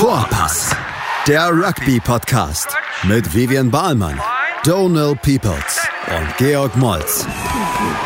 Vorpass, 0.00 0.74
der 1.28 1.50
Rugby-Podcast 1.50 2.74
mit 3.02 3.34
Vivian 3.34 3.70
Bahlmann, 3.70 4.18
Donal 4.64 5.14
Peoples 5.14 5.86
und 6.08 6.36
Georg 6.38 6.74
Moltz 6.74 7.26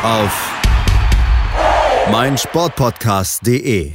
auf 0.03 0.53
meinsportpodcast.de. 2.11 3.93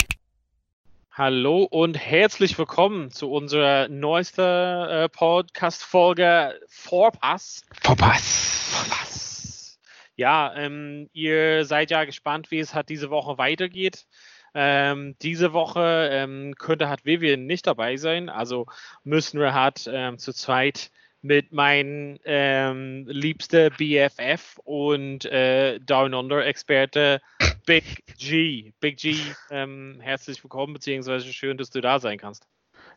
Hallo 1.11 1.63
und 1.63 1.97
herzlich 1.97 2.57
willkommen 2.57 3.11
zu 3.11 3.29
unserer 3.29 3.89
neuesten 3.89 4.39
äh, 4.43 5.09
Podcast-Folge 5.09 6.57
Vorpass. 6.69 7.65
Vorpass. 7.81 8.69
Vorpass. 8.71 9.77
Ja, 10.15 10.55
ähm, 10.55 11.09
ihr 11.11 11.65
seid 11.65 11.91
ja 11.91 12.05
gespannt, 12.05 12.49
wie 12.49 12.59
es 12.59 12.73
halt 12.73 12.87
diese 12.87 13.09
Woche 13.09 13.37
weitergeht. 13.37 14.05
Ähm, 14.53 15.15
diese 15.21 15.53
Woche 15.53 16.09
ähm, 16.11 16.55
könnte 16.57 16.89
hat 16.89 17.05
Vivian 17.05 17.45
nicht 17.45 17.67
dabei 17.67 17.97
sein, 17.97 18.29
also 18.29 18.65
müssen 19.03 19.39
wir 19.39 19.53
halt 19.53 19.89
ähm, 19.91 20.17
zu 20.17 20.33
zweit 20.33 20.91
mit 21.21 21.51
meinem 21.51 22.17
ähm, 22.23 23.05
liebsten 23.07 23.71
BFF 23.77 24.57
und 24.63 25.25
äh, 25.25 25.79
Down 25.79 26.13
Under 26.13 26.45
Experte 26.45 27.21
Big 27.65 28.03
G. 28.17 28.71
Big 28.79 28.97
G, 28.97 29.15
ähm, 29.51 29.99
herzlich 30.01 30.43
willkommen, 30.43 30.73
beziehungsweise 30.73 31.31
schön, 31.33 31.57
dass 31.57 31.69
du 31.69 31.81
da 31.81 31.99
sein 31.99 32.17
kannst. 32.17 32.47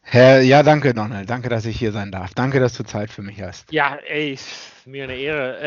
Herr, 0.02 0.40
ja, 0.40 0.62
danke, 0.62 0.94
Donald. 0.94 1.30
Danke, 1.30 1.48
dass 1.48 1.64
ich 1.64 1.78
hier 1.78 1.92
sein 1.92 2.10
darf. 2.10 2.34
Danke, 2.34 2.58
dass 2.58 2.76
du 2.76 2.82
Zeit 2.84 3.10
für 3.10 3.22
mich 3.22 3.40
hast. 3.40 3.72
Ja, 3.72 3.96
ey, 3.96 4.36
mir 4.84 5.04
eine 5.04 5.16
Ehre. 5.16 5.58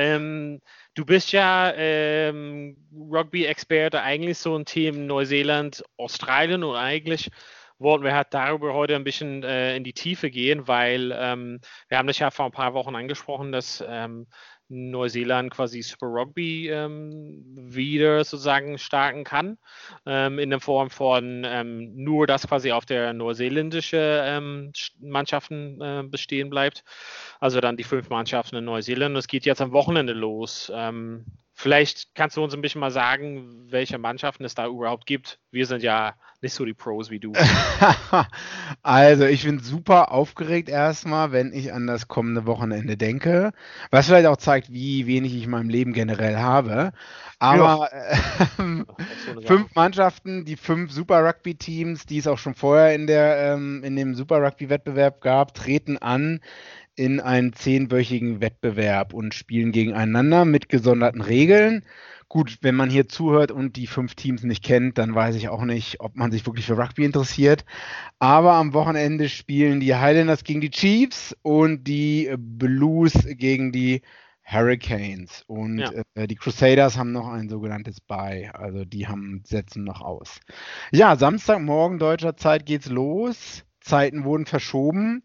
Du 0.96 1.04
bist 1.04 1.34
ja 1.34 1.74
ähm, 1.76 2.78
Rugby-Experte, 2.94 4.02
eigentlich 4.02 4.38
so 4.38 4.58
ein 4.58 4.64
Team 4.64 5.06
Neuseeland, 5.08 5.84
Australien 5.98 6.64
und 6.64 6.78
eigentlich 6.78 7.30
wollten 7.80 8.06
wir 8.06 8.16
halt 8.16 8.34
darüber 8.34 8.74
heute 8.74 8.96
ein 8.96 9.04
bisschen 9.04 9.44
äh, 9.44 9.76
in 9.76 9.84
die 9.84 9.92
Tiefe 9.92 10.32
gehen, 10.32 10.70
weil 10.70 11.14
ähm, 11.14 11.60
wir 11.90 11.98
haben 11.98 12.08
das 12.08 12.20
ja 12.20 12.32
vor 12.32 12.46
ein 12.46 12.54
paar 12.54 12.74
Wochen 12.74 12.96
angesprochen, 12.96 13.52
dass 13.52 13.84
ähm, 13.86 14.28
Neuseeland 14.70 15.52
quasi 15.52 15.82
Super 15.82 16.08
Rugby 16.08 16.70
ähm, 16.70 17.44
wieder 17.56 18.24
sozusagen 18.24 18.78
starten 18.78 19.24
kann, 19.24 19.58
ähm, 20.06 20.40
in 20.40 20.50
der 20.50 20.60
Form 20.60 20.90
von 20.90 21.44
ähm, 21.46 21.96
nur, 21.96 22.28
dass 22.28 22.48
quasi 22.48 22.72
auf 22.72 22.86
der 22.86 23.14
neuseeländische 23.14 24.24
ähm, 24.26 24.72
Mannschaften 25.00 25.80
äh, 25.82 26.04
bestehen 26.08 26.50
bleibt. 26.50 26.84
Also 27.40 27.62
dann 27.62 27.78
die 27.78 27.84
fünf 27.84 28.10
Mannschaften 28.10 28.56
in 28.56 28.66
Neuseeland. 28.66 29.16
Es 29.18 29.28
geht 29.28 29.46
jetzt 29.46 29.62
am 29.62 29.72
Wochenende 29.72 30.14
los. 30.14 30.72
Ähm, 31.56 31.62
Vielleicht 31.62 32.16
kannst 32.16 32.38
du 32.38 32.44
uns 32.44 32.54
ein 32.54 32.62
bisschen 32.62 32.82
mal 32.82 32.92
sagen, 32.92 33.66
welche 33.70 33.98
Mannschaften 33.98 34.44
es 34.44 34.56
da 34.56 34.68
überhaupt 34.68 35.06
gibt. 35.06 35.40
Wir 35.52 35.66
sind 35.66 35.84
ja 35.84 36.16
nicht 36.42 36.54
so 36.54 36.66
die 36.66 36.74
Pros 36.74 37.10
wie 37.10 37.20
du. 37.20 37.34
also, 38.84 39.26
ich 39.26 39.46
bin 39.46 39.60
super 39.60 40.12
aufgeregt 40.12 40.70
erstmal, 40.70 41.32
wenn 41.32 41.54
ich 41.54 41.74
an 41.74 41.88
das 41.88 42.08
kommende 42.08 42.46
Wochenende 42.46 42.98
denke. 42.98 43.52
Was 43.90 44.08
vielleicht 44.08 44.28
auch 44.28 44.38
zeigt, 44.38 44.72
wie 44.72 45.08
wenig 45.08 45.34
ich 45.34 45.46
in 45.46 45.50
meinem 45.50 45.70
Leben 45.70 45.94
generell 45.94 46.38
habe. 46.38 46.92
Aber 47.40 47.90
ja. 47.92 48.64
äh, 48.64 49.46
fünf 49.46 49.74
Mannschaften, 49.76 50.46
die 50.46 50.58
fünf 50.58 50.92
Super 50.92 51.24
Rugby-Teams, 51.24 52.06
die 52.06 52.18
es 52.18 52.28
auch 52.28 52.38
schon 52.38 52.54
vorher 52.54 52.94
in, 52.94 53.08
der, 53.08 53.54
ähm, 53.54 53.84
in 53.84 53.96
dem 53.96 54.14
Super 54.14 54.42
Rugby-Wettbewerb 54.42 55.22
gab, 55.22 55.54
treten 55.54 55.98
an 55.98 56.42
in 56.96 57.20
einen 57.20 57.54
zehnwöchigen 57.54 58.42
Wettbewerb 58.42 59.14
und 59.14 59.34
spielen 59.34 59.72
gegeneinander 59.72 60.46
mit 60.46 60.70
gesonderten 60.70 61.22
Regeln. 61.22 61.84
Gut, 62.28 62.58
wenn 62.62 62.76
man 62.76 62.90
hier 62.90 63.08
zuhört 63.08 63.52
und 63.52 63.76
die 63.76 63.88
fünf 63.88 64.16
Teams 64.16 64.44
nicht 64.44 64.64
kennt, 64.64 64.98
dann 64.98 65.14
weiß 65.14 65.36
ich 65.36 65.50
auch 65.50 65.64
nicht, 65.64 66.00
ob 66.00 66.16
man 66.16 66.32
sich 66.32 66.46
wirklich 66.46 66.66
für 66.66 66.78
Rugby 66.78 67.06
interessiert. 67.06 67.66
Aber 68.20 68.54
am 68.54 68.74
Wochenende 68.74 69.30
spielen 69.30 69.80
die 69.80 69.96
Highlanders 69.96 70.44
gegen 70.44 70.62
die 70.62 70.72
Chiefs 70.72 71.36
und 71.44 71.84
die 71.84 72.34
Blues 72.38 73.14
gegen 73.38 73.72
die 73.72 74.02
Hurricanes. 74.44 75.44
Und 75.48 75.80
ja. 75.80 75.92
äh, 76.14 76.28
die 76.28 76.36
Crusaders 76.36 76.98
haben 76.98 77.12
noch 77.12 77.28
ein 77.28 77.50
sogenanntes 77.50 78.00
Bye, 78.00 78.52
also 78.54 78.86
die 78.86 79.08
haben 79.08 79.42
setzen 79.46 79.84
noch 79.84 80.02
aus. 80.02 80.40
Ja, 80.92 81.16
Samstagmorgen 81.16 82.00
deutscher 82.00 82.38
Zeit 82.38 82.66
geht's 82.66 82.90
los. 82.90 83.64
Zeiten 83.82 84.24
wurden 84.24 84.48
verschoben 84.48 85.24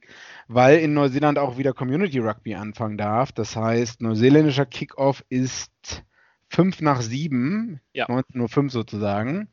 weil 0.52 0.78
in 0.80 0.94
Neuseeland 0.94 1.38
auch 1.38 1.58
wieder 1.58 1.72
Community 1.72 2.18
Rugby 2.18 2.56
anfangen 2.56 2.98
darf. 2.98 3.30
Das 3.30 3.54
heißt, 3.54 4.02
neuseeländischer 4.02 4.66
Kickoff 4.66 5.24
ist 5.28 6.02
5 6.48 6.80
nach 6.80 7.02
7, 7.02 7.80
ja. 7.92 8.06
19.05 8.06 8.62
Uhr 8.64 8.70
sozusagen. 8.70 9.48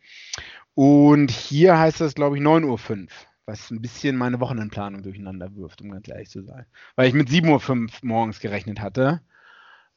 Und 0.74 1.30
hier 1.30 1.78
heißt 1.78 2.02
das, 2.02 2.16
glaube 2.16 2.38
ich, 2.38 2.44
9.05 2.44 2.66
Uhr, 2.66 3.08
was 3.46 3.70
ein 3.70 3.80
bisschen 3.80 4.18
meine 4.18 4.40
Wochenendplanung 4.40 5.04
durcheinander 5.04 5.56
wirft, 5.56 5.84
um 5.84 5.92
ganz 5.92 6.08
ehrlich 6.08 6.32
zu 6.32 6.42
sein. 6.42 6.66
Weil 6.96 7.10
ich 7.10 7.14
mit 7.14 7.30
7.05 7.30 7.70
Uhr 7.70 7.90
morgens 8.02 8.40
gerechnet 8.40 8.82
hatte. 8.82 9.22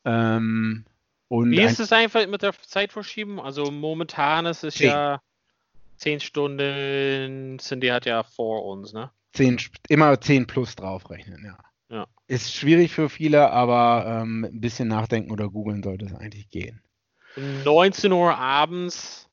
Ähm, 0.04 0.84
und 1.28 1.50
Wie 1.50 1.62
ist 1.62 1.80
es 1.80 1.92
einfach 1.92 2.26
mit 2.26 2.42
der 2.42 2.52
Zeitverschiebung? 2.52 3.40
Also 3.40 3.70
momentan 3.70 4.44
ist 4.44 4.64
es 4.64 4.74
10. 4.74 4.88
ja 4.88 5.22
10 5.96 6.20
Stunden, 6.20 7.58
sind 7.58 7.82
die 7.82 7.90
halt 7.90 8.04
ja 8.04 8.22
vor 8.22 8.66
uns, 8.66 8.92
ne? 8.92 9.10
10, 9.32 9.58
immer 9.88 10.20
10 10.20 10.46
plus 10.46 10.76
draufrechnen, 10.76 11.44
ja. 11.44 11.58
ja. 11.96 12.06
Ist 12.26 12.54
schwierig 12.54 12.92
für 12.92 13.08
viele, 13.08 13.50
aber 13.50 14.22
ähm, 14.22 14.44
ein 14.44 14.60
bisschen 14.60 14.88
nachdenken 14.88 15.30
oder 15.30 15.48
googeln 15.48 15.82
sollte 15.82 16.06
es 16.06 16.14
eigentlich 16.14 16.50
gehen. 16.50 16.82
19 17.64 18.12
Uhr 18.12 18.36
abends 18.36 19.28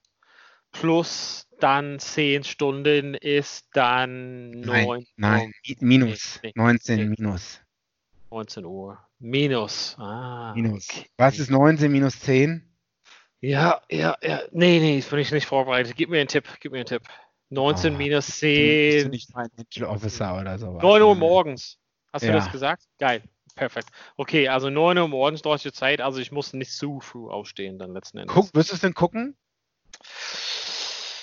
plus 0.71 1.47
dann 1.59 1.99
10 1.99 2.43
Stunden 2.43 3.15
ist 3.15 3.67
dann 3.73 4.51
9. 4.51 4.65
Nein, 4.65 5.05
nein 5.15 5.51
minus. 5.79 6.39
Nee, 6.43 6.51
nee, 6.55 6.61
19 6.61 6.97
nee. 6.97 7.15
minus. 7.17 7.61
19 8.29 8.65
Uhr. 8.65 8.99
Minus. 9.19 9.95
Ah, 9.97 10.53
minus. 10.55 10.89
Okay. 10.89 11.05
Was 11.17 11.39
ist 11.39 11.49
19 11.49 11.91
minus 11.91 12.19
10? 12.19 12.63
Ja, 13.39 13.81
ja, 13.89 14.15
ja. 14.21 14.41
Nee, 14.51 14.79
nee, 14.79 14.97
das 14.97 15.09
bin 15.09 15.19
ich 15.19 15.31
nicht 15.31 15.47
vorbereitet. 15.47 15.95
Gib 15.95 16.09
mir 16.09 16.19
einen 16.19 16.27
Tipp, 16.27 16.45
gib 16.59 16.71
mir 16.71 16.79
einen 16.79 16.87
Tipp. 16.87 17.03
19 17.49 17.93
oh, 17.93 17.97
minus 17.97 18.27
10. 18.27 18.91
Bist 18.91 19.05
du 19.05 19.09
nicht 19.09 19.31
Financial 19.31 19.89
Officer 19.89 20.39
oder 20.39 20.57
sowas? 20.59 20.81
9 20.81 21.01
Uhr 21.01 21.15
morgens. 21.15 21.77
Hast 22.13 22.23
ja. 22.23 22.31
du 22.31 22.37
das 22.37 22.51
gesagt? 22.51 22.83
Geil. 22.99 23.23
Perfekt. 23.55 23.89
Okay, 24.17 24.47
also 24.47 24.69
9 24.69 24.97
Uhr 24.97 25.07
morgens 25.07 25.41
deutsche 25.41 25.71
Zeit, 25.71 25.99
also 25.99 26.19
ich 26.19 26.31
muss 26.31 26.53
nicht 26.53 26.71
zu 26.71 26.99
früh 26.99 27.27
aufstehen 27.29 27.79
dann 27.79 27.93
letzten 27.93 28.19
Endes. 28.19 28.35
Guck, 28.35 28.53
wirst 28.53 28.71
du 28.71 28.75
es 28.75 28.81
denn 28.81 28.93
gucken? 28.93 29.35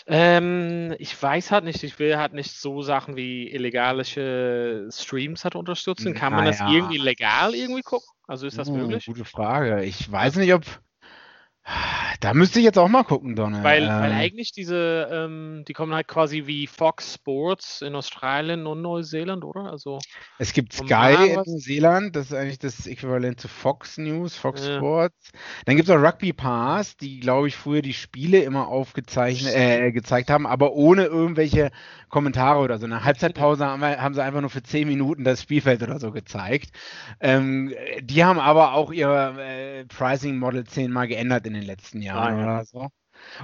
Ähm, 0.06 0.94
ich 0.98 1.20
weiß 1.20 1.50
halt 1.50 1.64
nicht, 1.64 1.82
ich 1.82 1.98
will 1.98 2.18
halt 2.18 2.34
nicht 2.34 2.50
so 2.50 2.82
Sachen 2.82 3.16
wie 3.16 3.50
illegale 3.50 4.04
Streams 4.90 5.44
halt 5.44 5.54
unterstützen. 5.54 6.12
Kann 6.12 6.34
man 6.34 6.44
naja. 6.44 6.58
das 6.64 6.72
irgendwie 6.72 6.98
legal 6.98 7.54
irgendwie 7.54 7.82
gucken? 7.82 8.08
Also 8.26 8.46
ist 8.46 8.58
das 8.58 8.68
uh, 8.68 8.76
möglich? 8.76 9.06
Gute 9.06 9.24
Frage. 9.24 9.82
Ich 9.84 10.10
weiß 10.10 10.36
nicht, 10.36 10.52
ob 10.52 10.64
da 12.20 12.34
müsste 12.34 12.58
ich 12.58 12.64
jetzt 12.64 12.78
auch 12.78 12.88
mal 12.88 13.04
gucken, 13.04 13.36
Donald. 13.36 13.64
Weil, 13.64 13.84
ähm, 13.84 13.88
weil 13.88 14.12
eigentlich 14.12 14.52
diese, 14.52 15.08
ähm, 15.10 15.64
die 15.66 15.72
kommen 15.72 15.94
halt 15.94 16.08
quasi 16.08 16.46
wie 16.46 16.66
Fox 16.66 17.14
Sports 17.14 17.80
in 17.80 17.94
Australien 17.94 18.66
und 18.66 18.82
Neuseeland, 18.82 19.44
oder? 19.44 19.70
Also 19.70 19.98
es 20.38 20.52
gibt 20.52 20.74
Sky 20.74 21.14
in 21.28 21.34
Neuseeland, 21.34 22.16
das 22.16 22.26
ist 22.26 22.34
eigentlich 22.34 22.58
das 22.58 22.86
Äquivalent 22.86 23.40
zu 23.40 23.48
Fox 23.48 23.96
News, 23.96 24.36
Fox 24.36 24.66
ja. 24.66 24.76
Sports. 24.76 25.32
Dann 25.64 25.76
gibt 25.76 25.88
es 25.88 25.94
auch 25.94 26.00
Rugby 26.00 26.32
Pass, 26.32 26.96
die, 26.96 27.20
glaube 27.20 27.48
ich, 27.48 27.56
früher 27.56 27.82
die 27.82 27.94
Spiele 27.94 28.42
immer 28.42 28.68
aufgezeichnet, 28.68 29.54
äh, 29.54 29.90
gezeigt 29.92 30.30
haben, 30.30 30.46
aber 30.46 30.74
ohne 30.74 31.04
irgendwelche 31.04 31.70
Kommentare 32.08 32.60
oder 32.60 32.78
so. 32.78 32.86
Eine 32.86 33.04
Halbzeitpause 33.04 33.66
haben, 33.66 33.80
wir, 33.80 34.00
haben 34.00 34.14
sie 34.14 34.22
einfach 34.22 34.40
nur 34.40 34.50
für 34.50 34.62
10 34.62 34.86
Minuten 34.86 35.24
das 35.24 35.42
Spielfeld 35.42 35.82
oder 35.82 35.98
so 35.98 36.12
gezeigt. 36.12 36.70
Ähm, 37.20 37.74
die 38.00 38.24
haben 38.24 38.38
aber 38.38 38.74
auch 38.74 38.92
ihr 38.92 39.34
äh, 39.38 39.84
Pricing 39.86 40.38
Model 40.38 40.64
zehnmal 40.64 41.08
geändert 41.08 41.46
in 41.46 41.53
in 41.54 41.60
den 41.60 41.66
letzten 41.66 42.02
Jahren 42.02 42.34
ah, 42.34 42.38
ja. 42.38 42.44
oder 42.44 42.64
so. 42.64 42.88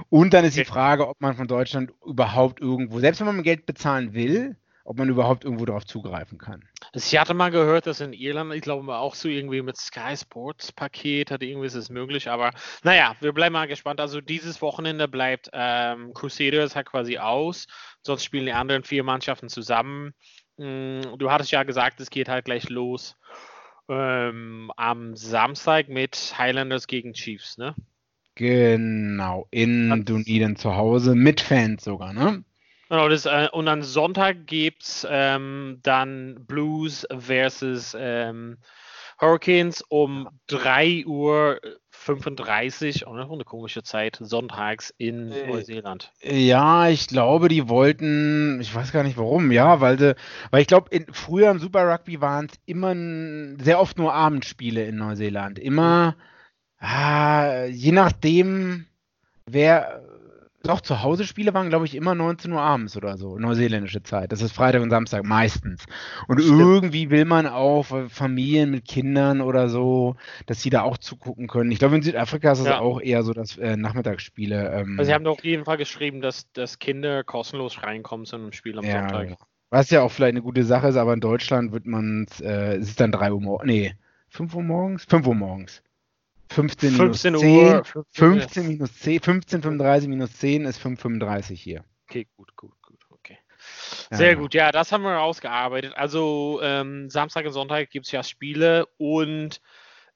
Und 0.09 0.33
dann 0.33 0.45
ist 0.45 0.53
okay. 0.53 0.63
die 0.63 0.69
Frage, 0.69 1.07
ob 1.07 1.21
man 1.21 1.35
von 1.35 1.47
Deutschland 1.47 1.91
überhaupt 2.05 2.59
irgendwo, 2.59 2.99
selbst 2.99 3.19
wenn 3.19 3.27
man 3.27 3.43
Geld 3.43 3.65
bezahlen 3.65 4.13
will, 4.13 4.57
ob 4.83 4.97
man 4.97 5.09
überhaupt 5.09 5.45
irgendwo 5.45 5.65
darauf 5.65 5.85
zugreifen 5.85 6.37
kann. 6.37 6.67
Also 6.91 7.05
ich 7.05 7.17
hatte 7.19 7.33
mal 7.33 7.51
gehört, 7.51 7.87
dass 7.87 8.01
in 8.01 8.13
Irland, 8.13 8.53
ich 8.53 8.61
glaube 8.61 8.93
auch 8.95 9.15
so 9.15 9.29
irgendwie 9.29 9.61
mit 9.61 9.77
Sky 9.77 10.17
Sports 10.17 10.71
Paket 10.71 11.31
hat 11.31 11.43
irgendwie 11.43 11.67
ist 11.67 11.75
es 11.75 11.89
möglich, 11.89 12.29
aber 12.29 12.51
naja, 12.83 13.15
wir 13.21 13.31
bleiben 13.31 13.53
mal 13.53 13.67
gespannt. 13.67 14.01
Also 14.01 14.21
dieses 14.21 14.61
Wochenende 14.61 15.07
bleibt 15.07 15.49
ähm, 15.53 16.13
Crusaders 16.13 16.75
halt 16.75 16.87
quasi 16.87 17.17
aus, 17.19 17.67
sonst 18.01 18.25
spielen 18.25 18.47
die 18.47 18.53
anderen 18.53 18.83
vier 18.83 19.03
Mannschaften 19.03 19.49
zusammen. 19.49 20.13
Mm, 20.57 21.01
du 21.17 21.31
hattest 21.31 21.51
ja 21.51 21.63
gesagt, 21.63 22.01
es 22.01 22.09
geht 22.09 22.27
halt 22.27 22.45
gleich 22.45 22.69
los 22.69 23.17
ähm, 23.87 24.71
am 24.77 25.15
Samstag 25.15 25.89
mit 25.89 26.35
Highlanders 26.37 26.87
gegen 26.87 27.13
Chiefs, 27.13 27.57
ne? 27.57 27.75
Genau, 28.41 29.47
in 29.51 30.03
Dunedin 30.03 30.55
zu 30.55 30.75
Hause, 30.75 31.13
mit 31.13 31.41
Fans 31.41 31.83
sogar, 31.83 32.11
ne? 32.11 32.43
Genau, 32.89 33.07
das, 33.07 33.27
äh, 33.27 33.47
und 33.51 33.67
am 33.67 33.83
Sonntag 33.83 34.47
gibt 34.47 34.81
es 34.81 35.07
ähm, 35.09 35.77
dann 35.83 36.43
Blues 36.47 37.05
versus 37.15 37.95
ähm, 37.97 38.57
Hurricanes 39.19 39.83
um 39.89 40.27
3 40.47 41.05
Uhr 41.05 41.59
35, 41.91 43.05
auch 43.05 43.13
noch 43.13 43.31
eine 43.31 43.43
komische 43.43 43.83
Zeit, 43.83 44.17
sonntags 44.19 44.91
in 44.97 45.31
Äh, 45.31 45.45
Neuseeland. 45.47 46.11
Ja, 46.23 46.89
ich 46.89 47.07
glaube, 47.07 47.47
die 47.47 47.69
wollten, 47.69 48.59
ich 48.59 48.73
weiß 48.73 48.91
gar 48.91 49.03
nicht 49.03 49.17
warum, 49.17 49.51
ja, 49.51 49.79
weil 49.81 49.99
sie, 49.99 50.15
weil 50.49 50.61
ich 50.61 50.67
glaube, 50.67 50.89
in- 50.89 51.05
früher 51.13 51.51
im 51.51 51.59
Super 51.59 51.87
Rugby 51.93 52.21
waren 52.21 52.47
es 52.47 52.59
immer 52.65 52.95
sehr 53.63 53.79
oft 53.79 53.99
nur 53.99 54.13
Abendspiele 54.13 54.83
in 54.85 54.97
Neuseeland. 54.97 55.59
Immer, 55.59 56.15
ah, 56.81 57.65
je 57.65 57.93
nachdem, 57.93 58.87
wer, 59.47 60.03
doch 60.63 60.81
zu 60.81 61.03
Hause 61.03 61.25
Spiele 61.25 61.53
waren, 61.55 61.69
glaube 61.69 61.85
ich, 61.85 61.95
immer 61.95 62.15
19 62.15 62.51
Uhr 62.51 62.61
abends 62.61 62.97
oder 62.97 63.17
so, 63.17 63.39
neuseeländische 63.39 64.03
Zeit. 64.03 64.31
Das 64.31 64.41
ist 64.43 64.53
Freitag 64.53 64.81
und 64.83 64.91
Samstag 64.91 65.23
meistens. 65.25 65.85
Und 66.27 66.39
Stimmt. 66.39 66.59
irgendwie 66.59 67.09
will 67.09 67.25
man 67.25 67.47
auch 67.47 67.87
Familien 68.09 68.71
mit 68.71 68.87
Kindern 68.87 69.41
oder 69.41 69.69
so, 69.69 70.15
dass 70.47 70.61
sie 70.61 70.69
da 70.69 70.83
auch 70.83 70.97
zugucken 70.99 71.47
können. 71.47 71.71
Ich 71.71 71.79
glaube, 71.79 71.95
in 71.95 72.03
Südafrika 72.03 72.51
ist 72.53 72.59
es 72.59 72.67
Ja. 72.67 72.79
auch 72.79 73.01
eher 73.01 73.23
so, 73.23 73.33
dass 73.33 73.57
äh, 73.57 73.77
Nachmittagsspiele. 73.77 74.71
Ähm, 74.73 74.99
Also 74.99 75.09
sie 75.09 75.13
haben 75.15 75.23
doch 75.23 75.39
auf 75.39 75.45
jeden 75.45 75.65
Fall 75.65 75.77
geschrieben, 75.77 76.21
dass, 76.21 76.51
dass 76.53 76.79
Kinder 76.79 77.23
kostenlos 77.23 77.81
reinkommen 77.83 78.25
zu 78.25 78.35
einem 78.35 78.51
Spiel 78.51 78.77
am 78.77 78.85
Ja, 78.85 79.01
Sonntag. 79.09 79.37
Was 79.71 79.89
ja 79.89 80.01
auch 80.03 80.11
vielleicht 80.11 80.33
eine 80.33 80.41
gute 80.43 80.63
Sache 80.65 80.89
ist, 80.89 80.97
aber 80.97 81.13
in 81.13 81.21
Deutschland 81.21 81.71
wird 81.71 81.85
man 81.85 82.27
äh, 82.41 82.75
es 82.75 82.89
ist 82.89 82.99
dann 82.99 83.11
3 83.11 83.31
Uhr 83.31 83.41
morgens. 83.41 83.67
Nee, 83.67 83.95
5 84.29 84.53
Uhr 84.55 84.63
morgens? 84.63 85.05
5 85.05 85.25
Uhr 85.27 85.35
morgens. 85.35 85.81
15 86.51 86.91
minus 86.97 87.21
15 87.21 87.35
10. 87.37 87.49
Uhr. 87.49 87.85
15 87.85 88.13
15 88.13 88.67
minus 88.67 88.93
10, 88.99 89.19
15.35 89.19 90.07
minus 90.07 90.33
10 90.37 90.65
ist 90.65 90.81
5.35 90.81 91.53
hier. 91.53 91.83
Okay, 92.07 92.27
gut, 92.35 92.55
gut, 92.55 92.73
gut, 92.81 92.99
okay. 93.09 93.37
Ja. 94.09 94.17
Sehr 94.17 94.35
gut, 94.35 94.53
ja, 94.53 94.71
das 94.71 94.91
haben 94.91 95.03
wir 95.03 95.11
rausgearbeitet. 95.11 95.93
Also 95.95 96.59
ähm, 96.61 97.09
Samstag 97.09 97.45
und 97.45 97.53
Sonntag 97.53 97.89
gibt 97.89 98.05
es 98.05 98.11
ja 98.11 98.23
Spiele 98.23 98.87
und 98.97 99.61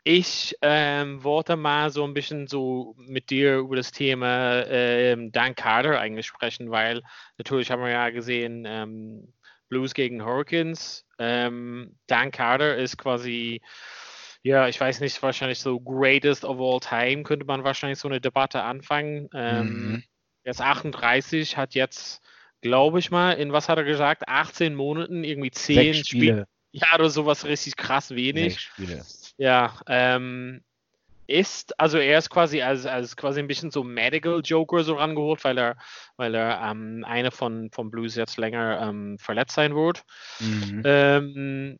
ich 0.04 0.56
ähm, 0.62 1.24
wollte 1.24 1.56
mal 1.56 1.90
so 1.90 2.04
ein 2.04 2.14
bisschen 2.14 2.48
so 2.48 2.96
mit 2.98 3.32
dir 3.32 3.58
über 3.58 3.76
das 3.76 3.92
Thema 3.92 4.64
ähm, 4.68 5.32
Dan 5.32 5.56
Carter 5.56 6.00
eigentlich 6.00 6.28
sprechen, 6.28 6.70
weil 6.70 7.02
natürlich 7.40 7.72
haben 7.72 7.82
wir 7.82 7.90
ja 7.90 8.12
gesehen, 8.12 8.66
ähm, 8.68 9.34
Blues 9.68 9.96
gegen 9.96 10.24
Hurricanes. 10.24 11.06
Ähm, 11.18 11.98
Dan 12.06 12.32
Carter 12.32 12.76
ist 12.76 12.98
quasi, 12.98 13.62
ja, 14.46 14.68
ich 14.68 14.80
weiß 14.80 15.00
nicht, 15.00 15.24
wahrscheinlich 15.24 15.58
so 15.58 15.80
greatest 15.80 16.46
of 16.46 16.60
all 16.60 16.80
time, 16.80 17.24
könnte 17.24 17.48
man 17.48 17.64
wahrscheinlich 17.64 17.98
so 17.98 18.08
eine 18.08 18.22
Debatte 18.22 18.62
anfangen. 18.62 19.28
Ähm, 19.34 19.94
Mhm. 19.94 20.04
Er 20.44 20.52
ist 20.52 20.62
38, 20.62 21.58
hat 21.58 21.74
jetzt, 21.74 22.22
glaube 22.62 23.00
ich 23.00 23.10
mal, 23.10 23.32
in 23.32 23.52
was 23.52 23.68
hat 23.68 23.80
er 23.80 23.84
gesagt? 23.84 24.28
18 24.28 24.76
Monaten 24.76 25.24
irgendwie 25.24 25.50
10 25.50 25.76
Sechs 25.94 26.08
Spiele. 26.08 26.26
Spiele. 26.26 26.48
Ja, 26.74 26.94
oder 26.94 27.10
sowas 27.10 27.46
richtig 27.46 27.76
krass 27.76 28.12
wenig. 28.12 28.70
Ja, 29.38 29.80
ähm, 29.88 30.62
ist, 31.26 31.80
also 31.80 31.98
er 31.98 32.20
ist 32.20 32.30
quasi 32.30 32.62
als, 32.62 32.86
als 32.86 33.18
quasi 33.18 33.40
ein 33.40 33.48
bisschen 33.48 33.72
so 33.72 33.84
Medical 33.84 34.42
Joker 34.44 34.84
so 34.84 34.94
rangeholt, 34.94 35.44
weil 35.44 35.58
er, 35.58 35.78
weil 36.18 36.36
er 36.36 36.62
ähm, 36.70 37.04
eine 37.04 37.32
von, 37.32 37.72
von 37.72 37.90
Blues 37.90 38.14
jetzt 38.16 38.38
länger 38.38 38.80
ähm, 38.80 39.18
verletzt 39.18 39.56
sein 39.56 39.74
wird. 39.76 40.04
Mhm. 40.40 40.84
Ähm, 40.86 41.80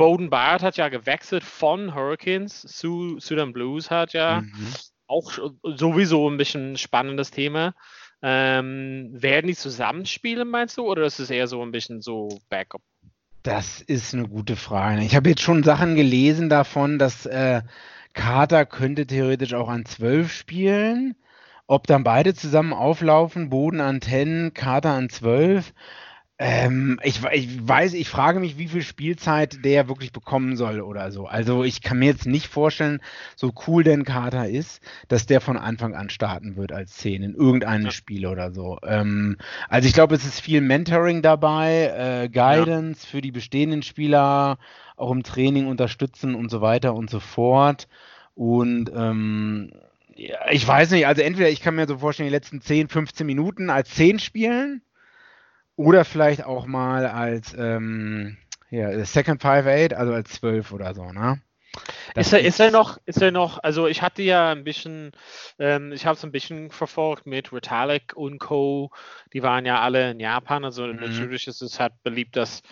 Bowden 0.00 0.30
Barrett 0.30 0.62
hat 0.62 0.76
ja 0.78 0.88
gewechselt 0.88 1.44
von 1.44 1.94
Hurricanes 1.94 2.62
zu, 2.62 3.18
den 3.18 3.52
Blues, 3.52 3.90
hat 3.90 4.14
ja 4.14 4.40
Mhm. 4.40 4.74
auch 5.06 5.32
sowieso 5.62 6.28
ein 6.30 6.38
bisschen 6.38 6.78
spannendes 6.78 7.30
Thema. 7.30 7.74
Ähm, 8.22 9.10
werden 9.12 9.48
die 9.48 9.56
zusammenspielen, 9.56 10.48
meinst 10.48 10.78
du, 10.78 10.86
oder 10.86 11.04
ist 11.04 11.20
es 11.20 11.30
eher 11.30 11.48
so 11.48 11.62
ein 11.62 11.70
bisschen 11.70 12.00
so 12.00 12.28
Backup? 12.48 12.82
Das 13.42 13.80
ist 13.80 14.14
eine 14.14 14.28
gute 14.28 14.56
Frage. 14.56 15.02
Ich 15.02 15.16
habe 15.16 15.30
jetzt 15.30 15.42
schon 15.42 15.62
Sachen 15.62 15.94
gelesen 15.96 16.48
davon, 16.48 16.98
dass 16.98 17.26
äh, 17.26 17.62
Carter 18.12 18.66
könnte 18.66 19.06
theoretisch 19.06 19.54
auch 19.54 19.68
an 19.68 19.84
12 19.84 20.32
spielen. 20.32 21.14
Ob 21.66 21.86
dann 21.86 22.04
beide 22.04 22.34
zusammen 22.34 22.72
auflaufen, 22.72 23.48
Boden 23.48 23.80
an 23.80 24.00
10, 24.00 24.52
Carter 24.54 24.92
an 24.92 25.08
12. 25.08 25.72
Ähm, 26.42 26.98
ich, 27.02 27.20
ich 27.32 27.68
weiß, 27.68 27.92
ich 27.92 28.08
frage 28.08 28.40
mich, 28.40 28.56
wie 28.56 28.68
viel 28.68 28.80
Spielzeit 28.80 29.62
der 29.62 29.88
wirklich 29.88 30.10
bekommen 30.10 30.56
soll 30.56 30.80
oder 30.80 31.12
so. 31.12 31.26
Also 31.26 31.64
ich 31.64 31.82
kann 31.82 31.98
mir 31.98 32.06
jetzt 32.06 32.24
nicht 32.24 32.46
vorstellen, 32.46 33.02
so 33.36 33.52
cool 33.66 33.84
denn 33.84 34.06
Carter 34.06 34.48
ist, 34.48 34.82
dass 35.08 35.26
der 35.26 35.42
von 35.42 35.58
Anfang 35.58 35.94
an 35.94 36.08
starten 36.08 36.56
wird 36.56 36.72
als 36.72 36.96
10 36.96 37.22
in 37.22 37.34
irgendeinem 37.34 37.84
Ja. 37.84 37.90
Spiel 37.90 38.24
oder 38.24 38.52
so. 38.52 38.78
Ähm, 38.82 39.36
also 39.68 39.86
ich 39.86 39.92
glaube, 39.92 40.14
es 40.14 40.24
ist 40.24 40.40
viel 40.40 40.62
Mentoring 40.62 41.20
dabei, 41.20 42.22
äh, 42.24 42.28
Guidance 42.30 43.06
für 43.06 43.20
die 43.20 43.32
bestehenden 43.32 43.82
Spieler, 43.82 44.56
auch 44.96 45.12
im 45.12 45.22
Training 45.22 45.66
unterstützen 45.66 46.34
und 46.34 46.50
so 46.50 46.62
weiter 46.62 46.94
und 46.94 47.10
so 47.10 47.20
fort. 47.20 47.86
Und 48.34 48.90
ähm, 48.96 49.72
ja, 50.16 50.38
ich 50.50 50.66
weiß 50.66 50.92
nicht, 50.92 51.06
also 51.06 51.20
entweder 51.20 51.50
ich 51.50 51.60
kann 51.60 51.74
mir 51.74 51.86
so 51.86 51.98
vorstellen, 51.98 52.30
die 52.30 52.34
letzten 52.34 52.62
10, 52.62 52.88
15 52.88 53.26
Minuten 53.26 53.68
als 53.68 53.90
10 53.90 54.18
spielen 54.18 54.80
oder 55.80 56.04
vielleicht 56.04 56.44
auch 56.44 56.66
mal 56.66 57.06
als 57.06 57.54
ähm, 57.58 58.36
ja, 58.70 59.04
Second 59.04 59.42
5-8, 59.42 59.94
also 59.94 60.12
als 60.12 60.30
12 60.32 60.72
oder 60.72 60.94
so, 60.94 61.12
ne? 61.12 61.40
Das 62.14 62.26
Ist 62.26 62.32
er, 62.32 62.40
ist 62.42 62.60
er 62.60 62.70
noch, 62.70 62.98
ist 63.06 63.22
er 63.22 63.30
noch, 63.32 63.58
also 63.62 63.86
ich 63.86 64.02
hatte 64.02 64.22
ja 64.22 64.50
ein 64.52 64.64
bisschen, 64.64 65.12
ähm, 65.58 65.92
ich 65.92 66.06
habe 66.06 66.16
es 66.16 66.24
ein 66.24 66.32
bisschen 66.32 66.70
verfolgt 66.70 67.26
mit 67.26 67.52
Retallick 67.52 68.14
und 68.16 68.38
Co. 68.38 68.90
Die 69.32 69.42
waren 69.42 69.66
ja 69.66 69.80
alle 69.80 70.10
in 70.12 70.20
Japan, 70.20 70.64
also 70.64 70.86
Mhm. 70.90 71.00
natürlich 71.00 71.46
ist 71.46 71.62
es 71.62 71.80
halt 71.80 71.92
beliebt, 72.02 72.36
dass 72.36 72.62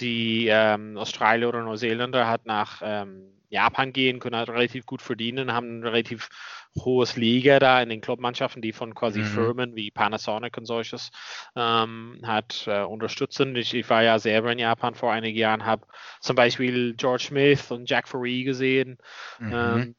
die 0.00 0.48
ähm, 0.50 0.96
Australier 0.96 1.48
oder 1.48 1.62
Neuseeländer 1.62 2.26
halt 2.26 2.46
nach 2.46 2.82
ähm, 2.84 3.32
Japan 3.48 3.92
gehen, 3.92 4.18
können 4.18 4.36
halt 4.36 4.48
relativ 4.48 4.86
gut 4.86 5.02
verdienen, 5.02 5.52
haben 5.52 5.82
relativ 5.82 6.28
hohes 6.76 7.16
Liga 7.16 7.58
da 7.58 7.80
in 7.80 7.88
den 7.88 8.00
Clubmannschaften, 8.00 8.62
die 8.62 8.72
von 8.72 8.94
quasi 8.94 9.20
Mhm. 9.20 9.24
Firmen 9.24 9.76
wie 9.76 9.90
Panasonic 9.90 10.56
und 10.56 10.66
solches 10.66 11.10
ähm, 11.56 12.20
hat 12.24 12.66
äh, 12.66 12.82
unterstützen. 12.82 13.54
Ich, 13.56 13.74
ich 13.74 13.88
war 13.88 14.02
ja 14.02 14.18
selber 14.18 14.52
in 14.52 14.58
Japan 14.58 14.94
vor 14.94 15.12
einigen 15.12 15.38
Jahren, 15.38 15.64
habe 15.64 15.86
zum 16.20 16.36
Beispiel 16.36 16.94
George 16.94 17.26
Smith 17.28 17.70
und 17.70 17.88
Jack 17.88 18.08
Faree 18.08 18.44
gesehen. 18.44 18.98
Mhm. 19.38 19.52
Ähm, 19.52 19.94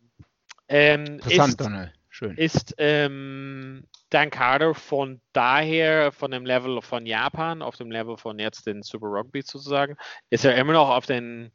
ähm, 0.68 1.06
Interessant, 1.06 1.50
ist, 1.50 1.62
Donald. 1.62 1.94
Schön. 2.10 2.38
ist 2.38 2.76
ähm, 2.78 3.88
Dan 4.10 4.30
Carter 4.30 4.74
von 4.74 5.20
daher, 5.34 6.12
von 6.12 6.32
dem 6.32 6.46
Level 6.46 6.82
von 6.82 7.06
Japan, 7.06 7.62
auf 7.62 7.76
dem 7.76 7.92
Level 7.92 8.18
von 8.18 8.40
jetzt 8.40 8.68
den 8.68 8.84
Super 8.84 9.08
Rugby 9.08 9.42
sozusagen, 9.42 9.98
ist 10.30 10.46
er 10.46 10.56
immer 10.56 10.74
noch 10.74 10.90
auf 10.90 11.06
den 11.06 11.52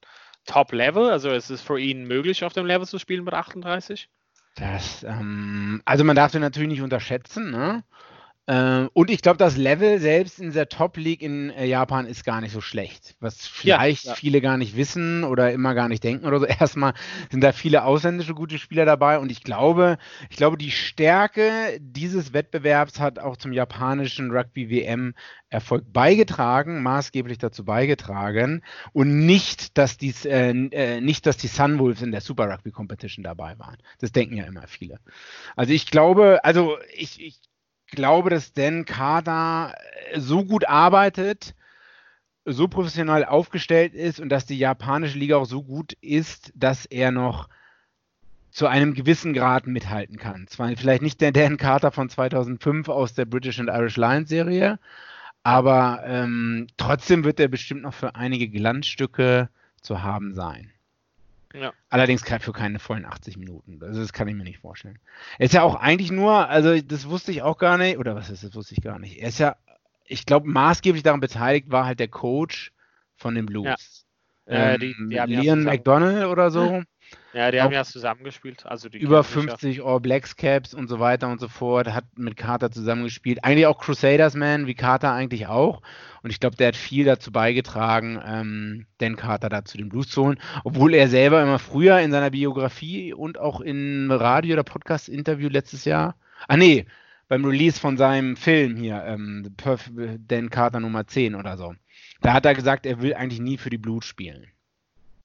Top-Level? 0.46 1.10
Also 1.10 1.30
ist 1.30 1.50
es 1.50 1.62
für 1.62 1.78
ihn 1.78 2.04
möglich, 2.04 2.44
auf 2.44 2.52
dem 2.52 2.66
Level 2.66 2.86
zu 2.86 2.98
spielen 2.98 3.24
mit 3.24 3.34
38? 3.34 4.08
Das, 4.56 5.02
ähm, 5.04 5.80
also 5.84 6.04
man 6.04 6.16
darf 6.16 6.32
den 6.32 6.40
natürlich 6.42 6.68
nicht 6.68 6.82
unterschätzen, 6.82 7.50
ne? 7.50 7.84
Äh, 8.50 8.88
und 8.94 9.10
ich 9.10 9.22
glaube, 9.22 9.36
das 9.36 9.56
Level 9.56 10.00
selbst 10.00 10.40
in 10.40 10.46
dieser 10.46 10.68
Top 10.68 10.96
League 10.96 11.22
in 11.22 11.50
äh, 11.50 11.66
Japan 11.66 12.04
ist 12.04 12.24
gar 12.24 12.40
nicht 12.40 12.50
so 12.50 12.60
schlecht. 12.60 13.14
Was 13.20 13.48
Ja, 13.62 13.78
vielleicht 13.78 14.06
ja. 14.06 14.14
viele 14.14 14.40
gar 14.40 14.56
nicht 14.56 14.76
wissen 14.76 15.22
oder 15.22 15.52
immer 15.52 15.74
gar 15.74 15.88
nicht 15.88 16.02
denken 16.02 16.26
oder 16.26 16.40
so. 16.40 16.46
Erstmal 16.60 16.94
sind 17.30 17.42
da 17.44 17.52
viele 17.52 17.84
ausländische 17.84 18.34
gute 18.34 18.58
Spieler 18.58 18.84
dabei 18.84 19.20
und 19.20 19.30
ich 19.30 19.44
glaube, 19.44 19.98
ich 20.30 20.36
glaube, 20.36 20.58
die 20.58 20.72
Stärke 20.72 21.78
dieses 21.78 22.32
Wettbewerbs 22.32 22.98
hat 22.98 23.20
auch 23.20 23.36
zum 23.36 23.52
japanischen 23.52 24.32
Rugby 24.32 24.68
WM 24.68 25.14
Erfolg 25.48 25.84
beigetragen, 25.92 26.82
maßgeblich 26.82 27.38
dazu 27.38 27.64
beigetragen 27.64 28.62
und 28.92 29.26
nicht, 29.26 29.78
dass 29.78 29.96
dies, 29.96 30.24
äh, 30.24 30.50
äh, 30.50 31.00
nicht, 31.00 31.24
dass 31.26 31.36
die 31.36 31.48
Sunwolves 31.48 32.02
in 32.02 32.10
der 32.10 32.20
Super 32.20 32.50
Rugby 32.50 32.72
Competition 32.72 33.22
dabei 33.22 33.56
waren. 33.60 33.76
Das 34.00 34.10
denken 34.10 34.36
ja 34.36 34.44
immer 34.44 34.66
viele. 34.66 34.98
Also 35.54 35.72
ich 35.72 35.86
glaube, 35.86 36.40
also 36.42 36.78
ich, 36.96 37.20
ich 37.20 37.49
glaube, 37.90 38.30
dass 38.30 38.52
Dan 38.52 38.84
Carter 38.84 39.74
äh, 40.12 40.20
so 40.20 40.44
gut 40.44 40.68
arbeitet, 40.68 41.54
so 42.44 42.68
professionell 42.68 43.24
aufgestellt 43.24 43.94
ist 43.94 44.20
und 44.20 44.28
dass 44.28 44.46
die 44.46 44.58
japanische 44.58 45.18
Liga 45.18 45.36
auch 45.36 45.46
so 45.46 45.62
gut 45.62 45.94
ist, 46.00 46.52
dass 46.54 46.86
er 46.86 47.10
noch 47.10 47.48
zu 48.50 48.66
einem 48.66 48.94
gewissen 48.94 49.32
Grad 49.32 49.66
mithalten 49.66 50.16
kann. 50.16 50.46
Zwar 50.48 50.74
vielleicht 50.76 51.02
nicht 51.02 51.20
der 51.20 51.32
Dan 51.32 51.56
Carter 51.56 51.92
von 51.92 52.08
2005 52.08 52.88
aus 52.88 53.14
der 53.14 53.24
British 53.24 53.60
and 53.60 53.68
Irish 53.68 53.96
Lions 53.96 54.28
Serie, 54.28 54.78
aber 55.42 56.02
ähm, 56.04 56.66
trotzdem 56.76 57.24
wird 57.24 57.40
er 57.40 57.48
bestimmt 57.48 57.82
noch 57.82 57.94
für 57.94 58.14
einige 58.16 58.48
Glanzstücke 58.48 59.48
zu 59.80 60.02
haben 60.02 60.34
sein. 60.34 60.72
Ja. 61.52 61.72
Allerdings 61.88 62.22
für 62.22 62.52
keine 62.52 62.78
vollen 62.78 63.04
80 63.04 63.36
Minuten. 63.36 63.82
Also 63.82 64.00
das 64.00 64.12
kann 64.12 64.28
ich 64.28 64.34
mir 64.34 64.44
nicht 64.44 64.58
vorstellen. 64.60 64.98
Er 65.38 65.46
ist 65.46 65.54
ja 65.54 65.62
auch 65.62 65.74
eigentlich 65.74 66.10
nur, 66.12 66.48
also 66.48 66.80
das 66.80 67.08
wusste 67.08 67.32
ich 67.32 67.42
auch 67.42 67.58
gar 67.58 67.76
nicht, 67.78 67.98
oder 67.98 68.14
was 68.14 68.30
ist 68.30 68.44
das, 68.44 68.54
wusste 68.54 68.74
ich 68.74 68.82
gar 68.82 68.98
nicht. 68.98 69.18
Er 69.20 69.28
ist 69.28 69.38
ja, 69.38 69.56
ich 70.04 70.26
glaube, 70.26 70.48
maßgeblich 70.48 71.02
daran 71.02 71.20
beteiligt 71.20 71.70
war 71.70 71.86
halt 71.86 71.98
der 72.00 72.08
Coach 72.08 72.72
von 73.16 73.34
den 73.34 73.46
Blues. 73.46 73.66
Ja. 74.46 74.54
Äh, 74.54 74.74
Ähm, 74.74 74.80
die- 74.80 74.94
die 75.10 75.14
ja 75.14 75.24
Leon 75.24 75.42
zusammen- 75.44 75.64
McDonald 75.64 76.26
oder 76.26 76.50
so. 76.50 76.82
Ja, 77.32 77.50
die 77.50 77.60
haben 77.60 77.72
ja 77.72 77.84
zusammengespielt. 77.84 78.66
Also 78.66 78.88
über 78.88 79.22
50 79.22 79.84
All 79.84 80.00
Blacks 80.00 80.36
Caps 80.36 80.74
und 80.74 80.88
so 80.88 80.98
weiter 80.98 81.28
und 81.28 81.38
so 81.40 81.48
fort. 81.48 81.92
Hat 81.92 82.04
mit 82.16 82.36
Carter 82.36 82.70
zusammengespielt. 82.70 83.44
Eigentlich 83.44 83.66
auch 83.66 83.78
Crusaders 83.78 84.34
Man, 84.34 84.66
wie 84.66 84.74
Carter 84.74 85.12
eigentlich 85.12 85.46
auch. 85.46 85.82
Und 86.22 86.30
ich 86.30 86.40
glaube, 86.40 86.56
der 86.56 86.68
hat 86.68 86.76
viel 86.76 87.04
dazu 87.04 87.30
beigetragen, 87.30 88.20
ähm, 88.24 88.86
Dan 88.98 89.16
Carter 89.16 89.48
da 89.48 89.64
zu 89.64 89.78
den 89.78 89.88
Blues 89.88 90.08
zu 90.08 90.24
holen. 90.24 90.40
Obwohl 90.64 90.94
er 90.94 91.08
selber 91.08 91.42
immer 91.42 91.58
früher 91.58 92.00
in 92.00 92.10
seiner 92.10 92.30
Biografie 92.30 93.12
und 93.12 93.38
auch 93.38 93.60
im 93.60 94.10
Radio- 94.10 94.54
oder 94.54 94.64
Podcast-Interview 94.64 95.48
letztes 95.48 95.84
Jahr. 95.84 96.16
Ah, 96.48 96.56
nee, 96.56 96.86
beim 97.28 97.44
Release 97.44 97.78
von 97.78 97.96
seinem 97.96 98.36
Film 98.36 98.76
hier, 98.76 99.04
ähm, 99.04 99.54
Dan 100.26 100.50
Carter 100.50 100.80
Nummer 100.80 101.06
10 101.06 101.36
oder 101.36 101.56
so. 101.56 101.74
Da 102.20 102.32
hat 102.32 102.44
er 102.44 102.54
gesagt, 102.54 102.86
er 102.86 103.00
will 103.00 103.14
eigentlich 103.14 103.40
nie 103.40 103.56
für 103.56 103.70
die 103.70 103.78
Blues 103.78 104.04
spielen. 104.04 104.48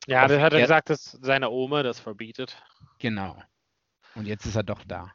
Ja, 0.08 0.28
das 0.28 0.40
hat 0.40 0.54
er 0.54 0.62
gesagt, 0.62 0.90
dass 0.90 1.18
seine 1.22 1.50
Oma 1.50 1.84
das 1.84 2.00
verbietet. 2.00 2.62
Genau. 3.00 3.36
Und 4.16 4.28
jetzt 4.28 4.46
ist 4.46 4.56
er 4.56 4.64
doch 4.64 4.84
da. 4.86 5.12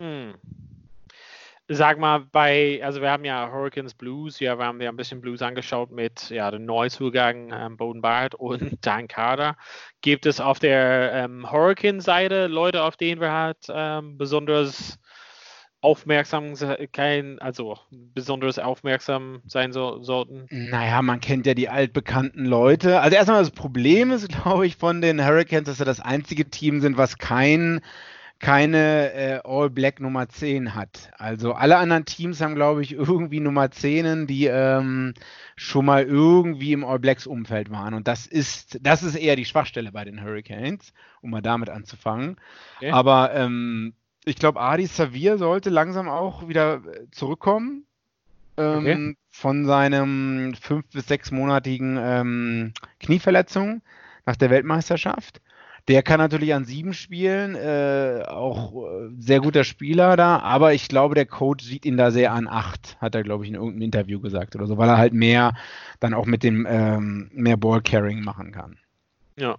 Hm. 0.00 0.34
Sag 1.70 1.98
mal, 1.98 2.20
bei, 2.20 2.80
also 2.82 3.02
wir 3.02 3.10
haben 3.10 3.26
ja 3.26 3.50
Hurricanes 3.52 3.92
Blues, 3.92 4.40
ja, 4.40 4.56
wir 4.56 4.64
haben 4.64 4.80
ja 4.80 4.88
ein 4.88 4.96
bisschen 4.96 5.20
Blues 5.20 5.42
angeschaut 5.42 5.90
mit 5.90 6.30
ja, 6.30 6.50
dem 6.50 6.64
Neuzugang 6.64 7.52
ähm, 7.52 7.76
Boden 7.76 8.02
und 8.38 8.78
Dan 8.86 9.06
Carter. 9.06 9.54
Gibt 10.00 10.24
es 10.24 10.40
auf 10.40 10.58
der 10.58 11.12
ähm, 11.12 11.50
Hurricane-Seite 11.50 12.46
Leute, 12.46 12.82
auf 12.82 12.96
denen 12.96 13.20
wir 13.20 13.32
halt 13.32 13.58
ähm, 13.68 14.16
besonders 14.16 14.98
aufmerksam 15.80 16.54
kein, 16.92 17.38
also 17.38 17.78
besonders 17.90 18.58
aufmerksam 18.58 19.42
sein 19.46 19.72
so, 19.72 20.02
sollten? 20.02 20.46
Naja, 20.50 21.02
man 21.02 21.20
kennt 21.20 21.46
ja 21.46 21.54
die 21.54 21.68
altbekannten 21.68 22.44
Leute. 22.44 23.00
Also 23.00 23.16
erstmal 23.16 23.40
das 23.40 23.50
Problem 23.50 24.10
ist, 24.10 24.28
glaube 24.42 24.66
ich, 24.66 24.76
von 24.76 25.00
den 25.00 25.24
Hurricanes, 25.24 25.66
dass 25.66 25.78
sie 25.78 25.84
das 25.84 26.00
einzige 26.00 26.50
Team 26.50 26.80
sind, 26.80 26.96
was 26.96 27.18
kein 27.18 27.80
keine 28.40 29.12
äh, 29.14 29.40
All-Black 29.44 30.00
Nummer 30.00 30.28
10 30.28 30.74
hat. 30.74 31.10
Also 31.18 31.54
alle 31.54 31.76
anderen 31.76 32.04
Teams 32.04 32.40
haben, 32.40 32.54
glaube 32.54 32.82
ich, 32.82 32.92
irgendwie 32.92 33.40
Nummer 33.40 33.70
10, 33.70 34.28
die 34.28 34.46
ähm, 34.46 35.14
schon 35.56 35.84
mal 35.84 36.04
irgendwie 36.04 36.72
im 36.72 36.84
All-Blacks-Umfeld 36.84 37.70
waren. 37.70 37.94
Und 37.94 38.06
das 38.06 38.26
ist, 38.26 38.78
das 38.80 39.02
ist 39.02 39.16
eher 39.16 39.34
die 39.34 39.44
Schwachstelle 39.44 39.90
bei 39.90 40.04
den 40.04 40.22
Hurricanes, 40.22 40.92
um 41.20 41.30
mal 41.30 41.42
damit 41.42 41.68
anzufangen. 41.68 42.36
Okay. 42.76 42.90
Aber 42.92 43.34
ähm, 43.34 43.94
ich 44.28 44.36
glaube, 44.36 44.60
Adi 44.60 44.86
Savir 44.86 45.38
sollte 45.38 45.70
langsam 45.70 46.08
auch 46.08 46.48
wieder 46.48 46.74
äh, 46.76 47.10
zurückkommen. 47.10 47.84
Ähm, 48.56 48.78
okay. 48.78 49.16
Von 49.30 49.66
seinem 49.66 50.54
fünf- 50.60 50.90
bis 50.92 51.06
sechsmonatigen 51.06 51.98
ähm, 52.00 52.72
Knieverletzung 53.00 53.82
nach 54.26 54.36
der 54.36 54.50
Weltmeisterschaft. 54.50 55.40
Der 55.86 56.02
kann 56.02 56.18
natürlich 56.18 56.52
an 56.52 56.66
sieben 56.66 56.92
spielen, 56.92 57.54
äh, 57.54 58.22
auch 58.26 58.74
äh, 58.74 59.08
sehr 59.18 59.40
guter 59.40 59.64
Spieler 59.64 60.16
da, 60.16 60.38
aber 60.40 60.74
ich 60.74 60.88
glaube, 60.88 61.14
der 61.14 61.24
Coach 61.24 61.64
sieht 61.64 61.86
ihn 61.86 61.96
da 61.96 62.10
sehr 62.10 62.32
an 62.32 62.46
acht, 62.46 62.98
hat 63.00 63.14
er, 63.14 63.22
glaube 63.22 63.44
ich, 63.44 63.48
in 63.48 63.54
irgendeinem 63.54 63.82
Interview 63.82 64.20
gesagt 64.20 64.54
oder 64.54 64.66
so, 64.66 64.76
weil 64.76 64.90
er 64.90 64.98
halt 64.98 65.14
mehr 65.14 65.54
dann 65.98 66.12
auch 66.12 66.26
mit 66.26 66.42
dem 66.42 66.66
ähm, 66.68 67.30
mehr 67.32 67.56
Ballcarrying 67.56 68.22
machen 68.22 68.52
kann. 68.52 68.76
Ja. 69.38 69.56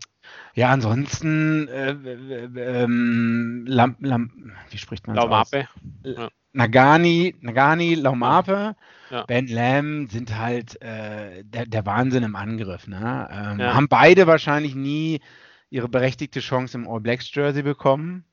Ja, 0.53 0.69
ansonsten 0.69 1.67
äh, 1.67 1.91
ähm, 1.91 3.65
Lam, 3.67 3.95
Lam, 3.99 4.51
wie 4.69 4.77
spricht 4.77 5.07
man 5.07 5.15
Laumape. 5.15 5.67
Ja. 6.03 6.29
Nagani, 6.51 7.35
Nagani, 7.41 7.95
Laumape, 7.95 8.75
ja. 9.09 9.23
Ben 9.25 9.47
Lam 9.47 10.07
sind 10.07 10.37
halt 10.37 10.81
äh, 10.81 11.43
der, 11.43 11.65
der, 11.65 11.85
Wahnsinn 11.85 12.23
im 12.23 12.35
Angriff. 12.35 12.87
Ne? 12.87 13.29
Ähm, 13.31 13.59
ja. 13.59 13.73
Haben 13.73 13.87
beide 13.87 14.27
wahrscheinlich 14.27 14.75
nie 14.75 15.21
ihre 15.69 15.89
berechtigte 15.89 16.39
Chance 16.39 16.77
im 16.77 16.87
All 16.87 16.99
Blacks 16.99 17.33
Jersey 17.33 17.63
bekommen. 17.63 18.25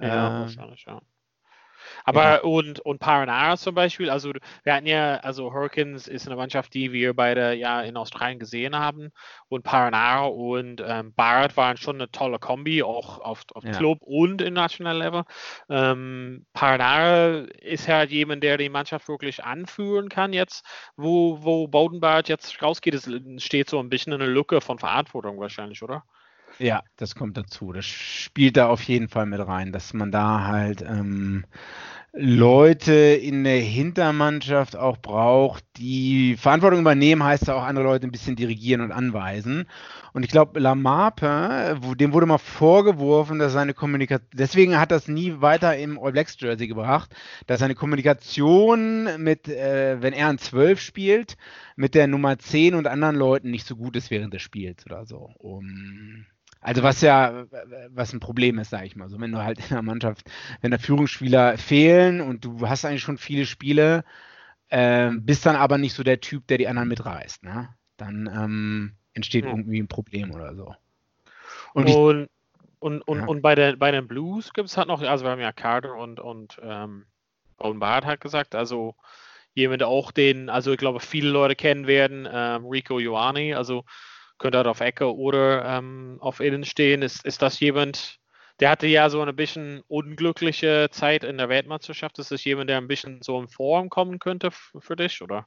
Ja, 0.00 0.06
äh, 0.06 0.40
wahrscheinlich, 0.42 0.84
ja. 0.86 1.00
Aber 2.04 2.22
ja. 2.22 2.40
und, 2.42 2.80
und 2.80 2.98
Paranara 2.98 3.56
zum 3.56 3.74
Beispiel, 3.74 4.10
also 4.10 4.32
wir 4.62 4.74
hatten 4.74 4.86
ja, 4.86 5.16
also 5.16 5.52
Hurricanes 5.52 6.06
ist 6.06 6.26
eine 6.26 6.36
Mannschaft, 6.36 6.74
die 6.74 6.92
wir 6.92 7.14
beide 7.14 7.54
ja 7.54 7.80
in 7.80 7.96
Australien 7.96 8.38
gesehen 8.38 8.76
haben. 8.76 9.10
Und 9.48 9.64
Paranara 9.64 10.26
und 10.26 10.82
ähm, 10.86 11.14
Barrett 11.14 11.56
waren 11.56 11.78
schon 11.78 11.96
eine 11.96 12.10
tolle 12.10 12.38
Kombi, 12.38 12.82
auch 12.82 13.20
auf, 13.20 13.44
auf 13.54 13.64
ja. 13.64 13.72
Club 13.72 13.98
und 14.02 14.42
im 14.42 14.54
National 14.54 14.98
Level. 14.98 15.24
Ähm, 15.70 16.46
Paranara 16.52 17.46
ist 17.60 17.88
halt 17.88 18.10
jemand, 18.10 18.42
der 18.42 18.58
die 18.58 18.68
Mannschaft 18.68 19.08
wirklich 19.08 19.42
anführen 19.42 20.10
kann 20.10 20.34
jetzt, 20.34 20.64
wo, 20.96 21.42
wo 21.42 21.68
Bowden 21.68 22.00
Barrett 22.00 22.28
jetzt 22.28 22.62
rausgeht. 22.62 22.94
Es 22.94 23.08
steht 23.42 23.70
so 23.70 23.78
ein 23.78 23.88
bisschen 23.88 24.12
eine 24.12 24.26
Lücke 24.26 24.60
von 24.60 24.78
Verantwortung 24.78 25.40
wahrscheinlich, 25.40 25.82
oder? 25.82 26.04
Ja, 26.58 26.82
das 26.96 27.14
kommt 27.14 27.36
dazu. 27.36 27.72
Das 27.72 27.84
spielt 27.84 28.56
da 28.56 28.68
auf 28.68 28.82
jeden 28.82 29.08
Fall 29.08 29.26
mit 29.26 29.40
rein, 29.40 29.72
dass 29.72 29.92
man 29.92 30.12
da 30.12 30.46
halt 30.46 30.82
ähm, 30.82 31.44
Leute 32.16 32.92
in 32.92 33.42
der 33.42 33.58
Hintermannschaft 33.58 34.76
auch 34.76 34.98
braucht, 34.98 35.64
die 35.78 36.36
Verantwortung 36.36 36.78
übernehmen, 36.78 37.24
heißt 37.24 37.48
ja 37.48 37.54
auch 37.54 37.64
andere 37.64 37.84
Leute 37.84 38.06
ein 38.06 38.12
bisschen 38.12 38.36
dirigieren 38.36 38.82
und 38.82 38.92
anweisen. 38.92 39.66
Und 40.12 40.22
ich 40.22 40.30
glaube, 40.30 40.60
Lamarpe, 40.60 41.76
dem 41.98 42.12
wurde 42.12 42.26
mal 42.26 42.38
vorgeworfen, 42.38 43.40
dass 43.40 43.52
seine 43.52 43.74
Kommunikation, 43.74 44.28
deswegen 44.32 44.78
hat 44.78 44.92
das 44.92 45.08
nie 45.08 45.40
weiter 45.40 45.76
im 45.76 45.98
All 45.98 46.12
Blacks 46.12 46.36
Jersey 46.38 46.68
gebracht, 46.68 47.12
dass 47.48 47.58
seine 47.58 47.74
Kommunikation 47.74 49.20
mit, 49.20 49.48
äh, 49.48 50.00
wenn 50.00 50.12
er 50.12 50.28
ein 50.28 50.38
12 50.38 50.80
spielt, 50.80 51.36
mit 51.74 51.96
der 51.96 52.06
Nummer 52.06 52.38
10 52.38 52.76
und 52.76 52.86
anderen 52.86 53.16
Leuten 53.16 53.50
nicht 53.50 53.66
so 53.66 53.74
gut 53.74 53.96
ist 53.96 54.12
während 54.12 54.32
des 54.32 54.42
Spiels 54.42 54.86
oder 54.86 55.04
so. 55.04 55.30
Um, 55.38 56.26
also 56.64 56.82
was 56.82 57.02
ja, 57.02 57.44
was 57.90 58.14
ein 58.14 58.20
Problem 58.20 58.58
ist, 58.58 58.70
sage 58.70 58.86
ich 58.86 58.96
mal. 58.96 59.10
So, 59.10 59.20
wenn 59.20 59.32
du 59.32 59.42
halt 59.42 59.58
in 59.58 59.68
der 59.68 59.82
Mannschaft, 59.82 60.30
wenn 60.62 60.70
da 60.70 60.78
Führungsspieler 60.78 61.58
fehlen 61.58 62.22
und 62.22 62.46
du 62.46 62.66
hast 62.66 62.86
eigentlich 62.86 63.02
schon 63.02 63.18
viele 63.18 63.44
Spiele, 63.44 64.02
äh, 64.70 65.10
bist 65.10 65.44
dann 65.44 65.56
aber 65.56 65.76
nicht 65.76 65.92
so 65.92 66.02
der 66.02 66.22
Typ, 66.22 66.46
der 66.46 66.56
die 66.56 66.66
anderen 66.66 66.88
mitreißt, 66.88 67.42
ne? 67.42 67.68
Dann 67.98 68.30
ähm, 68.34 68.92
entsteht 69.12 69.44
ja. 69.44 69.50
irgendwie 69.50 69.78
ein 69.78 69.88
Problem 69.88 70.30
oder 70.30 70.54
so. 70.56 70.74
Und, 71.74 71.90
und, 71.90 72.28
und, 72.78 73.02
und, 73.02 73.18
ja. 73.18 73.26
und, 73.26 73.42
bei, 73.42 73.54
der, 73.54 73.76
bei 73.76 73.90
den 73.90 74.08
Blues 74.08 74.54
gibt 74.54 74.70
es 74.70 74.78
halt 74.78 74.88
noch, 74.88 75.02
also 75.02 75.24
wir 75.24 75.32
haben 75.32 75.40
ja 75.40 75.52
Carter 75.52 75.94
und, 75.94 76.18
und 76.18 76.58
ähm, 76.62 77.04
Owen 77.58 77.78
Barrett 77.78 78.06
hat 78.06 78.20
gesagt, 78.22 78.54
also 78.54 78.94
jemand 79.52 79.82
auch 79.82 80.12
den, 80.12 80.48
also 80.48 80.72
ich 80.72 80.78
glaube, 80.78 81.00
viele 81.00 81.28
Leute 81.28 81.56
kennen 81.56 81.86
werden, 81.86 82.26
ähm, 82.30 82.64
Rico 82.64 82.98
Ioani, 82.98 83.52
also 83.52 83.84
könnte 84.44 84.58
er 84.58 84.66
auf 84.66 84.80
Ecke 84.80 85.16
oder 85.16 85.64
ähm, 85.64 86.18
auf 86.20 86.40
Innen 86.40 86.64
stehen. 86.64 87.00
Ist, 87.00 87.24
ist 87.24 87.40
das 87.40 87.60
jemand, 87.60 88.18
der 88.60 88.68
hatte 88.68 88.86
ja 88.86 89.08
so 89.08 89.22
eine 89.22 89.32
bisschen 89.32 89.80
unglückliche 89.88 90.88
Zeit 90.90 91.24
in 91.24 91.38
der 91.38 91.48
Weltmeisterschaft. 91.48 92.18
Ist 92.18 92.30
das 92.30 92.44
jemand, 92.44 92.68
der 92.68 92.76
ein 92.76 92.86
bisschen 92.86 93.22
so 93.22 93.40
in 93.40 93.48
Form 93.48 93.88
kommen 93.88 94.18
könnte 94.18 94.50
für 94.50 94.96
dich, 94.96 95.22
oder? 95.22 95.46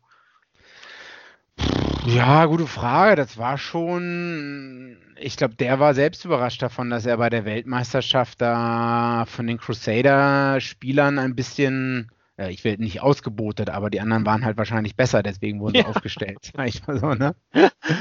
Ja, 2.08 2.48
gute 2.48 2.66
Frage. 2.66 3.16
Das 3.16 3.38
war 3.38 3.60
schon, 3.60 4.98
ich 5.16 5.38
glaube, 5.38 5.54
der 5.54 5.80
war 5.80 5.94
selbst 5.94 6.26
überrascht 6.26 6.64
davon, 6.64 6.90
dass 6.90 7.06
er 7.06 7.18
bei 7.18 7.30
der 7.30 7.46
Weltmeisterschaft 7.46 8.42
da 8.42 9.26
von 9.28 9.46
den 9.46 9.60
Crusader-Spielern 9.60 11.20
ein 11.20 11.36
bisschen 11.36 12.10
äh, 12.38 12.52
ich 12.52 12.64
will 12.64 12.78
nicht 12.78 13.02
ausgebotet, 13.02 13.70
aber 13.70 13.90
die 13.90 14.00
anderen 14.00 14.26
waren 14.26 14.46
halt 14.46 14.58
wahrscheinlich 14.58 14.96
besser, 14.96 15.24
deswegen 15.24 15.60
wurden 15.60 15.76
sie 15.76 15.82
ja. 15.82 15.88
aufgestellt. 15.88 16.52
so, 16.88 17.14
ne? 17.14 17.36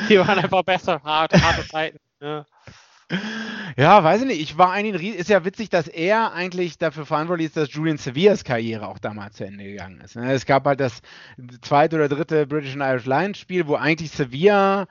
Die 0.09 0.19
waren 0.19 0.39
einfach 0.39 0.63
besser, 0.63 1.01
harte, 1.03 1.41
harte 1.43 1.67
Zeiten. 1.67 1.99
Ja. 2.21 2.47
Ja, 3.77 4.03
weiß 4.03 4.23
ich 4.23 4.27
nicht. 4.27 4.41
Ich 4.41 4.59
war 4.59 4.73
eigentlich, 4.73 5.15
ist 5.15 5.29
ja 5.29 5.45
witzig, 5.45 5.71
dass 5.71 5.87
er 5.87 6.33
eigentlich 6.33 6.79
dafür 6.79 7.07
verantwortlich 7.07 7.49
ist, 7.49 7.57
dass 7.57 7.73
Julian 7.73 7.99
Seviers 7.99 8.43
Karriere 8.43 8.89
auch 8.89 8.99
damals 8.99 9.37
zu 9.37 9.47
Ende 9.47 9.65
gegangen 9.65 10.01
ist. 10.01 10.17
Ne? 10.17 10.33
Es 10.33 10.45
gab 10.45 10.65
halt 10.65 10.81
das 10.81 11.03
zweite 11.61 11.97
oder 11.97 12.09
dritte 12.09 12.47
British 12.47 12.73
and 12.73 12.83
Irish 12.83 13.07
Lions 13.07 13.39
Spiel, 13.39 13.69
wo 13.69 13.77
eigentlich 13.77 14.11
Sevilla 14.11 14.87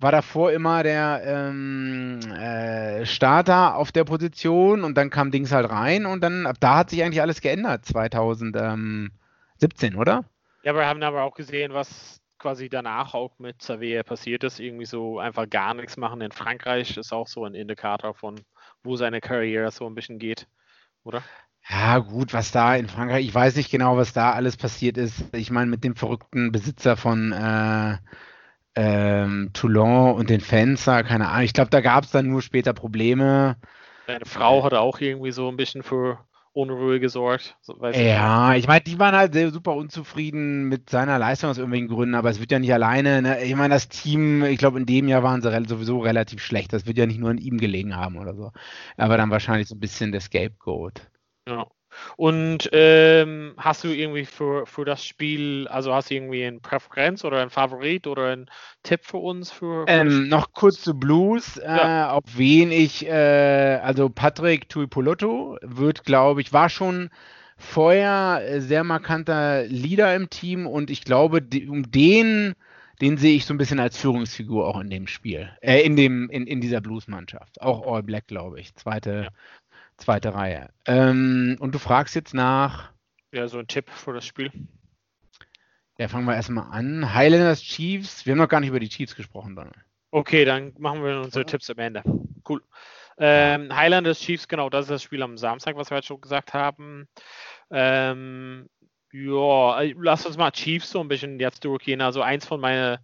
war 0.00 0.12
davor 0.12 0.52
immer 0.52 0.82
der 0.82 1.22
ähm, 1.24 2.20
äh, 2.32 3.04
Starter 3.04 3.76
auf 3.76 3.92
der 3.92 4.04
Position 4.04 4.84
und 4.84 4.96
dann 4.96 5.10
kam 5.10 5.30
Dings 5.30 5.52
halt 5.52 5.68
rein 5.68 6.06
und 6.06 6.22
dann 6.22 6.46
ab 6.46 6.56
da 6.60 6.78
hat 6.78 6.90
sich 6.90 7.02
eigentlich 7.02 7.20
alles 7.20 7.40
geändert 7.40 7.84
2017, 7.84 9.10
oder? 9.96 10.24
Ja, 10.62 10.74
wir 10.74 10.86
haben 10.86 11.02
aber 11.02 11.22
auch 11.22 11.34
gesehen, 11.34 11.72
was 11.74 12.20
quasi 12.38 12.68
danach 12.68 13.14
auch 13.14 13.38
mit 13.38 13.58
Xavier 13.58 14.04
passiert 14.04 14.44
ist. 14.44 14.60
Irgendwie 14.60 14.86
so 14.86 15.18
einfach 15.18 15.48
gar 15.50 15.74
nichts 15.74 15.96
machen 15.96 16.20
in 16.20 16.30
Frankreich 16.32 16.96
ist 16.96 17.12
auch 17.12 17.26
so 17.26 17.44
ein 17.44 17.54
Indikator 17.54 18.14
von, 18.14 18.40
wo 18.84 18.96
seine 18.96 19.20
Karriere 19.20 19.70
so 19.72 19.86
ein 19.86 19.94
bisschen 19.94 20.18
geht, 20.18 20.46
oder? 21.02 21.22
Ja, 21.68 21.98
gut, 21.98 22.32
was 22.32 22.50
da 22.50 22.76
in 22.76 22.88
Frankreich, 22.88 23.26
ich 23.26 23.34
weiß 23.34 23.56
nicht 23.56 23.70
genau, 23.70 23.96
was 23.96 24.12
da 24.12 24.32
alles 24.32 24.56
passiert 24.56 24.96
ist. 24.96 25.34
Ich 25.34 25.50
meine, 25.50 25.70
mit 25.70 25.84
dem 25.84 25.96
verrückten 25.96 26.50
Besitzer 26.50 26.96
von 26.96 27.32
äh, 27.32 27.98
ähm, 28.80 29.50
Toulon 29.54 30.14
und 30.14 30.30
den 30.30 30.40
Fenster, 30.40 31.02
keine 31.02 31.28
Ahnung. 31.28 31.44
Ich 31.44 31.52
glaube, 31.52 31.70
da 31.70 31.80
gab 31.80 32.04
es 32.04 32.12
dann 32.12 32.28
nur 32.28 32.42
später 32.42 32.72
Probleme. 32.72 33.56
Deine 34.06 34.24
Frau 34.24 34.62
hatte 34.62 34.78
auch 34.78 35.00
irgendwie 35.00 35.32
so 35.32 35.48
ein 35.48 35.56
bisschen 35.56 35.82
für 35.82 36.20
Unruhe 36.52 37.00
gesorgt. 37.00 37.56
ja, 37.92 38.54
ich 38.54 38.68
meine, 38.68 38.82
die 38.82 39.00
waren 39.00 39.16
halt 39.16 39.32
sehr, 39.32 39.50
super 39.50 39.74
unzufrieden 39.74 40.68
mit 40.68 40.90
seiner 40.90 41.18
Leistung 41.18 41.50
aus 41.50 41.58
irgendwelchen 41.58 41.88
Gründen, 41.88 42.14
aber 42.14 42.30
es 42.30 42.38
wird 42.38 42.52
ja 42.52 42.60
nicht 42.60 42.72
alleine. 42.72 43.20
Ne? 43.20 43.42
Ich 43.42 43.56
meine, 43.56 43.74
das 43.74 43.88
Team, 43.88 44.44
ich 44.44 44.58
glaube, 44.58 44.78
in 44.78 44.86
dem 44.86 45.08
Jahr 45.08 45.24
waren 45.24 45.42
sie 45.42 45.50
sowieso 45.66 45.98
relativ 45.98 46.40
schlecht. 46.40 46.72
Das 46.72 46.86
wird 46.86 46.98
ja 46.98 47.06
nicht 47.06 47.18
nur 47.18 47.30
an 47.30 47.38
ihm 47.38 47.58
gelegen 47.58 47.96
haben 47.96 48.16
oder 48.16 48.36
so. 48.36 48.52
Aber 48.96 49.16
dann 49.16 49.30
wahrscheinlich 49.30 49.66
so 49.66 49.74
ein 49.74 49.80
bisschen 49.80 50.12
der 50.12 50.20
Scapegoat. 50.20 51.10
Ja. 51.48 51.66
Und 52.16 52.68
ähm, 52.72 53.54
hast 53.56 53.84
du 53.84 53.88
irgendwie 53.88 54.24
für, 54.24 54.66
für 54.66 54.84
das 54.84 55.04
Spiel, 55.04 55.68
also 55.68 55.94
hast 55.94 56.10
du 56.10 56.14
irgendwie 56.14 56.44
eine 56.44 56.60
Präferenz 56.60 57.24
oder 57.24 57.40
ein 57.40 57.50
Favorit 57.50 58.06
oder 58.06 58.32
einen 58.32 58.50
Tipp 58.82 59.00
für 59.04 59.18
uns? 59.18 59.50
Für, 59.50 59.86
für 59.86 59.92
ähm, 59.92 60.28
noch 60.28 60.52
kurz 60.52 60.80
zu 60.82 60.98
Blues, 60.98 61.56
ja. 61.56 62.06
äh, 62.06 62.10
auf 62.10 62.24
wen 62.36 62.72
ich, 62.72 63.06
äh, 63.06 63.80
also 63.82 64.08
Patrick 64.08 64.68
Tuipolotto 64.68 65.58
wird, 65.62 66.04
glaube 66.04 66.40
ich, 66.40 66.52
war 66.52 66.68
schon 66.68 67.10
vorher 67.56 68.60
sehr 68.60 68.84
markanter 68.84 69.64
Leader 69.64 70.14
im 70.14 70.30
Team 70.30 70.66
und 70.66 70.90
ich 70.90 71.04
glaube, 71.04 71.42
die, 71.42 71.68
um 71.68 71.90
den 71.90 72.54
den 73.00 73.16
sehe 73.16 73.36
ich 73.36 73.46
so 73.46 73.54
ein 73.54 73.58
bisschen 73.58 73.80
als 73.80 73.96
Führungsfigur 73.96 74.66
auch 74.66 74.80
in 74.80 74.90
dem 74.90 75.06
Spiel, 75.06 75.50
äh, 75.60 75.80
in 75.82 75.96
dem, 75.96 76.28
in, 76.30 76.46
in 76.46 76.60
dieser 76.60 76.80
Blues-Mannschaft. 76.80 77.60
Auch 77.60 77.86
All 77.86 78.02
Black, 78.02 78.26
glaube 78.26 78.60
ich. 78.60 78.74
Zweite, 78.74 79.22
ja. 79.24 79.28
Zweite 79.98 80.32
Reihe. 80.34 80.70
Ähm, 80.86 81.56
und 81.60 81.74
du 81.74 81.78
fragst 81.78 82.14
jetzt 82.14 82.32
nach. 82.32 82.92
Ja, 83.32 83.46
so 83.48 83.58
ein 83.58 83.66
Tipp 83.66 83.90
für 83.90 84.14
das 84.14 84.24
Spiel. 84.24 84.50
Ja, 85.98 86.08
fangen 86.08 86.26
wir 86.26 86.34
erstmal 86.34 86.72
an. 86.72 87.12
Highlanders 87.12 87.60
Chiefs. 87.60 88.24
Wir 88.24 88.32
haben 88.32 88.38
noch 88.38 88.48
gar 88.48 88.60
nicht 88.60 88.70
über 88.70 88.80
die 88.80 88.88
Chiefs 88.88 89.16
gesprochen, 89.16 89.56
Donald. 89.56 89.76
Okay, 90.10 90.44
dann 90.44 90.72
machen 90.78 91.04
wir 91.04 91.20
unsere 91.20 91.44
Tipps 91.44 91.68
am 91.68 91.78
Ende. 91.78 92.02
Cool. 92.48 92.62
Ähm, 93.18 93.74
Highlanders 93.74 94.20
Chiefs, 94.20 94.46
genau, 94.46 94.70
das 94.70 94.86
ist 94.86 94.90
das 94.90 95.02
Spiel 95.02 95.22
am 95.22 95.36
Samstag, 95.36 95.76
was 95.76 95.90
wir 95.90 95.96
jetzt 95.96 96.06
schon 96.06 96.20
gesagt 96.20 96.54
haben. 96.54 97.08
Ähm, 97.70 98.68
ja, 99.12 99.82
lass 99.96 100.24
uns 100.24 100.36
mal 100.36 100.52
Chiefs 100.52 100.90
so 100.90 101.00
ein 101.00 101.08
bisschen 101.08 101.40
jetzt 101.40 101.64
durchgehen. 101.64 102.00
Also 102.00 102.22
eins 102.22 102.46
von 102.46 102.60
meinen, 102.60 102.98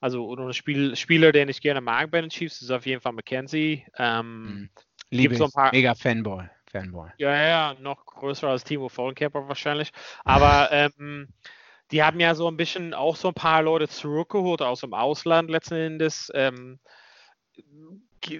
also 0.00 0.32
ein 0.34 0.52
Spiel, 0.52 0.94
Spieler, 0.94 1.32
den 1.32 1.48
ich 1.48 1.60
gerne 1.60 1.80
mag 1.80 2.12
bei 2.12 2.20
den 2.20 2.30
Chiefs, 2.30 2.62
ist 2.62 2.70
auf 2.70 2.86
jeden 2.86 3.00
Fall 3.00 3.12
McKenzie. 3.12 3.84
Ähm, 3.98 4.42
mhm. 4.44 4.70
Liebe 5.10 5.36
so 5.36 5.48
paar, 5.48 5.72
mega 5.72 5.94
Fanboy. 5.94 6.44
Fanboy. 6.70 7.10
Ja, 7.18 7.34
ja, 7.34 7.76
noch 7.80 8.04
größer 8.06 8.48
als 8.48 8.64
Timo 8.64 8.88
Vollenkämper 8.88 9.48
wahrscheinlich. 9.48 9.92
Aber 10.24 10.68
ähm, 10.72 11.28
die 11.90 12.02
haben 12.02 12.20
ja 12.20 12.34
so 12.34 12.48
ein 12.48 12.56
bisschen 12.56 12.94
auch 12.94 13.16
so 13.16 13.28
ein 13.28 13.34
paar 13.34 13.62
Leute 13.62 13.88
zurückgeholt 13.88 14.62
aus 14.62 14.80
dem 14.80 14.94
Ausland 14.94 15.50
letzten 15.50 15.74
Endes. 15.74 16.30
Ähm, 16.34 16.78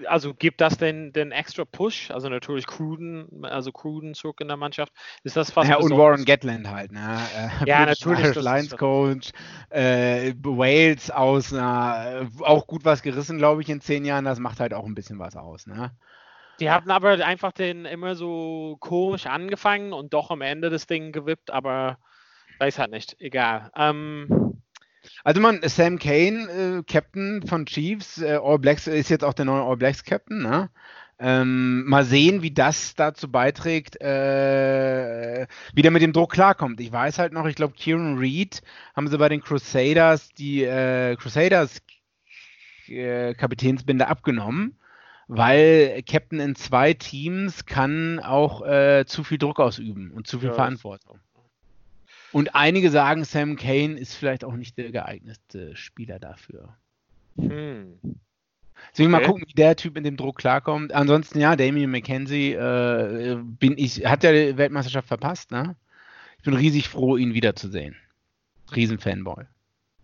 also 0.05 0.33
gibt 0.33 0.59
das 0.59 0.77
den, 0.77 1.13
den 1.13 1.31
extra 1.31 1.63
Push? 1.63 2.11
Also 2.11 2.27
natürlich 2.27 2.67
Cruden, 2.67 3.45
also 3.45 3.71
Cruden 3.71 4.15
zurück 4.15 4.41
in 4.41 4.49
der 4.49 4.57
Mannschaft. 4.57 4.91
Ist 5.23 5.37
das 5.37 5.51
fast 5.51 5.69
Ja, 5.69 5.77
und 5.77 5.91
Warren 5.91 6.25
Gatland 6.25 6.69
halt, 6.69 6.91
ne? 6.91 7.17
Äh, 7.61 7.65
ja, 7.65 7.85
natürlich. 7.85 8.35
Lions 8.35 8.75
Coach, 8.75 9.31
äh, 9.69 10.33
Wales 10.43 11.09
aus, 11.09 11.53
äh, 11.53 12.25
auch 12.41 12.67
gut 12.67 12.83
was 12.83 13.01
gerissen, 13.01 13.37
glaube 13.37 13.61
ich, 13.61 13.69
in 13.69 13.79
zehn 13.79 14.03
Jahren. 14.03 14.25
Das 14.25 14.39
macht 14.39 14.59
halt 14.59 14.73
auch 14.73 14.85
ein 14.85 14.95
bisschen 14.95 15.19
was 15.19 15.37
aus, 15.37 15.67
ne? 15.67 15.91
Die 16.59 16.71
hatten 16.71 16.89
aber 16.89 17.23
einfach 17.25 17.51
den 17.51 17.85
immer 17.85 18.15
so 18.15 18.77
komisch 18.79 19.27
angefangen 19.27 19.93
und 19.93 20.13
doch 20.13 20.31
am 20.31 20.41
Ende 20.41 20.69
das 20.69 20.87
Ding 20.87 21.11
gewippt, 21.11 21.51
aber 21.51 21.99
weiß 22.59 22.79
halt 22.79 22.91
nicht. 22.91 23.15
Egal. 23.19 23.71
Ähm, 23.75 24.61
also 25.23 25.39
man, 25.39 25.61
Sam 25.63 25.99
Kane, 25.99 26.79
äh, 26.79 26.83
Captain 26.91 27.45
von 27.45 27.65
Chiefs, 27.65 28.21
äh, 28.21 28.39
All 28.41 28.59
Blacks 28.59 28.87
ist 28.87 29.09
jetzt 29.09 29.23
auch 29.23 29.33
der 29.33 29.45
neue 29.45 29.63
All 29.63 29.77
Blacks 29.77 30.03
Captain, 30.03 30.41
ne? 30.41 30.69
Ähm, 31.19 31.85
mal 31.85 32.05
sehen, 32.05 32.43
wie 32.43 32.51
das 32.51 32.93
dazu 32.93 33.31
beiträgt, 33.31 33.99
äh, 34.01 35.47
wie 35.73 35.81
der 35.81 35.89
mit 35.89 36.03
dem 36.03 36.13
Druck 36.13 36.33
klarkommt. 36.33 36.79
Ich 36.79 36.91
weiß 36.91 37.17
halt 37.17 37.33
noch, 37.33 37.47
ich 37.47 37.55
glaube, 37.55 37.73
Kieran 37.73 38.19
Reed 38.19 38.61
haben 38.95 39.07
sie 39.07 39.17
bei 39.17 39.27
den 39.27 39.41
Crusaders 39.41 40.29
die 40.37 40.63
äh, 40.63 41.15
Crusaders 41.15 41.81
äh, 42.87 43.33
Kapitänsbinde 43.33 44.07
abgenommen 44.07 44.77
weil 45.27 46.01
Captain 46.07 46.39
in 46.39 46.55
zwei 46.55 46.93
Teams 46.93 47.65
kann 47.65 48.19
auch 48.19 48.65
äh, 48.65 49.05
zu 49.05 49.23
viel 49.23 49.37
Druck 49.37 49.59
ausüben 49.59 50.11
und 50.11 50.27
zu 50.27 50.39
viel 50.39 50.49
ja. 50.49 50.55
Verantwortung. 50.55 51.19
Und 52.31 52.55
einige 52.55 52.91
sagen, 52.91 53.23
Sam 53.23 53.55
Kane 53.55 53.97
ist 53.97 54.15
vielleicht 54.15 54.43
auch 54.43 54.53
nicht 54.53 54.77
der 54.77 54.91
geeignete 54.91 55.75
Spieler 55.75 56.19
dafür. 56.19 56.75
Hm. 57.37 57.99
Deswegen 58.91 59.13
okay. 59.13 59.21
mal 59.23 59.27
gucken, 59.27 59.45
wie 59.47 59.53
der 59.53 59.75
Typ 59.75 59.97
in 59.97 60.03
dem 60.03 60.17
Druck 60.17 60.37
klarkommt. 60.37 60.93
Ansonsten 60.93 61.39
ja, 61.39 61.55
Damien 61.55 61.89
McKenzie 61.89 62.53
äh, 62.53 63.37
bin 63.41 63.77
ich, 63.77 64.05
hat 64.05 64.23
ja 64.23 64.31
die 64.31 64.57
Weltmeisterschaft 64.57 65.07
verpasst, 65.07 65.51
ne? 65.51 65.75
Ich 66.37 66.43
bin 66.43 66.53
riesig 66.53 66.87
froh, 66.87 67.17
ihn 67.17 67.33
wiederzusehen. 67.33 67.95
Riesenfanboy. 68.75 69.45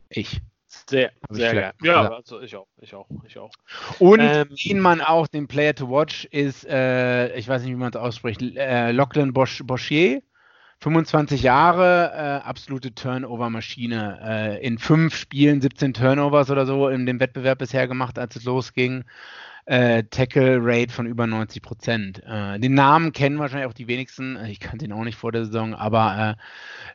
Ich. 0.10 0.42
Sehr, 0.90 1.12
sehr 1.30 1.54
geil. 1.54 1.74
Ja, 1.82 2.12
also 2.12 2.42
ich 2.42 2.56
auch, 2.56 2.68
ich 2.82 2.94
auch, 2.94 3.08
ich 3.26 3.38
auch. 3.38 3.52
Und 4.00 4.20
ähm, 4.20 4.50
den 4.66 4.80
man 4.80 5.02
auch, 5.02 5.28
den 5.28 5.48
Player 5.48 5.74
to 5.74 5.90
watch, 5.90 6.26
ist, 6.26 6.66
äh, 6.66 7.36
ich 7.36 7.48
weiß 7.48 7.62
nicht, 7.64 7.72
wie 7.72 7.76
man 7.76 7.90
es 7.90 7.96
ausspricht, 7.96 8.42
äh, 8.42 8.92
Lachlan 8.92 9.34
Bosch, 9.34 9.62
Boschier. 9.66 10.22
25 10.84 11.44
Jahre, 11.44 12.12
äh, 12.14 12.46
absolute 12.46 12.94
Turnover-Maschine. 12.94 14.20
Äh, 14.22 14.68
in 14.68 14.78
fünf 14.78 15.16
Spielen 15.16 15.62
17 15.62 15.94
Turnovers 15.94 16.52
oder 16.52 16.66
so 16.66 16.90
in 16.90 17.06
dem 17.06 17.22
Wettbewerb 17.22 17.60
bisher 17.60 17.88
gemacht, 17.88 18.20
als 18.20 18.36
es 18.36 18.44
losging 18.44 19.06
äh, 19.66 20.04
Tackle-Rate 20.04 20.92
von 20.92 21.06
über 21.06 21.26
90 21.26 21.62
Prozent. 21.62 22.22
Äh, 22.26 22.60
den 22.60 22.74
Namen 22.74 23.14
kennen 23.14 23.40
wahrscheinlich 23.40 23.70
auch 23.70 23.74
die 23.74 23.88
wenigsten. 23.88 24.38
Ich 24.46 24.60
kannte 24.60 24.84
ihn 24.84 24.92
auch 24.92 25.06
nicht 25.06 25.18
vor 25.18 25.32
der 25.32 25.46
Saison, 25.46 25.74
aber 25.74 26.38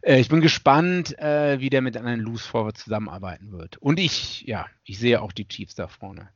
äh, 0.03 0.17
äh 0.17 0.21
ich 0.21 0.29
bin 0.29 0.43
gespannt, 0.43 1.19
äh, 1.19 1.59
wie 1.61 1.71
der 1.71 1.81
mit 1.81 1.97
einem 1.97 2.21
Loose 2.21 2.47
Forward 2.47 2.77
zusammenarbeiten 2.77 3.53
wird. 3.53 3.79
Und 3.79 3.99
ich, 3.99 4.43
ja, 4.43 4.67
ich 4.85 4.99
sehe 4.99 5.23
auch 5.23 5.33
die 5.33 5.49
Chiefs 5.49 5.75
da 5.75 5.89
vorne. 5.89 6.29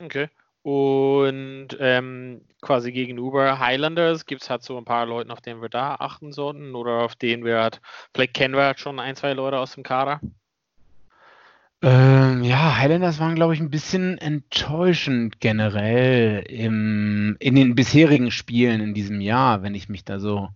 Okay. 0.00 0.28
Und 0.62 1.68
ähm, 1.78 2.42
quasi 2.60 2.92
gegenüber 2.92 3.58
Highlanders 3.58 4.26
gibt 4.26 4.42
es 4.42 4.50
halt 4.50 4.62
so 4.62 4.76
ein 4.76 4.84
paar 4.84 5.06
Leute, 5.06 5.32
auf 5.32 5.40
denen 5.40 5.62
wir 5.62 5.70
da 5.70 5.94
achten 5.94 6.32
sollten 6.32 6.74
oder 6.74 7.02
auf 7.02 7.16
denen 7.16 7.44
wir 7.44 7.60
halt, 7.60 7.80
vielleicht 8.14 8.34
kennen 8.34 8.54
wir 8.54 8.64
halt 8.64 8.80
schon 8.80 9.00
ein, 9.00 9.16
zwei 9.16 9.32
Leute 9.32 9.58
aus 9.58 9.74
dem 9.74 9.82
Kader. 9.82 10.20
Ähm, 11.82 12.44
ja, 12.44 12.76
Highlanders 12.76 13.20
waren, 13.20 13.36
glaube 13.36 13.54
ich, 13.54 13.60
ein 13.60 13.70
bisschen 13.70 14.18
enttäuschend 14.18 15.40
generell 15.40 16.44
im, 16.46 17.36
in 17.40 17.54
den 17.54 17.74
bisherigen 17.74 18.30
Spielen 18.30 18.82
in 18.82 18.92
diesem 18.92 19.22
Jahr, 19.22 19.62
wenn 19.62 19.74
ich 19.74 19.88
mich 19.88 20.04
da 20.04 20.18
so 20.18 20.50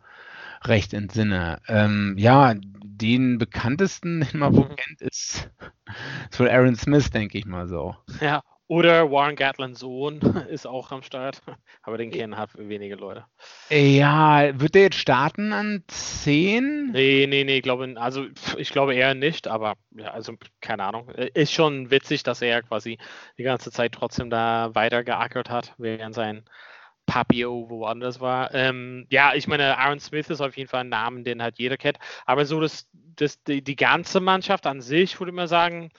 recht 0.64 0.92
entsinne. 0.92 1.62
Ähm, 1.66 2.14
ja, 2.18 2.52
den 2.56 3.38
bekanntesten, 3.38 4.20
den 4.20 4.38
man 4.38 4.54
wohl 4.54 4.68
kennt, 4.76 5.00
ist, 5.00 5.50
ist 6.30 6.40
wohl 6.40 6.50
Aaron 6.50 6.76
Smith, 6.76 7.10
denke 7.10 7.38
ich 7.38 7.46
mal 7.46 7.68
so. 7.68 7.96
Ja, 8.20 8.42
oder 8.66 9.10
Warren 9.10 9.36
Gatlands 9.36 9.80
Sohn 9.80 10.20
ist 10.48 10.66
auch 10.66 10.90
am 10.92 11.02
Start, 11.02 11.42
aber 11.82 11.98
den 11.98 12.10
kennen 12.10 12.36
halt 12.36 12.50
wenige 12.56 12.96
Leute. 12.96 13.24
Ja, 13.70 14.58
wird 14.58 14.74
der 14.74 14.82
jetzt 14.82 14.98
starten 14.98 15.52
an 15.52 15.84
10? 15.86 16.92
Nee, 16.92 17.26
nee, 17.28 17.44
nee, 17.44 17.60
glaube, 17.60 17.94
also 17.96 18.26
ich 18.56 18.70
glaube 18.70 18.94
eher 18.94 19.14
nicht, 19.14 19.48
aber 19.48 19.74
ja, 19.90 20.10
also 20.12 20.34
keine 20.60 20.84
Ahnung. 20.84 21.08
Ist 21.10 21.52
schon 21.52 21.90
witzig, 21.90 22.22
dass 22.22 22.42
er 22.42 22.62
quasi 22.62 22.98
die 23.38 23.42
ganze 23.42 23.70
Zeit 23.70 23.92
trotzdem 23.92 24.30
da 24.30 24.74
weiter 24.74 25.04
geackert 25.04 25.50
hat, 25.50 25.74
während 25.78 26.14
sein 26.14 26.44
Papio 27.06 27.68
woanders 27.68 28.20
war. 28.20 28.54
Ähm, 28.54 29.06
ja, 29.10 29.34
ich 29.34 29.46
meine, 29.46 29.76
Aaron 29.78 30.00
Smith 30.00 30.30
ist 30.30 30.40
auf 30.40 30.56
jeden 30.56 30.68
Fall 30.68 30.80
ein 30.80 30.88
Name, 30.88 31.22
den 31.22 31.42
halt 31.42 31.58
jeder 31.58 31.76
kennt, 31.76 31.98
aber 32.24 32.46
so 32.46 32.60
das, 32.60 32.88
das, 32.92 33.42
die, 33.44 33.62
die 33.62 33.76
ganze 33.76 34.20
Mannschaft 34.20 34.66
an 34.66 34.80
sich, 34.80 35.20
würde 35.20 35.30
ich 35.30 35.36
mal 35.36 35.48
sagen, 35.48 35.90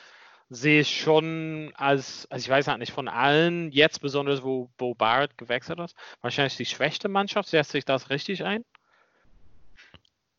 sehe 0.49 0.81
ich 0.81 0.99
schon 0.99 1.71
als, 1.75 2.27
also 2.29 2.43
ich 2.43 2.49
weiß 2.49 2.67
halt 2.67 2.79
nicht 2.79 2.91
von 2.91 3.07
allen, 3.07 3.71
jetzt 3.71 3.99
besonders, 4.01 4.43
wo 4.43 4.69
Bo 4.77 4.93
Barrett 4.93 5.37
gewechselt 5.37 5.79
ist, 5.79 5.95
wahrscheinlich 6.21 6.57
die 6.57 6.65
schwächste 6.65 7.09
Mannschaft. 7.09 7.49
Setzt 7.49 7.71
sich 7.71 7.85
das 7.85 8.09
richtig 8.09 8.43
ein? 8.43 8.63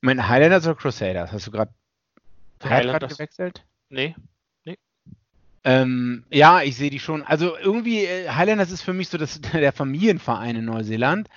Mein 0.00 0.28
Highlanders 0.28 0.66
oder 0.66 0.76
Crusaders? 0.76 1.32
Hast 1.32 1.46
du 1.46 1.50
gerade 1.50 1.72
Highlanders 2.62 3.16
gewechselt? 3.16 3.64
Nee. 3.88 4.14
Ähm, 5.66 6.22
ja, 6.30 6.62
ich 6.62 6.76
sehe 6.76 6.90
die 6.90 7.00
schon. 7.00 7.24
Also 7.24 7.56
irgendwie, 7.58 8.04
äh, 8.04 8.28
Highlanders 8.28 8.70
ist 8.70 8.82
für 8.82 8.92
mich 8.92 9.08
so 9.08 9.18
das, 9.18 9.40
der 9.52 9.72
Familienverein 9.72 10.54
in 10.54 10.64
Neuseeland. 10.64 11.28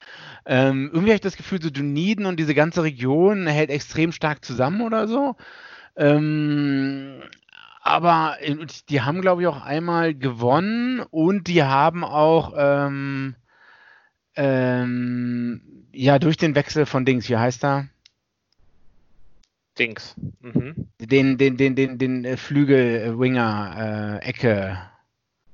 Ähm, 0.45 0.91
irgendwie 0.93 1.09
habe 1.09 1.15
ich 1.15 1.21
das 1.21 1.35
Gefühl, 1.35 1.59
so 1.59 1.71
Dunedin 1.71 2.27
und 2.27 2.39
diese 2.39 2.53
ganze 2.53 2.83
Region 2.83 3.47
hält 3.47 3.71
extrem 3.71 4.11
stark 4.11 4.45
zusammen 4.45 4.81
oder 4.81 5.07
so. 5.07 5.35
Ähm, 5.95 7.23
aber 7.81 8.37
die 8.89 9.01
haben, 9.01 9.21
glaube 9.21 9.41
ich, 9.41 9.47
auch 9.47 9.61
einmal 9.61 10.13
gewonnen 10.13 11.01
und 11.11 11.47
die 11.47 11.63
haben 11.63 12.03
auch 12.03 12.53
ähm, 12.57 13.35
ähm, 14.35 15.61
ja 15.93 16.19
durch 16.19 16.37
den 16.37 16.55
Wechsel 16.55 16.85
von 16.85 17.05
Dings, 17.05 17.29
wie 17.29 17.37
heißt 17.37 17.63
er? 17.63 17.87
Dings. 19.77 20.15
Mhm. 20.41 20.89
Den, 20.99 21.37
den, 21.37 21.57
den, 21.57 21.75
den, 21.75 21.97
den 21.97 22.25
äh, 22.25 22.37
Flügelwinger 22.37 24.19
äh, 24.21 24.27
Ecke. 24.27 24.77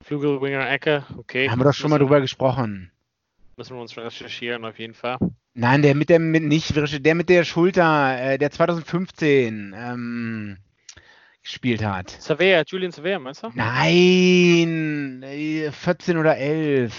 Flügelwinger 0.02 0.70
Ecke, 0.70 1.06
okay. 1.18 1.50
Haben 1.50 1.60
wir 1.60 1.66
doch 1.66 1.74
schon 1.74 1.92
mal 1.92 2.00
drüber 2.00 2.22
gesprochen. 2.22 2.92
Müssen 3.58 3.76
wir 3.76 3.82
uns 3.82 3.96
recherchieren, 3.96 4.66
auf 4.66 4.78
jeden 4.80 4.94
Fall. 4.94 5.18
Nein, 5.54 5.82
der 5.82 5.96
mit 5.96 6.10
der 6.10 6.20
mit 6.20 6.44
nicht 6.44 6.76
der 6.76 7.16
mit 7.16 7.30
der 7.30 7.46
Schulter, 7.46 8.20
äh, 8.20 8.38
der 8.38 8.52
2015 8.52 9.74
ähm, 9.78 10.58
gespielt 11.46 11.84
hat. 11.84 12.10
Savea, 12.10 12.64
Julian 12.68 12.92
Savea, 12.92 13.20
meinst 13.20 13.44
du? 13.44 13.52
Nein, 13.54 15.24
14 15.72 16.16
äh, 16.16 16.20
oder 16.20 16.38
11. 16.38 16.94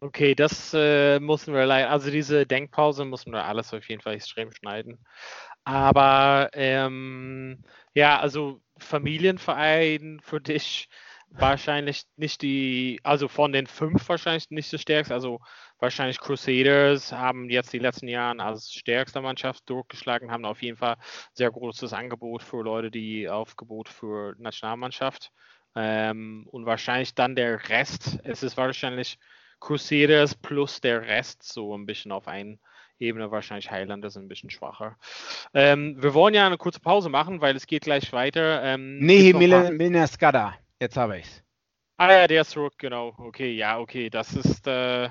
Okay, 0.00 0.36
das 0.36 0.72
äh, 0.74 1.18
müssen 1.18 1.52
wir 1.54 1.66
leider, 1.66 1.90
also 1.90 2.10
diese 2.10 2.46
Denkpause 2.46 3.04
müssen 3.04 3.32
wir 3.32 3.44
alles 3.44 3.74
auf 3.74 3.88
jeden 3.88 4.00
Fall 4.00 4.14
extrem 4.14 4.52
schneiden. 4.52 5.04
Aber 5.64 6.50
ähm, 6.52 7.64
ja, 7.94 8.20
also 8.20 8.60
Familienverein 8.78 10.20
für 10.22 10.40
dich 10.40 10.88
wahrscheinlich 11.30 12.04
nicht 12.16 12.42
die, 12.42 13.00
also 13.02 13.28
von 13.28 13.52
den 13.52 13.66
fünf 13.66 14.08
wahrscheinlich 14.08 14.50
nicht 14.50 14.68
so 14.68 14.78
stärkst. 14.78 15.12
Also 15.12 15.40
wahrscheinlich 15.78 16.18
Crusaders 16.18 17.12
haben 17.12 17.50
jetzt 17.50 17.72
die 17.72 17.78
letzten 17.78 18.08
Jahre 18.08 18.42
als 18.42 18.72
stärkste 18.72 19.20
Mannschaft 19.20 19.68
durchgeschlagen, 19.68 20.30
haben 20.30 20.44
auf 20.44 20.62
jeden 20.62 20.76
Fall 20.76 20.96
sehr 21.32 21.50
großes 21.50 21.92
Angebot 21.92 22.42
für 22.42 22.62
Leute, 22.62 22.90
die 22.90 23.28
Aufgebot 23.28 23.88
für 23.88 24.34
Nationalmannschaft. 24.38 25.30
Ähm, 25.74 26.46
und 26.50 26.66
wahrscheinlich 26.66 27.14
dann 27.14 27.36
der 27.36 27.68
Rest. 27.68 28.18
Es 28.24 28.42
ist 28.42 28.56
wahrscheinlich 28.56 29.18
Crusaders 29.60 30.34
plus 30.34 30.80
der 30.80 31.02
Rest 31.02 31.42
so 31.42 31.76
ein 31.76 31.86
bisschen 31.86 32.12
auf 32.12 32.26
einen 32.26 32.58
Ebene 33.00 33.30
wahrscheinlich 33.30 33.70
Highlanders 33.70 34.16
ein 34.16 34.28
bisschen 34.28 34.50
schwacher. 34.50 34.96
Ähm, 35.54 36.02
wir 36.02 36.14
wollen 36.14 36.34
ja 36.34 36.46
eine 36.46 36.58
kurze 36.58 36.80
Pause 36.80 37.08
machen, 37.08 37.40
weil 37.40 37.54
es 37.54 37.66
geht 37.66 37.82
gleich 37.82 38.12
weiter. 38.12 38.62
Ähm, 38.64 38.98
nee, 38.98 39.32
Milner 39.70 40.06
Skada. 40.06 40.54
Jetzt 40.80 40.96
habe 40.96 41.18
ich's. 41.18 41.42
Ah 41.96 42.12
ja, 42.12 42.26
der 42.28 42.42
ist 42.42 42.50
zurück, 42.50 42.74
genau. 42.78 43.14
Okay, 43.18 43.52
ja, 43.52 43.78
okay. 43.78 44.08
Das 44.08 44.34
ist 44.34 44.66
äh, 44.68 45.08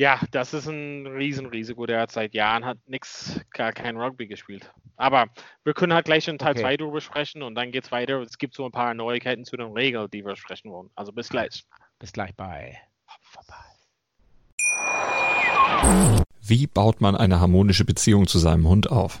ja, 0.00 0.18
das 0.30 0.54
ist 0.54 0.66
ein 0.66 1.06
Riesenrisiko. 1.06 1.84
Der 1.84 2.00
hat 2.00 2.10
seit 2.10 2.32
Jahren 2.32 2.64
hat 2.64 2.78
nichts, 2.86 3.38
gar 3.50 3.72
kein 3.72 3.98
Rugby 3.98 4.28
gespielt. 4.28 4.72
Aber 4.96 5.26
wir 5.62 5.74
können 5.74 5.92
halt 5.92 6.06
gleich 6.06 6.26
in 6.26 6.38
Teil 6.38 6.56
2 6.56 6.64
okay. 6.64 6.76
drüber 6.78 7.02
sprechen 7.02 7.42
und 7.42 7.54
dann 7.54 7.70
geht's 7.70 7.92
weiter. 7.92 8.22
Es 8.22 8.38
gibt 8.38 8.54
so 8.54 8.64
ein 8.64 8.72
paar 8.72 8.94
Neuigkeiten 8.94 9.44
zu 9.44 9.58
den 9.58 9.72
Regeln, 9.72 10.08
die 10.10 10.24
wir 10.24 10.36
sprechen 10.36 10.70
wollen. 10.70 10.88
Also 10.94 11.12
bis 11.12 11.28
gleich. 11.28 11.64
Bis 11.98 12.12
gleich 12.12 12.34
bei. 12.34 12.78
Wie 16.40 16.66
baut 16.66 17.02
man 17.02 17.14
eine 17.14 17.38
harmonische 17.40 17.84
Beziehung 17.84 18.26
zu 18.26 18.38
seinem 18.38 18.66
Hund 18.66 18.90
auf? 18.90 19.20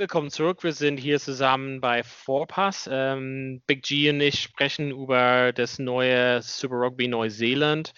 Willkommen 0.00 0.30
zurück. 0.30 0.64
Wir 0.64 0.72
sind 0.72 0.96
hier 0.96 1.20
zusammen 1.20 1.82
bei 1.82 2.02
Vorpass. 2.02 2.88
Ähm, 2.90 3.60
Big 3.66 3.82
G 3.82 4.08
und 4.08 4.22
ich 4.22 4.40
sprechen 4.40 4.92
über 4.92 5.52
das 5.52 5.78
neue 5.78 6.40
Super 6.40 6.76
Rugby 6.76 7.06
Neuseeland. 7.06 7.92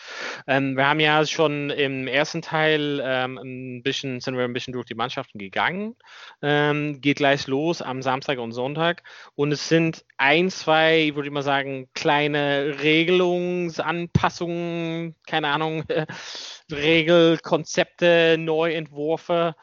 Ähm, 0.48 0.76
wir 0.76 0.88
haben 0.88 0.98
ja 0.98 1.24
schon 1.24 1.70
im 1.70 2.08
ersten 2.08 2.42
Teil 2.42 3.00
ähm, 3.04 3.38
ein 3.38 3.84
bisschen, 3.84 4.20
sind 4.20 4.36
wir 4.36 4.42
ein 4.42 4.52
bisschen 4.52 4.72
durch 4.72 4.86
die 4.86 4.96
Mannschaften 4.96 5.38
gegangen. 5.38 5.94
Ähm, 6.42 7.00
geht 7.00 7.18
gleich 7.18 7.46
los 7.46 7.80
am 7.80 8.02
Samstag 8.02 8.40
und 8.40 8.50
Sonntag. 8.50 9.04
Und 9.36 9.52
es 9.52 9.68
sind 9.68 10.04
ein, 10.16 10.50
zwei, 10.50 11.12
würde 11.14 11.28
ich 11.28 11.32
mal 11.32 11.42
sagen, 11.42 11.88
kleine 11.94 12.80
Regelungsanpassungen, 12.82 15.14
keine 15.28 15.50
Ahnung, 15.50 15.84
Regelkonzepte, 16.72 18.38
Neuentwürfe 18.40 19.54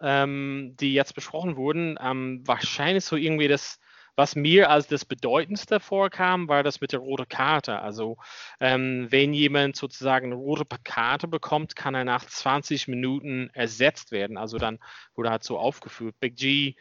ähm, 0.00 0.74
die 0.80 0.94
jetzt 0.94 1.14
besprochen 1.14 1.56
wurden, 1.56 1.96
ähm, 2.00 2.42
wahrscheinlich 2.46 3.04
so 3.04 3.16
irgendwie 3.16 3.48
das, 3.48 3.78
was 4.18 4.34
mir 4.34 4.68
als 4.68 4.88
das 4.88 5.04
Bedeutendste 5.04 5.78
vorkam, 5.78 6.48
war 6.48 6.64
das 6.64 6.80
mit 6.80 6.90
der 6.90 6.98
roten 6.98 7.28
Karte. 7.28 7.78
Also 7.78 8.16
ähm, 8.58 9.06
wenn 9.10 9.32
jemand 9.32 9.76
sozusagen 9.76 10.26
eine 10.26 10.34
rote 10.34 10.64
Karte 10.82 11.28
bekommt, 11.28 11.76
kann 11.76 11.94
er 11.94 12.04
nach 12.04 12.26
20 12.26 12.88
Minuten 12.88 13.48
ersetzt 13.52 14.10
werden. 14.10 14.36
Also 14.36 14.58
dann 14.58 14.80
wurde 15.14 15.30
halt 15.30 15.44
so 15.44 15.56
aufgeführt. 15.56 16.16
Big 16.18 16.34
G, 16.34 16.74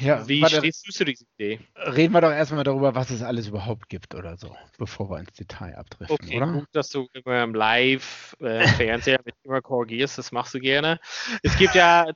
ja, 0.00 0.28
wie 0.28 0.42
warte, 0.42 0.58
stehst 0.58 0.86
du 0.86 0.92
zu 0.92 1.04
dieser 1.04 1.24
Idee? 1.38 1.58
Reden 1.74 2.12
wir 2.12 2.20
doch 2.20 2.30
erstmal 2.30 2.62
darüber, 2.62 2.94
was 2.94 3.10
es 3.10 3.22
alles 3.22 3.48
überhaupt 3.48 3.88
gibt 3.88 4.14
oder 4.14 4.36
so, 4.36 4.54
bevor 4.78 5.10
wir 5.10 5.18
ins 5.18 5.32
Detail 5.32 5.76
abdriften, 5.76 6.16
okay, 6.20 6.36
oder? 6.36 6.52
gut, 6.52 6.68
dass 6.70 6.90
du 6.90 7.08
immer 7.12 7.42
im 7.42 7.54
Live-Fernseher 7.54 9.18
äh, 9.18 9.22
mit 9.24 9.34
immer 9.42 9.60
korrigierst, 9.60 10.18
das 10.18 10.30
machst 10.30 10.54
du 10.54 10.60
gerne. 10.60 11.00
Es 11.42 11.56
gibt 11.58 11.74
ja 11.74 12.06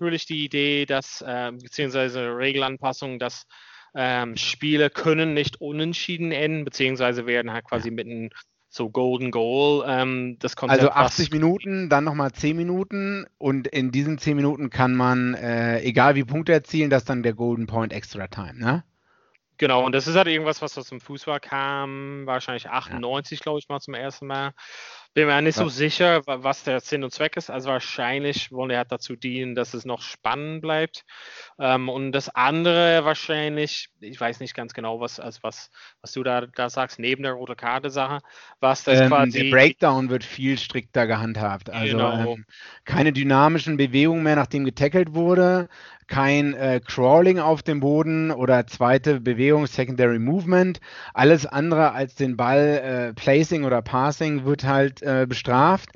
natürlich 0.00 0.26
die 0.26 0.44
Idee, 0.44 0.86
dass, 0.86 1.22
äh, 1.22 1.52
beziehungsweise 1.52 2.36
Regelanpassungen, 2.36 3.18
dass 3.18 3.46
ähm, 3.94 4.36
Spiele 4.36 4.90
können 4.90 5.34
nicht 5.34 5.60
unentschieden 5.60 6.30
enden, 6.30 6.64
beziehungsweise 6.64 7.26
werden 7.26 7.52
halt 7.52 7.64
quasi 7.64 7.90
mit 7.90 8.06
einem 8.06 8.30
so 8.68 8.90
Golden 8.90 9.30
Goal. 9.30 9.84
Ähm, 9.88 10.36
das 10.38 10.56
Konzept, 10.56 10.82
also 10.82 10.92
80 10.92 11.32
Minuten, 11.32 11.88
dann 11.88 12.04
nochmal 12.04 12.32
10 12.32 12.56
Minuten 12.56 13.26
und 13.38 13.66
in 13.66 13.90
diesen 13.90 14.18
10 14.18 14.36
Minuten 14.36 14.70
kann 14.70 14.94
man, 14.94 15.34
äh, 15.34 15.80
egal 15.80 16.14
wie 16.14 16.24
Punkte 16.24 16.52
erzielen, 16.52 16.90
das 16.90 17.02
ist 17.02 17.08
dann 17.08 17.22
der 17.22 17.34
Golden 17.34 17.66
Point 17.66 17.92
Extra 17.92 18.28
Time, 18.28 18.54
ne? 18.54 18.84
Genau, 19.56 19.84
und 19.84 19.90
das 19.92 20.06
ist 20.06 20.14
halt 20.14 20.28
irgendwas, 20.28 20.62
was 20.62 20.78
aus 20.78 20.88
dem 20.88 21.00
Fußball 21.00 21.40
kam, 21.40 22.26
wahrscheinlich 22.26 22.70
98, 22.70 23.40
ja. 23.40 23.42
glaube 23.42 23.58
ich, 23.58 23.68
mal 23.68 23.80
zum 23.80 23.94
ersten 23.94 24.28
Mal. 24.28 24.52
Bin 25.14 25.26
mir 25.26 25.40
nicht 25.42 25.56
ja. 25.56 25.64
so 25.64 25.68
sicher, 25.68 26.22
was 26.26 26.64
der 26.64 26.80
Sinn 26.80 27.02
und 27.02 27.12
Zweck 27.12 27.36
ist. 27.36 27.50
Also 27.50 27.70
wahrscheinlich 27.70 28.52
wollen 28.52 28.70
er 28.70 28.84
dazu 28.84 29.16
dienen, 29.16 29.54
dass 29.54 29.74
es 29.74 29.84
noch 29.84 30.00
spannend 30.00 30.62
bleibt. 30.62 31.04
Ähm, 31.58 31.88
und 31.88 32.12
das 32.12 32.28
andere 32.28 33.04
wahrscheinlich, 33.04 33.88
ich 34.00 34.20
weiß 34.20 34.40
nicht 34.40 34.54
ganz 34.54 34.74
genau, 34.74 35.00
was, 35.00 35.18
also 35.18 35.40
was, 35.42 35.70
was 36.02 36.12
du 36.12 36.22
da, 36.22 36.46
da 36.46 36.70
sagst, 36.70 36.98
neben 36.98 37.22
der 37.22 37.32
rote 37.32 37.56
Karte-Sache, 37.56 38.20
was 38.60 38.84
das 38.84 39.00
ähm, 39.00 39.08
quasi. 39.08 39.44
Der 39.44 39.50
Breakdown 39.50 40.08
wird 40.10 40.24
viel 40.24 40.58
strikter 40.58 41.06
gehandhabt. 41.06 41.70
Also 41.70 41.96
genau. 41.96 42.34
ähm, 42.34 42.44
keine 42.84 43.12
dynamischen 43.12 43.76
Bewegungen 43.76 44.22
mehr, 44.22 44.36
nachdem 44.36 44.64
getackelt 44.64 45.14
wurde 45.14 45.68
kein 46.08 46.54
äh, 46.54 46.80
Crawling 46.84 47.38
auf 47.38 47.62
dem 47.62 47.80
Boden 47.80 48.30
oder 48.30 48.66
zweite 48.66 49.20
Bewegung, 49.20 49.66
Secondary 49.66 50.18
Movement. 50.18 50.80
Alles 51.14 51.46
andere 51.46 51.92
als 51.92 52.16
den 52.16 52.36
Ball 52.36 53.12
äh, 53.12 53.14
Placing 53.14 53.64
oder 53.64 53.82
Passing 53.82 54.44
wird 54.44 54.64
halt 54.64 55.02
äh, 55.02 55.26
bestraft. 55.28 55.90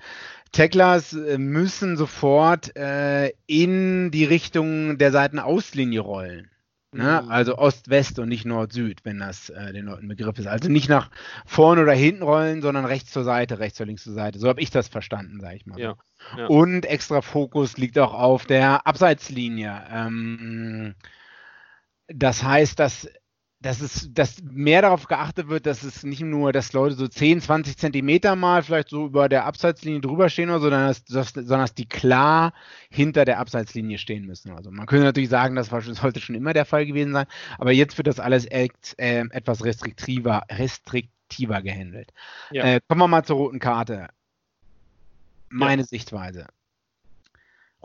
Tacklers 0.53 1.15
äh, 1.15 1.39
müssen 1.39 1.97
sofort 1.97 2.77
äh, 2.77 3.33
in 3.47 4.11
die 4.11 4.25
Richtung 4.25 4.99
der 4.99 5.11
Seitenauslinie 5.11 6.01
rollen. 6.01 6.52
Ne? 6.95 7.23
Mhm. 7.25 7.31
Also 7.31 7.57
Ost-West 7.57 8.19
und 8.19 8.29
nicht 8.29 8.45
Nord-Süd, 8.45 9.01
wenn 9.05 9.19
das 9.19 9.49
äh, 9.49 9.73
den 9.73 9.87
Leuten 9.87 10.09
Begriff 10.09 10.39
ist. 10.39 10.47
Also 10.47 10.69
nicht 10.69 10.91
nach 10.91 11.11
vorne 11.47 11.83
oder 11.83 11.93
hinten 11.93 12.23
rollen, 12.23 12.61
sondern 12.61 12.85
rechts 12.85 13.13
zur 13.13 13.25
Seite, 13.25 13.59
rechts 13.59 13.81
oder 13.81 13.87
links 13.87 14.05
zur 14.05 14.13
Seite. 14.13 14.39
So 14.39 14.49
habe 14.49 14.61
ich 14.61 14.71
das 14.71 14.89
verstanden, 14.89 15.41
sage 15.41 15.57
ich 15.57 15.67
mal. 15.67 15.81
Ja. 15.81 15.97
Ja. 16.37 16.47
Und 16.47 16.85
extra 16.85 17.23
Fokus 17.23 17.79
liegt 17.79 17.99
auch 17.99 18.13
auf 18.13 18.45
der 18.45 18.87
Abseitslinie. 18.87 19.83
Ähm, 19.91 20.95
das 22.09 22.43
heißt, 22.43 22.79
dass, 22.79 23.09
dass, 23.63 23.81
es, 23.81 24.13
dass 24.13 24.43
mehr 24.43 24.83
darauf 24.83 25.07
geachtet 25.07 25.49
wird, 25.49 25.67
dass 25.67 25.83
es 25.83 26.03
nicht 26.03 26.23
nur, 26.23 26.53
dass 26.53 26.73
Leute 26.73 26.95
so 26.95 27.09
10, 27.09 27.41
20 27.41 27.79
Zentimeter 27.79 28.37
mal 28.37 28.63
vielleicht 28.63 28.91
so 28.91 29.07
über 29.07 29.29
der 29.29 29.47
Abseitslinie 29.47 30.01
drüber 30.01 30.29
stehen 30.29 30.51
oder 30.51 30.59
so, 30.59 30.65
sondern 30.65 30.89
dass, 30.89 31.05
dass, 31.05 31.31
sondern 31.31 31.61
dass 31.61 31.75
die 31.75 31.89
klar 31.89 32.53
hinter 32.91 33.25
der 33.25 33.39
Abseitslinie 33.39 33.99
stehen 33.99 34.27
müssen. 34.27 34.53
Also 34.53 34.71
man 34.71 34.87
könnte 34.87 35.05
natürlich 35.05 35.31
sagen, 35.31 35.55
das 35.55 35.73
war, 35.73 35.81
sollte 35.81 36.21
schon 36.21 36.35
immer 36.35 36.53
der 36.53 36.65
Fall 36.65 36.87
gewesen 36.87 37.13
sein, 37.13 37.27
aber 37.59 37.73
jetzt 37.73 37.97
wird 37.97 38.09
das 38.09 38.21
alles 38.21 38.51
echt, 38.51 38.95
äh, 38.99 39.25
etwas 39.31 39.65
restriktiver, 39.65 40.43
restriktiver 40.51 41.63
gehandelt. 41.63 42.13
Ja. 42.51 42.65
Äh, 42.65 42.81
kommen 42.89 43.01
wir 43.01 43.09
mal 43.09 43.25
zur 43.25 43.37
roten 43.37 43.59
Karte 43.59 44.09
meine 45.53 45.83
ja. 45.83 45.87
Sichtweise. 45.87 46.47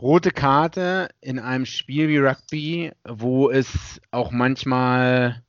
Rote 0.00 0.30
Karte 0.30 1.08
in 1.20 1.38
einem 1.38 1.66
Spiel 1.66 2.08
wie 2.08 2.18
Rugby, 2.18 2.92
wo 3.04 3.50
es 3.50 4.00
auch 4.10 4.30
manchmal 4.30 5.42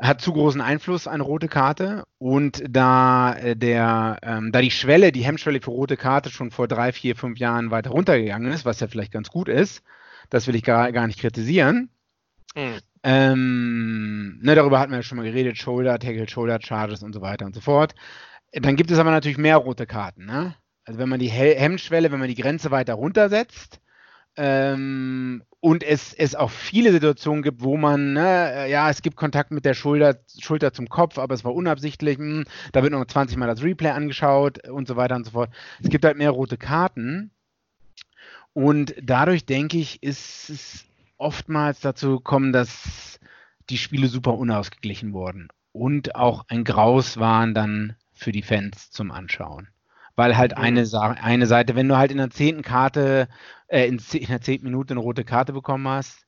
hat 0.00 0.20
zu 0.20 0.32
großen 0.32 0.60
Einfluss 0.60 1.06
eine 1.06 1.22
rote 1.22 1.48
Karte 1.48 2.04
und 2.18 2.62
da 2.68 3.34
äh, 3.34 3.56
der 3.56 4.18
ähm, 4.22 4.50
da 4.50 4.60
die 4.60 4.70
Schwelle, 4.70 5.12
die 5.12 5.24
Hemmschwelle 5.24 5.60
für 5.60 5.70
rote 5.70 5.96
Karte 5.96 6.30
schon 6.30 6.50
vor 6.50 6.66
drei, 6.66 6.92
vier, 6.92 7.14
fünf 7.14 7.38
Jahren 7.38 7.70
weiter 7.70 7.90
runtergegangen 7.90 8.52
ist, 8.52 8.64
was 8.64 8.80
ja 8.80 8.88
vielleicht 8.88 9.12
ganz 9.12 9.30
gut 9.30 9.48
ist, 9.48 9.82
das 10.30 10.46
will 10.46 10.56
ich 10.56 10.64
gar, 10.64 10.90
gar 10.92 11.06
nicht 11.06 11.20
kritisieren. 11.20 11.90
Mhm. 12.56 12.78
Ähm, 13.04 14.38
ne, 14.42 14.54
darüber 14.54 14.80
hatten 14.80 14.92
wir 14.92 14.98
ja 14.98 15.02
schon 15.02 15.18
mal 15.18 15.24
geredet, 15.24 15.58
Shoulder, 15.58 15.98
Tackle, 15.98 16.28
Shoulder 16.28 16.58
Charges 16.60 17.02
und 17.02 17.12
so 17.12 17.20
weiter 17.20 17.44
und 17.44 17.54
so 17.54 17.60
fort. 17.60 17.94
Dann 18.52 18.76
gibt 18.76 18.90
es 18.90 18.98
aber 18.98 19.10
natürlich 19.10 19.38
mehr 19.38 19.58
rote 19.58 19.86
Karten. 19.86 20.24
Ne? 20.24 20.56
Also 20.84 20.98
wenn 20.98 21.08
man 21.08 21.20
die 21.20 21.28
Hemmschwelle, 21.28 22.10
wenn 22.10 22.18
man 22.18 22.28
die 22.28 22.34
Grenze 22.34 22.70
weiter 22.70 22.94
runtersetzt, 22.94 23.80
Ähm, 24.36 25.42
und 25.60 25.82
es, 25.82 26.12
es 26.12 26.34
auch 26.34 26.50
viele 26.50 26.92
Situationen 26.92 27.42
gibt, 27.42 27.62
wo 27.62 27.76
man, 27.76 28.12
ne, 28.12 28.68
ja, 28.68 28.90
es 28.90 29.00
gibt 29.00 29.16
Kontakt 29.16 29.50
mit 29.50 29.64
der 29.64 29.74
Schulter, 29.74 30.18
Schulter 30.38 30.72
zum 30.72 30.88
Kopf, 30.88 31.18
aber 31.18 31.34
es 31.34 31.44
war 31.44 31.54
unabsichtlich, 31.54 32.18
mh, 32.18 32.24
hm, 32.24 32.44
da 32.72 32.82
wird 32.82 32.92
noch 32.92 33.04
20 33.04 33.36
Mal 33.36 33.46
das 33.46 33.62
Replay 33.62 33.90
angeschaut 33.90 34.68
und 34.68 34.88
so 34.88 34.96
weiter 34.96 35.16
und 35.16 35.24
so 35.24 35.30
fort. 35.30 35.50
Es 35.82 35.88
gibt 35.88 36.04
halt 36.04 36.18
mehr 36.18 36.30
rote 36.30 36.58
Karten. 36.58 37.30
Und 38.52 38.94
dadurch, 39.02 39.46
denke 39.46 39.78
ich, 39.78 40.02
ist 40.02 40.50
es 40.50 40.84
oftmals 41.16 41.80
dazu 41.80 42.18
gekommen, 42.18 42.52
dass 42.52 43.18
die 43.70 43.78
Spiele 43.78 44.08
super 44.08 44.34
unausgeglichen 44.34 45.12
wurden 45.12 45.48
und 45.72 46.14
auch 46.14 46.44
ein 46.48 46.64
Graus 46.64 47.16
waren 47.16 47.54
dann 47.54 47.96
für 48.12 48.32
die 48.32 48.42
Fans 48.42 48.90
zum 48.90 49.10
Anschauen 49.10 49.68
weil 50.16 50.36
halt 50.36 50.56
eine, 50.56 50.84
eine 50.92 51.46
Seite, 51.46 51.74
wenn 51.74 51.88
du 51.88 51.96
halt 51.96 52.10
in 52.10 52.18
der 52.18 52.30
zehnten 52.30 52.62
Karte, 52.62 53.28
äh, 53.68 53.86
in, 53.86 54.00
in, 54.12 54.26
der 54.26 54.40
zehnten 54.40 54.66
Minute 54.66 54.94
eine 54.94 55.00
rote 55.00 55.24
Karte 55.24 55.52
bekommen 55.52 55.88
hast, 55.88 56.26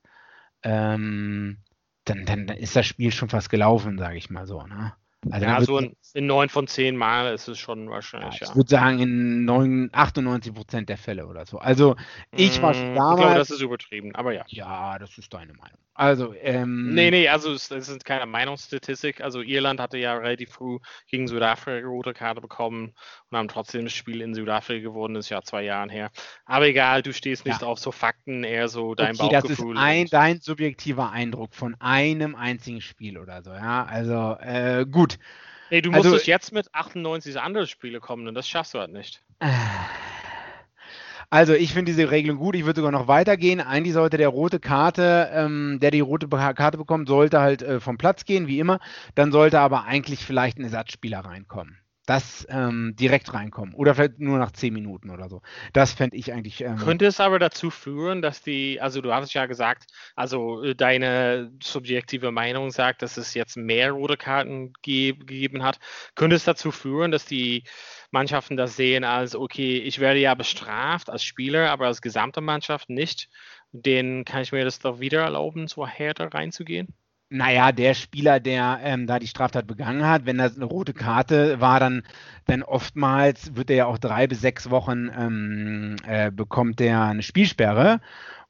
ähm, 0.63 1.59
dann, 2.05 2.25
dann, 2.25 2.49
ist 2.49 2.77
das 2.77 2.87
Spiel 2.87 3.13
schon 3.13 3.29
fast 3.29 3.51
gelaufen, 3.51 3.99
sage 3.99 4.17
ich 4.17 4.31
mal 4.31 4.47
so. 4.47 4.63
Ne? 4.63 4.93
Also 5.31 5.47
ja, 5.47 5.61
so 5.61 5.79
in, 5.79 5.97
in 6.15 6.27
9 6.27 6.49
von 6.49 6.67
10 6.67 6.97
Mal 6.97 7.33
ist 7.35 7.49
es 7.49 7.59
schon 7.59 7.91
wahrscheinlich, 7.91 8.41
ja. 8.41 8.43
Ich 8.43 8.49
ja. 8.51 8.57
würde 8.57 8.71
sagen, 8.71 8.99
in 9.01 9.45
9, 9.45 9.91
98 9.93 10.55
Prozent 10.55 10.89
der 10.89 10.99
Fälle 10.99 11.27
oder 11.27 11.47
so. 11.47 11.59
Also, 11.59 11.97
ich 12.33 12.63
war 12.63 12.75
schon 12.75 12.95
damals. 12.95 13.19
Ich 13.19 13.25
glaube, 13.25 13.39
das 13.39 13.51
ist 13.51 13.61
übertrieben, 13.61 14.15
aber 14.15 14.33
ja. 14.33 14.45
Ja, 14.49 14.99
das 14.99 15.19
ist 15.19 15.33
deine 15.35 15.55
Meinung. 15.55 15.79
Also, 15.97 16.35
ähm. 16.35 16.95
Nee, 16.95 17.11
nee, 17.11 17.29
also, 17.29 17.53
es, 17.53 17.71
es 17.71 17.89
ist 17.89 18.05
keine 18.05 18.27
Meinungsstatistik. 18.27 19.23
Also, 19.23 19.41
Irland 19.41 19.81
hatte 19.81 19.97
ja 19.97 20.15
relativ 20.15 20.51
früh 20.51 20.79
gegen 21.11 21.27
Südafrika 21.27 21.79
eine 21.79 21.87
rote 21.87 22.13
Karte 22.13 22.43
bekommen 22.43 22.95
und 23.31 23.39
haben 23.39 23.49
trotzdem 23.49 23.85
das 23.85 23.95
Spiel 23.95 24.21
in 24.21 24.35
Südafrika 24.35 24.83
gewonnen. 24.83 25.15
Das 25.15 25.27
ist 25.27 25.31
ja 25.31 25.41
zwei 25.43 25.63
Jahre 25.63 25.91
her. 25.91 26.11
Aber 26.45 26.67
egal, 26.67 27.03
du 27.03 27.15
stehst 27.15 27.47
nicht 27.47 27.63
ja. 27.63 27.67
auf 27.67 27.79
so 27.79 27.93
Fakten, 27.93 28.45
eher 28.45 28.69
so 28.69 28.95
dein 28.95 29.19
okay, 29.19 29.35
Bauchgefühl. 29.35 29.75
Das 29.75 29.83
ist 29.83 29.89
ein, 29.89 30.07
dein 30.09 30.41
subjektiver 30.41 31.11
Eindruck 31.11 31.55
von 31.55 31.75
einem 31.81 32.35
einzigen 32.35 32.83
Spiel 32.83 33.17
oder 33.17 33.43
so, 33.43 33.53
ja. 33.53 33.87
Also, 33.87 34.37
äh, 34.41 34.85
gut. 34.85 35.19
Nee, 35.71 35.81
du 35.81 35.91
musst 35.91 36.05
also, 36.05 36.19
jetzt 36.19 36.53
mit 36.53 36.73
98 36.75 37.41
andere 37.41 37.67
Spiele 37.67 38.01
kommen 38.01 38.29
und 38.29 38.35
das 38.35 38.47
schaffst 38.47 38.75
du 38.75 38.79
halt 38.81 38.93
nicht. 38.93 39.23
Also 41.31 41.55
ich 41.55 41.73
finde 41.73 41.93
diese 41.93 42.11
Regelung 42.11 42.39
gut. 42.39 42.57
Ich 42.57 42.65
würde 42.65 42.81
sogar 42.81 42.93
noch 42.93 43.09
weitergehen. 43.09 43.61
Eigentlich 43.61 43.95
sollte 43.95 44.17
der 44.17 44.29
rote 44.29 44.61
Karte, 44.61 45.31
ähm, 45.33 45.79
der 45.81 45.91
die 45.91 46.01
rote 46.01 46.29
Karte 46.29 46.79
bekommt, 46.79 47.09
sollte 47.09 47.41
halt 47.41 47.63
äh, 47.63 47.81
vom 47.81 47.99
Platz 47.99 48.25
gehen, 48.25 48.47
wie 48.47 48.61
immer. 48.61 48.81
Dann 49.15 49.33
sollte 49.33 49.61
aber 49.61 49.85
eigentlich 49.85 50.25
vielleicht 50.25 50.59
ein 50.59 50.65
Ersatzspieler 50.65 51.21
reinkommen 51.21 51.79
das 52.07 52.47
ähm, 52.49 52.95
direkt 52.99 53.35
reinkommen. 53.35 53.75
Oder 53.75 53.95
vielleicht 53.95 54.21
nur 54.21 54.39
nach 54.39 54.53
zehn 54.53 54.73
Minuten 54.73 55.11
oder 55.11 55.29
so. 55.29 55.43
Das 55.73 55.93
fände 55.93 56.17
ich 56.17 56.33
eigentlich. 56.33 56.63
Ähm, 56.63 56.77
Könnte 56.77 57.05
es 57.05 57.21
aber 57.21 57.39
dazu 57.39 57.71
führen, 57.71 58.23
dass 58.23 58.43
die, 58.43 58.81
also 58.81 59.01
du 59.01 59.13
hast 59.13 59.35
ja 59.35 59.47
gesagt, 59.47 59.87
also 60.15 60.63
äh, 60.63 60.75
deine 60.77 61.51
subjektive 61.61 62.31
Meinung 62.31 62.71
sagt, 62.71 63.03
dass 63.03 63.17
es 63.17 63.35
jetzt 63.35 63.57
mehr 63.57 63.91
rote 63.91 64.17
Karten 64.17 64.73
ge 64.83 65.15
gegeben 65.15 65.65
hat. 65.65 65.79
Könnte 66.15 66.37
es 66.37 66.45
dazu 66.45 66.71
führen, 66.71 67.11
dass 67.11 67.27
die 67.27 67.65
Mannschaften 68.17 68.57
das 68.57 68.77
sehen 68.77 69.05
als, 69.05 69.37
okay, 69.37 69.77
ich 69.77 69.99
werde 69.99 70.21
ja 70.21 70.35
bestraft 70.35 71.11
als 71.11 71.23
Spieler, 71.23 71.71
aber 71.71 71.85
als 71.87 72.01
gesamte 72.01 72.41
Mannschaft 72.41 72.89
nicht. 72.89 73.29
Den 73.73 74.25
kann 74.25 74.41
ich 74.41 74.53
mir 74.53 74.65
das 74.65 74.79
doch 74.79 75.01
wieder 75.01 75.21
erlauben, 75.21 75.69
so 75.69 75.87
härter 75.87 76.33
reinzugehen? 76.33 76.95
Naja, 77.29 77.73
der 77.73 77.93
Spieler, 77.93 78.41
der 78.41 78.79
ähm, 78.83 79.07
da 79.07 79.19
die 79.19 79.27
Straftat 79.27 79.67
begangen 79.67 80.07
hat, 80.07 80.25
wenn 80.25 80.39
das 80.39 80.57
eine 80.57 80.65
rote 80.65 80.95
Karte 80.95 81.61
war, 81.61 81.79
dann, 81.79 82.05
dann 82.47 82.63
oftmals 82.63 83.55
wird 83.55 83.69
er 83.69 83.77
ja 83.77 83.87
auch 83.87 83.99
drei 83.99 84.27
bis 84.27 84.41
sechs 84.41 84.71
Wochen 84.71 85.11
ähm, 85.15 85.97
äh, 86.07 86.31
bekommt 86.31 86.81
er 86.81 87.03
eine 87.03 87.23
Spielsperre. 87.23 88.01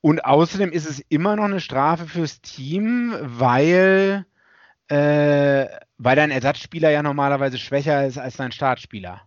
Und 0.00 0.24
außerdem 0.24 0.70
ist 0.70 0.88
es 0.88 1.00
immer 1.08 1.34
noch 1.34 1.46
eine 1.46 1.58
Strafe 1.58 2.06
fürs 2.06 2.40
Team, 2.40 3.16
weil, 3.20 4.26
äh, 4.86 5.66
weil 5.98 6.16
dein 6.16 6.30
Ersatzspieler 6.30 6.90
ja 6.90 7.02
normalerweise 7.02 7.58
schwächer 7.58 8.06
ist 8.06 8.18
als 8.18 8.36
dein 8.36 8.52
Startspieler. 8.52 9.25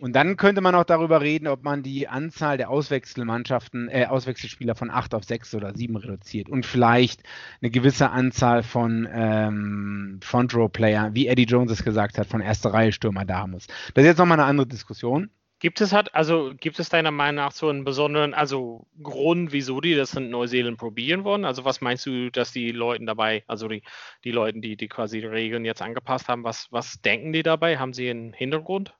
Und 0.00 0.14
dann 0.14 0.38
könnte 0.38 0.62
man 0.62 0.74
auch 0.74 0.84
darüber 0.84 1.20
reden, 1.20 1.46
ob 1.46 1.62
man 1.62 1.82
die 1.82 2.08
Anzahl 2.08 2.56
der 2.56 2.70
Auswechselmannschaften, 2.70 3.90
äh, 3.90 4.06
Auswechselspieler 4.06 4.74
von 4.74 4.90
acht 4.90 5.14
auf 5.14 5.24
sechs 5.24 5.54
oder 5.54 5.74
sieben 5.76 5.96
reduziert 5.96 6.48
und 6.48 6.64
vielleicht 6.64 7.22
eine 7.60 7.70
gewisse 7.70 8.10
Anzahl 8.10 8.62
von 8.62 9.06
ähm, 9.12 10.18
Front 10.22 10.54
Row 10.54 10.72
Player, 10.72 11.10
wie 11.12 11.26
Eddie 11.26 11.44
Jones 11.44 11.70
es 11.70 11.84
gesagt 11.84 12.16
hat, 12.16 12.26
von 12.26 12.40
erster 12.40 12.72
Reihe 12.72 12.92
Stürmer 12.92 13.26
da 13.26 13.46
muss. 13.46 13.66
Das 13.92 14.02
ist 14.02 14.06
jetzt 14.06 14.18
nochmal 14.18 14.40
eine 14.40 14.48
andere 14.48 14.66
Diskussion. 14.66 15.28
Gibt 15.58 15.82
es 15.82 15.92
hat, 15.92 16.14
also 16.14 16.54
gibt 16.58 16.80
es 16.80 16.88
deiner 16.88 17.10
Meinung 17.10 17.44
nach 17.44 17.52
so 17.52 17.68
einen 17.68 17.84
besonderen, 17.84 18.32
also 18.32 18.86
Grund, 19.02 19.52
wieso 19.52 19.82
die 19.82 19.94
das 19.94 20.14
in 20.14 20.30
Neuseeland 20.30 20.78
probieren 20.78 21.24
wollen? 21.24 21.44
Also 21.44 21.66
was 21.66 21.82
meinst 21.82 22.06
du, 22.06 22.30
dass 22.30 22.52
die 22.52 22.72
Leute 22.72 23.04
dabei, 23.04 23.44
also 23.46 23.68
die, 23.68 23.82
die 24.24 24.32
Leute, 24.32 24.60
die, 24.60 24.78
die 24.78 24.88
quasi 24.88 25.20
die 25.20 25.26
Regeln 25.26 25.66
jetzt 25.66 25.82
angepasst 25.82 26.28
haben, 26.28 26.42
was, 26.42 26.68
was 26.70 27.02
denken 27.02 27.34
die 27.34 27.42
dabei? 27.42 27.76
Haben 27.76 27.92
sie 27.92 28.08
einen 28.08 28.32
Hintergrund? 28.32 28.94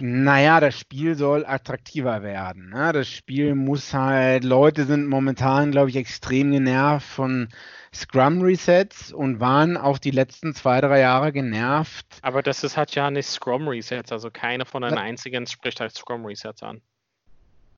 Naja, 0.00 0.60
das 0.60 0.78
Spiel 0.78 1.16
soll 1.16 1.44
attraktiver 1.44 2.22
werden. 2.22 2.70
Ne? 2.70 2.92
Das 2.92 3.08
Spiel 3.08 3.54
muss 3.54 3.92
halt, 3.94 4.44
Leute 4.44 4.84
sind 4.84 5.08
momentan, 5.08 5.72
glaube 5.72 5.90
ich, 5.90 5.96
extrem 5.96 6.52
genervt 6.52 7.06
von 7.06 7.48
Scrum-Resets 7.92 9.12
und 9.12 9.40
waren 9.40 9.76
auch 9.76 9.98
die 9.98 10.10
letzten 10.10 10.54
zwei, 10.54 10.80
drei 10.80 11.00
Jahre 11.00 11.32
genervt. 11.32 12.06
Aber 12.22 12.42
das 12.42 12.62
ist, 12.62 12.76
hat 12.76 12.94
ja 12.94 13.10
nicht 13.10 13.26
Scrum-Resets, 13.26 14.12
also 14.12 14.30
keine 14.30 14.64
von 14.66 14.82
den 14.82 14.98
einzigen 14.98 15.46
spricht 15.46 15.80
halt 15.80 15.92
Scrum-Resets 15.92 16.62
an. 16.62 16.80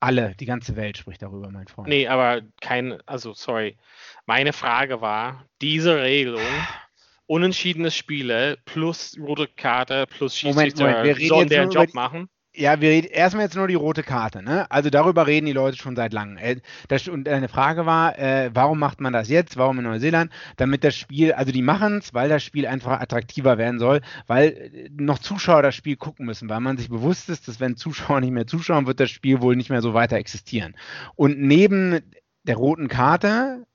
Alle, 0.01 0.35
die 0.35 0.46
ganze 0.46 0.77
Welt 0.77 0.96
spricht 0.96 1.23
darüber, 1.23 1.51
mein 1.51 1.68
Freund. 1.68 1.88
Nee, 1.88 2.09
aber 2.09 2.40
kein, 2.61 3.01
also 3.07 3.35
sorry. 3.35 3.77
Meine 4.25 4.55
Frage 4.55 5.01
war, 5.03 5.44
diese 5.61 6.01
Regelung 6.01 6.40
unentschiedene 7.31 7.93
Spiele 7.93 8.59
plus 8.64 9.16
rote 9.21 9.47
Karte 9.47 10.07
plus 10.09 10.37
Schiedsrichter 10.37 11.05
sollen 11.29 11.49
deren 11.49 11.71
Job 11.71 11.95
machen? 11.95 12.29
Ja, 12.53 12.81
wir 12.81 12.90
reden 12.90 13.07
erstmal 13.07 13.45
jetzt 13.45 13.55
nur 13.55 13.69
die 13.69 13.77
rote 13.77 14.03
Karte, 14.03 14.43
ne? 14.43 14.69
Also 14.73 14.90
darüber 14.90 15.29
reden 15.29 15.47
die 15.47 15.53
Leute 15.53 15.77
schon 15.77 15.95
seit 15.95 16.12
langem. 16.12 16.37
Äh, 16.38 16.57
das, 16.88 17.07
und 17.07 17.29
eine 17.29 17.49
Frage 17.49 17.87
war, 17.87 18.19
äh, 18.19 18.51
warum 18.53 18.81
macht 18.81 19.01
man 19.01 19.12
das 19.12 19.29
jetzt? 19.29 19.57
Warum 19.57 19.79
in 19.79 19.85
Neuseeland? 19.85 20.33
Damit 20.57 20.83
das 20.83 20.97
Spiel, 20.97 21.33
also 21.33 21.53
die 21.53 21.62
machen 21.62 21.99
es, 21.99 22.12
weil 22.12 22.29
das 22.29 22.43
Spiel 22.43 22.66
einfach 22.66 23.01
attraktiver 23.01 23.57
werden 23.57 23.79
soll, 23.79 24.01
weil 24.27 24.49
äh, 24.49 24.90
noch 24.90 25.21
Zuschauer 25.21 25.62
das 25.62 25.77
Spiel 25.77 25.95
gucken 25.95 26.27
müssen, 26.27 26.49
weil 26.49 26.59
man 26.59 26.79
sich 26.79 26.88
bewusst 26.88 27.29
ist, 27.29 27.47
dass 27.47 27.61
wenn 27.61 27.77
Zuschauer 27.77 28.21
nicht 28.21 28.33
mehr 28.33 28.49
zuschauen, 28.49 28.88
wird 28.88 28.99
das 28.99 29.11
Spiel 29.11 29.40
wohl 29.40 29.55
nicht 29.55 29.71
mehr 29.71 29.83
so 29.83 29.95
weiter 29.95 30.16
existieren. 30.16 30.75
Und 31.14 31.40
neben 31.40 32.01
der 32.43 32.57
roten 32.57 32.88
Karte 32.88 33.66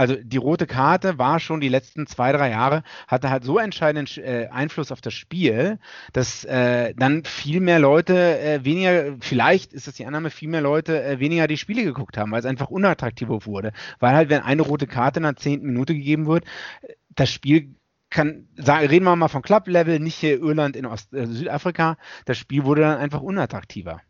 also 0.00 0.16
die 0.16 0.38
rote 0.38 0.66
Karte 0.66 1.18
war 1.18 1.40
schon 1.40 1.60
die 1.60 1.68
letzten 1.68 2.06
zwei, 2.06 2.32
drei 2.32 2.48
Jahre, 2.48 2.84
hatte 3.06 3.28
halt 3.28 3.44
so 3.44 3.58
entscheidenden 3.58 4.24
äh, 4.24 4.48
Einfluss 4.48 4.92
auf 4.92 5.02
das 5.02 5.12
Spiel, 5.12 5.78
dass 6.14 6.42
äh, 6.46 6.94
dann 6.96 7.24
viel 7.24 7.60
mehr 7.60 7.78
Leute 7.78 8.40
äh, 8.40 8.64
weniger, 8.64 9.16
vielleicht 9.20 9.74
ist 9.74 9.88
das 9.88 9.96
die 9.96 10.06
Annahme, 10.06 10.30
viel 10.30 10.48
mehr 10.48 10.62
Leute 10.62 11.04
äh, 11.04 11.20
weniger 11.20 11.46
die 11.46 11.58
Spiele 11.58 11.84
geguckt 11.84 12.16
haben, 12.16 12.32
weil 12.32 12.40
es 12.40 12.46
einfach 12.46 12.70
unattraktiver 12.70 13.44
wurde. 13.44 13.72
Weil 13.98 14.14
halt, 14.14 14.30
wenn 14.30 14.40
eine 14.40 14.62
rote 14.62 14.86
Karte 14.86 15.18
in 15.18 15.24
der 15.24 15.36
zehnten 15.36 15.66
Minute 15.66 15.92
gegeben 15.92 16.26
wird, 16.26 16.46
das 17.10 17.30
Spiel 17.30 17.74
kann, 18.08 18.48
sagen, 18.56 18.86
reden 18.86 19.04
wir 19.04 19.16
mal 19.16 19.28
von 19.28 19.42
Club-Level, 19.42 20.00
nicht 20.00 20.16
hier 20.16 20.40
Irland 20.40 20.76
in 20.76 20.86
Ost, 20.86 21.12
äh, 21.12 21.26
Südafrika, 21.26 21.98
das 22.24 22.38
Spiel 22.38 22.64
wurde 22.64 22.80
dann 22.80 22.96
einfach 22.96 23.20
unattraktiver. 23.20 24.00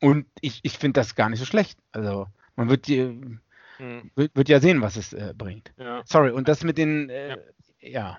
Und 0.00 0.26
ich, 0.40 0.60
ich 0.62 0.78
finde 0.78 1.00
das 1.00 1.16
gar 1.16 1.28
nicht 1.30 1.40
so 1.40 1.46
schlecht. 1.46 1.80
Also 1.90 2.28
man 2.54 2.68
wird 2.68 2.86
die, 2.86 3.40
hm. 3.76 4.10
Wird, 4.14 4.34
wird, 4.34 4.48
ja 4.48 4.60
sehen, 4.60 4.80
was 4.82 4.96
es 4.96 5.12
äh, 5.12 5.34
bringt. 5.36 5.72
Ja. 5.78 6.02
Sorry, 6.06 6.30
und 6.30 6.48
das 6.48 6.64
mit 6.64 6.78
den, 6.78 7.10
äh, 7.10 7.28
ja. 7.28 7.36
ja. 7.80 8.16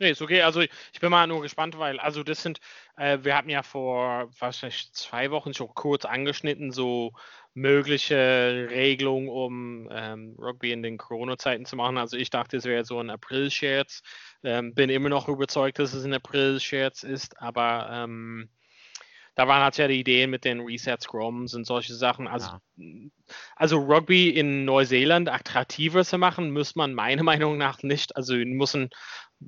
Nee, 0.00 0.12
ist 0.12 0.22
okay. 0.22 0.40
Also 0.40 0.62
ich 0.62 1.00
bin 1.00 1.10
mal 1.10 1.26
nur 1.26 1.42
gespannt, 1.42 1.78
weil, 1.78 2.00
also 2.00 2.22
das 2.22 2.42
sind, 2.42 2.58
äh, 2.96 3.18
wir 3.22 3.36
hatten 3.36 3.50
ja 3.50 3.62
vor 3.62 4.30
wahrscheinlich 4.38 4.90
zwei 4.94 5.30
Wochen 5.30 5.52
schon 5.52 5.68
kurz 5.74 6.06
angeschnitten, 6.06 6.72
so 6.72 7.12
mögliche 7.52 8.68
Regelungen, 8.70 9.28
um 9.28 9.88
ähm, 9.92 10.36
Rugby 10.38 10.72
in 10.72 10.82
den 10.82 10.96
Corona-Zeiten 10.96 11.66
zu 11.66 11.76
machen. 11.76 11.98
Also 11.98 12.16
ich 12.16 12.30
dachte, 12.30 12.56
es 12.56 12.64
wäre 12.64 12.86
so 12.86 12.98
ein 12.98 13.10
April-Scherz. 13.10 14.02
Ähm, 14.42 14.74
bin 14.74 14.88
immer 14.88 15.10
noch 15.10 15.28
überzeugt, 15.28 15.78
dass 15.78 15.92
es 15.92 16.04
ein 16.04 16.14
April-Scherz 16.14 17.02
ist, 17.02 17.38
aber 17.38 17.90
ähm, 17.92 18.48
da 19.40 19.48
waren 19.48 19.62
halt 19.62 19.78
ja 19.78 19.88
die 19.88 19.98
Ideen 19.98 20.28
mit 20.28 20.44
den 20.44 20.60
Reset 20.60 20.98
Scrums 21.00 21.54
und 21.54 21.64
solche 21.64 21.94
Sachen. 21.94 22.28
Also, 22.28 22.50
ja. 22.76 22.84
also 23.56 23.78
Rugby 23.78 24.28
in 24.28 24.66
Neuseeland 24.66 25.30
attraktiver 25.30 26.04
zu 26.04 26.18
machen, 26.18 26.52
muss 26.52 26.76
man 26.76 26.92
meiner 26.92 27.22
Meinung 27.30 27.56
nach 27.56 27.82
nicht. 27.82 28.14
Also 28.16 28.34
müssen 28.34 28.90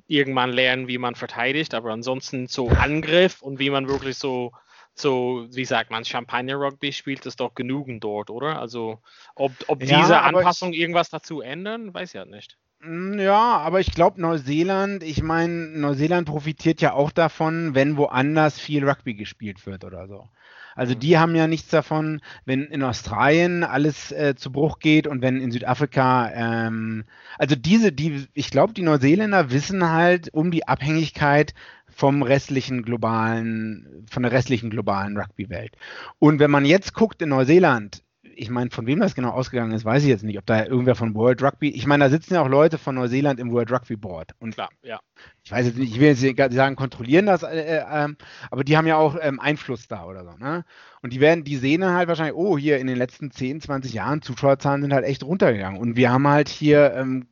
irgendwann 0.07 0.51
lernen, 0.51 0.87
wie 0.87 0.97
man 0.97 1.13
verteidigt, 1.13 1.75
aber 1.75 1.91
ansonsten 1.91 2.47
so 2.47 2.69
Angriff 2.69 3.43
und 3.43 3.59
wie 3.59 3.69
man 3.69 3.87
wirklich 3.87 4.17
so 4.17 4.51
so, 4.95 5.47
wie 5.51 5.65
sagt 5.65 5.91
man, 5.91 6.05
Champagner-Rugby 6.05 6.91
spielt, 6.91 7.25
ist 7.27 7.39
doch 7.39 7.53
genügend 7.53 8.03
dort, 8.03 8.29
oder? 8.29 8.59
Also, 8.59 8.99
ob, 9.33 9.51
ob 9.67 9.83
ja, 9.83 9.99
diese 9.99 10.21
Anpassung 10.21 10.71
irgendwas 10.71 11.09
dazu 11.09 11.41
ändern, 11.41 11.93
weiß 11.93 12.13
ich 12.13 12.19
halt 12.19 12.29
nicht. 12.29 12.57
Hm, 12.83 13.17
ja, 13.19 13.57
aber 13.59 13.79
ich 13.79 13.91
glaube 13.93 14.19
Neuseeland, 14.21 15.03
ich 15.03 15.23
meine, 15.23 15.53
Neuseeland 15.53 16.27
profitiert 16.27 16.81
ja 16.81 16.93
auch 16.93 17.11
davon, 17.11 17.75
wenn 17.75 17.95
woanders 17.97 18.59
viel 18.59 18.87
Rugby 18.87 19.13
gespielt 19.13 19.65
wird 19.65 19.85
oder 19.85 20.07
so. 20.07 20.27
Also 20.75 20.93
die 20.95 21.17
haben 21.17 21.35
ja 21.35 21.47
nichts 21.47 21.69
davon, 21.69 22.19
wenn 22.45 22.63
in 22.63 22.83
Australien 22.83 23.63
alles 23.63 24.11
äh, 24.11 24.35
zu 24.35 24.51
Bruch 24.51 24.79
geht 24.79 25.07
und 25.07 25.21
wenn 25.21 25.39
in 25.39 25.51
Südafrika, 25.51 26.31
ähm, 26.33 27.05
also 27.37 27.55
diese, 27.55 27.91
die, 27.91 28.27
ich 28.33 28.49
glaube, 28.49 28.73
die 28.73 28.81
Neuseeländer 28.81 29.51
wissen 29.51 29.89
halt 29.91 30.33
um 30.33 30.51
die 30.51 30.67
Abhängigkeit 30.67 31.53
vom 31.87 32.23
restlichen 32.23 32.81
globalen, 32.83 34.05
von 34.09 34.23
der 34.23 34.31
restlichen 34.31 34.71
globalen 34.71 35.17
Rugby-Welt. 35.17 35.77
Und 36.19 36.39
wenn 36.39 36.51
man 36.51 36.65
jetzt 36.65 36.93
guckt 36.93 37.21
in 37.21 37.29
Neuseeland, 37.29 38.02
ich 38.35 38.49
meine, 38.49 38.69
von 38.69 38.85
wem 38.85 38.99
das 38.99 39.15
genau 39.15 39.29
ausgegangen 39.29 39.71
ist, 39.71 39.85
weiß 39.85 40.03
ich 40.03 40.09
jetzt 40.09 40.23
nicht. 40.23 40.37
Ob 40.37 40.45
da 40.45 40.65
irgendwer 40.65 40.95
von 40.95 41.15
World 41.15 41.41
Rugby, 41.41 41.69
ich 41.69 41.85
meine, 41.85 42.05
da 42.05 42.09
sitzen 42.09 42.33
ja 42.33 42.41
auch 42.41 42.47
Leute 42.47 42.77
von 42.77 42.95
Neuseeland 42.95 43.39
im 43.39 43.51
World 43.51 43.71
Rugby 43.71 43.95
Board. 43.95 44.31
Und 44.39 44.55
Klar, 44.55 44.69
ja. 44.81 44.99
Ich 45.43 45.51
weiß 45.51 45.65
jetzt 45.65 45.77
nicht, 45.77 45.93
ich 45.93 45.99
will 45.99 46.07
jetzt 46.07 46.21
nicht 46.21 46.53
sagen, 46.53 46.75
kontrollieren 46.75 47.25
das, 47.25 47.43
äh, 47.43 47.79
äh, 47.79 47.83
ähm, 47.91 48.17
aber 48.51 48.63
die 48.63 48.77
haben 48.77 48.87
ja 48.87 48.97
auch 48.97 49.17
ähm, 49.21 49.39
Einfluss 49.39 49.87
da 49.87 50.05
oder 50.05 50.23
so. 50.23 50.37
Ne? 50.37 50.65
Und 51.01 51.13
die 51.13 51.19
werden, 51.19 51.43
die 51.43 51.57
sehen 51.57 51.81
dann 51.81 51.95
halt 51.95 52.07
wahrscheinlich, 52.07 52.35
oh, 52.35 52.57
hier 52.57 52.77
in 52.77 52.87
den 52.87 52.97
letzten 52.97 53.31
10, 53.31 53.61
20 53.61 53.93
Jahren, 53.93 54.21
Zuschauerzahlen 54.21 54.81
sind 54.81 54.93
halt 54.93 55.05
echt 55.05 55.23
runtergegangen. 55.23 55.79
Und 55.79 55.95
wir 55.95 56.11
haben 56.11 56.27
halt 56.27 56.49
hier 56.49 56.93
ähm, 56.93 57.27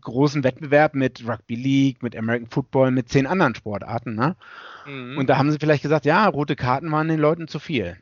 großen 0.00 0.44
Wettbewerb 0.44 0.94
mit 0.94 1.26
Rugby 1.26 1.56
League, 1.56 2.02
mit 2.02 2.16
American 2.16 2.48
Football, 2.48 2.92
mit 2.92 3.08
zehn 3.08 3.26
anderen 3.26 3.54
Sportarten. 3.54 4.14
Ne? 4.14 4.36
Mhm. 4.86 5.18
Und 5.18 5.28
da 5.28 5.36
haben 5.36 5.50
sie 5.50 5.58
vielleicht 5.58 5.82
gesagt, 5.82 6.06
ja, 6.06 6.26
rote 6.28 6.56
Karten 6.56 6.90
waren 6.92 7.08
den 7.08 7.20
Leuten 7.20 7.48
zu 7.48 7.58
viel. 7.58 7.98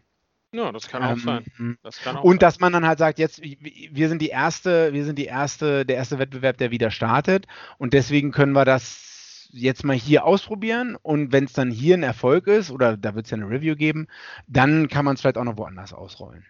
Ja, 0.55 0.71
das 0.71 0.87
kann 0.87 1.03
auch 1.03 1.11
ähm, 1.11 1.19
sein. 1.19 1.79
Das 1.83 2.01
kann 2.01 2.17
auch 2.17 2.23
und 2.23 2.35
sein. 2.35 2.39
dass 2.39 2.61
man 2.61 2.73
dann 2.73 2.87
halt 2.87 3.01
sagt, 3.01 3.19
jetzt, 3.19 3.43
wir 3.43 4.09
sind 4.09 4.23
die 4.23 4.29
erste, 4.29 4.93
wir 4.93 5.05
sind 5.05 5.19
die 5.19 5.25
erste, 5.25 5.85
der 5.85 5.97
erste 5.97 6.19
Wettbewerb, 6.21 6.59
der 6.59 6.71
wieder 6.71 6.93
startet 6.93 7.47
und 7.79 7.93
deswegen 7.93 8.31
können 8.31 8.53
wir 8.53 8.65
das 8.65 9.49
jetzt 9.51 9.85
mal 9.85 9.97
hier 9.97 10.25
ausprobieren 10.25 10.97
und 11.03 11.33
wenn 11.33 11.45
es 11.45 11.53
dann 11.53 11.71
hier 11.71 11.97
ein 11.97 12.05
Erfolg 12.05 12.47
ist, 12.47 12.71
oder 12.71 12.97
da 12.97 13.17
wird 13.17 13.27
es 13.27 13.31
ja 13.31 13.37
eine 13.37 13.49
Review 13.49 13.75
geben, 13.75 14.07
dann 14.47 14.89
kann 14.89 15.05
man 15.05 15.15
es 15.15 15.21
vielleicht 15.21 15.39
auch 15.39 15.45
noch 15.45 15.57
woanders 15.57 15.93
ausrollen. 15.93 16.45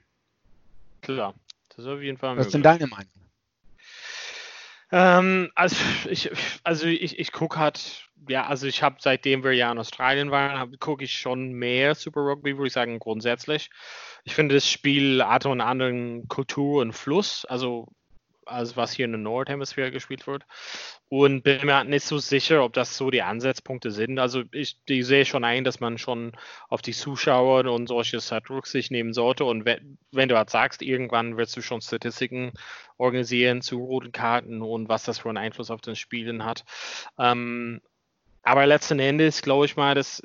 Klar, 1.01 1.35
das 1.71 1.79
ist 1.79 1.87
auf 1.87 2.03
jeden 2.03 2.19
Fall 2.19 2.37
Was 2.37 2.47
ist 2.47 2.55
denn 2.55 2.63
deine 2.63 2.87
Meinung? 2.87 3.24
Ähm, 4.95 5.51
also 5.57 5.75
ich, 6.09 6.31
also 6.63 6.87
ich, 6.87 7.19
ich 7.19 7.33
gucke 7.33 7.59
halt, 7.59 8.09
ja, 8.29 8.47
also 8.47 8.69
ich 8.69 8.81
habe 8.81 8.99
seitdem 9.01 9.43
wir 9.43 9.51
ja 9.51 9.73
in 9.73 9.79
Australien 9.79 10.31
waren, 10.31 10.79
gucke 10.79 11.03
ich 11.03 11.19
schon 11.19 11.53
mehr 11.53 11.97
Super 11.97 12.21
Rugby, 12.21 12.57
würde 12.57 12.69
ich 12.69 12.75
sagen, 12.75 13.01
grundsätzlich. 13.01 13.71
Ich 14.23 14.37
finde 14.37 14.55
das 14.55 14.71
Spiel 14.71 15.25
hat 15.25 15.47
einen 15.47 15.61
anderen 15.61 16.29
Kultur 16.29 16.81
und 16.81 16.93
Fluss, 16.93 17.45
also 17.45 17.89
als 18.47 18.77
was 18.77 18.93
hier 18.93 19.05
in 19.05 19.13
der 19.13 19.21
Nordhemisphäre 19.21 19.91
gespielt 19.91 20.27
wird. 20.27 20.45
Und 21.09 21.43
bin 21.43 21.65
mir 21.67 21.77
halt 21.77 21.89
nicht 21.89 22.05
so 22.05 22.19
sicher, 22.19 22.65
ob 22.65 22.73
das 22.73 22.97
so 22.97 23.11
die 23.11 23.23
Ansatzpunkte 23.23 23.91
sind. 23.91 24.19
Also 24.19 24.43
ich, 24.53 24.79
ich 24.87 25.07
sehe 25.07 25.25
schon 25.25 25.45
ein, 25.45 25.65
dass 25.65 25.81
man 25.81 25.99
schon 25.99 26.33
auf 26.69 26.83
die 26.83 26.93
Zuschauer 26.93 27.67
und 27.67 27.87
solches 27.87 28.33
halt 28.33 28.51
Rücksicht 28.51 28.91
nehmen 28.91 29.13
sollte. 29.13 29.45
Und 29.45 29.65
wenn, 29.65 29.99
wenn 30.13 30.29
du 30.29 30.37
halt 30.37 30.51
sagst, 30.51 30.83
irgendwann 30.83 31.37
wirst 31.37 31.57
du 31.57 31.63
schon 31.63 31.81
Statistiken 31.81 32.53
organisieren 32.97 33.63
zu 33.63 33.79
roten 33.79 34.13
Karten 34.13 34.63
und 34.63 34.89
was 34.89 35.05
das 35.05 35.19
für 35.19 35.29
einen 35.29 35.39
Einfluss 35.39 35.71
auf 35.71 35.81
das 35.81 35.99
Spielen 35.99 36.45
hat. 36.45 36.65
Ähm, 37.19 37.81
aber 38.43 38.67
letzten 38.67 38.99
Endes 38.99 39.41
glaube 39.41 39.65
ich 39.65 39.77
mal, 39.77 39.95
dass 39.95 40.23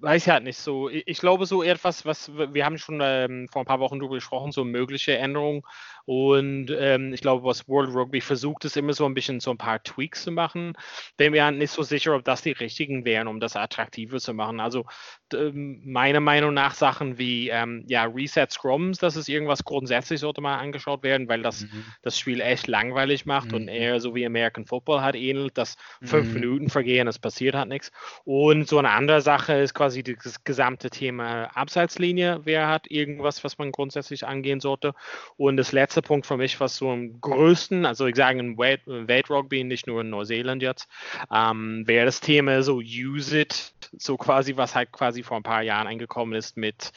weiß 0.00 0.22
ich 0.22 0.28
halt 0.30 0.44
nicht 0.44 0.58
so. 0.58 0.88
Ich, 0.88 1.18
glaube 1.18 1.46
so 1.46 1.62
etwas, 1.62 2.06
was 2.06 2.30
wir 2.36 2.64
haben 2.64 2.78
schon 2.78 3.00
ähm, 3.02 3.48
vor 3.50 3.62
ein 3.62 3.66
paar 3.66 3.80
Wochen 3.80 3.98
darüber 3.98 4.14
gesprochen, 4.14 4.52
so 4.52 4.64
mögliche 4.64 5.16
Änderungen. 5.16 5.62
Und 6.04 6.70
ähm, 6.70 7.12
ich 7.12 7.20
glaube, 7.20 7.44
was 7.44 7.68
World 7.68 7.94
Rugby 7.94 8.22
versucht, 8.22 8.64
ist 8.64 8.78
immer 8.78 8.94
so 8.94 9.04
ein 9.04 9.12
bisschen 9.12 9.40
so 9.40 9.50
ein 9.50 9.58
paar 9.58 9.82
Tweaks 9.82 10.22
zu 10.22 10.30
machen. 10.30 10.72
Bin 11.18 11.32
mir 11.32 11.50
nicht 11.50 11.70
so 11.70 11.82
sicher, 11.82 12.14
ob 12.14 12.24
das 12.24 12.40
die 12.40 12.52
richtigen 12.52 13.04
wären, 13.04 13.28
um 13.28 13.40
das 13.40 13.56
attraktiver 13.56 14.18
zu 14.18 14.32
machen. 14.32 14.58
Also 14.58 14.86
ähm, 15.34 15.82
meiner 15.84 16.20
Meinung 16.20 16.54
nach 16.54 16.72
Sachen 16.72 17.18
wie 17.18 17.50
ähm, 17.50 17.84
ja, 17.88 18.04
Reset 18.04 18.46
Scrums, 18.48 18.98
das 18.98 19.16
ist 19.16 19.28
irgendwas 19.28 19.64
grundsätzlich 19.64 20.20
sollte 20.20 20.40
mal 20.40 20.56
angeschaut 20.56 21.02
werden, 21.02 21.28
weil 21.28 21.42
das 21.42 21.62
mhm. 21.62 21.84
das 22.00 22.18
Spiel 22.18 22.40
echt 22.40 22.68
langweilig 22.68 23.26
macht 23.26 23.48
mhm. 23.48 23.56
und 23.56 23.68
eher 23.68 24.00
so 24.00 24.14
wie 24.14 24.24
American 24.24 24.64
Football 24.64 25.02
hat 25.02 25.14
ähnelt, 25.14 25.58
dass 25.58 25.76
fünf 26.02 26.28
mhm. 26.28 26.34
Minuten 26.34 26.70
vergehen, 26.70 27.06
es 27.06 27.18
passiert 27.18 27.54
hat 27.54 27.68
nichts. 27.68 27.92
Und 28.24 28.66
so 28.66 28.78
eine 28.78 28.90
andere 28.90 29.20
Sache 29.20 29.54
ist 29.54 29.74
quasi 29.74 29.87
das 29.90 30.44
gesamte 30.44 30.90
Thema 30.90 31.44
Abseitslinie, 31.56 32.40
wer 32.44 32.68
hat 32.68 32.90
irgendwas, 32.90 33.44
was 33.44 33.58
man 33.58 33.72
grundsätzlich 33.72 34.26
angehen 34.26 34.60
sollte. 34.60 34.94
Und 35.36 35.56
das 35.56 35.72
letzte 35.72 36.02
Punkt 36.02 36.26
für 36.26 36.36
mich, 36.36 36.60
was 36.60 36.76
so 36.76 36.90
am 36.90 37.20
größten, 37.20 37.86
also 37.86 38.06
ich 38.06 38.16
sage 38.16 38.38
Welt, 38.58 38.82
Weltrugby, 38.86 39.64
nicht 39.64 39.86
nur 39.86 40.02
in 40.02 40.10
Neuseeland 40.10 40.62
jetzt, 40.62 40.88
ähm, 41.32 41.86
wäre 41.86 42.06
das 42.06 42.20
Thema 42.20 42.62
so 42.62 42.76
Use 42.76 43.40
It, 43.40 43.72
so 43.96 44.16
quasi, 44.16 44.56
was 44.56 44.74
halt 44.74 44.92
quasi 44.92 45.22
vor 45.22 45.36
ein 45.36 45.42
paar 45.42 45.62
Jahren 45.62 45.86
eingekommen 45.86 46.34
ist 46.34 46.56
mit, 46.56 46.92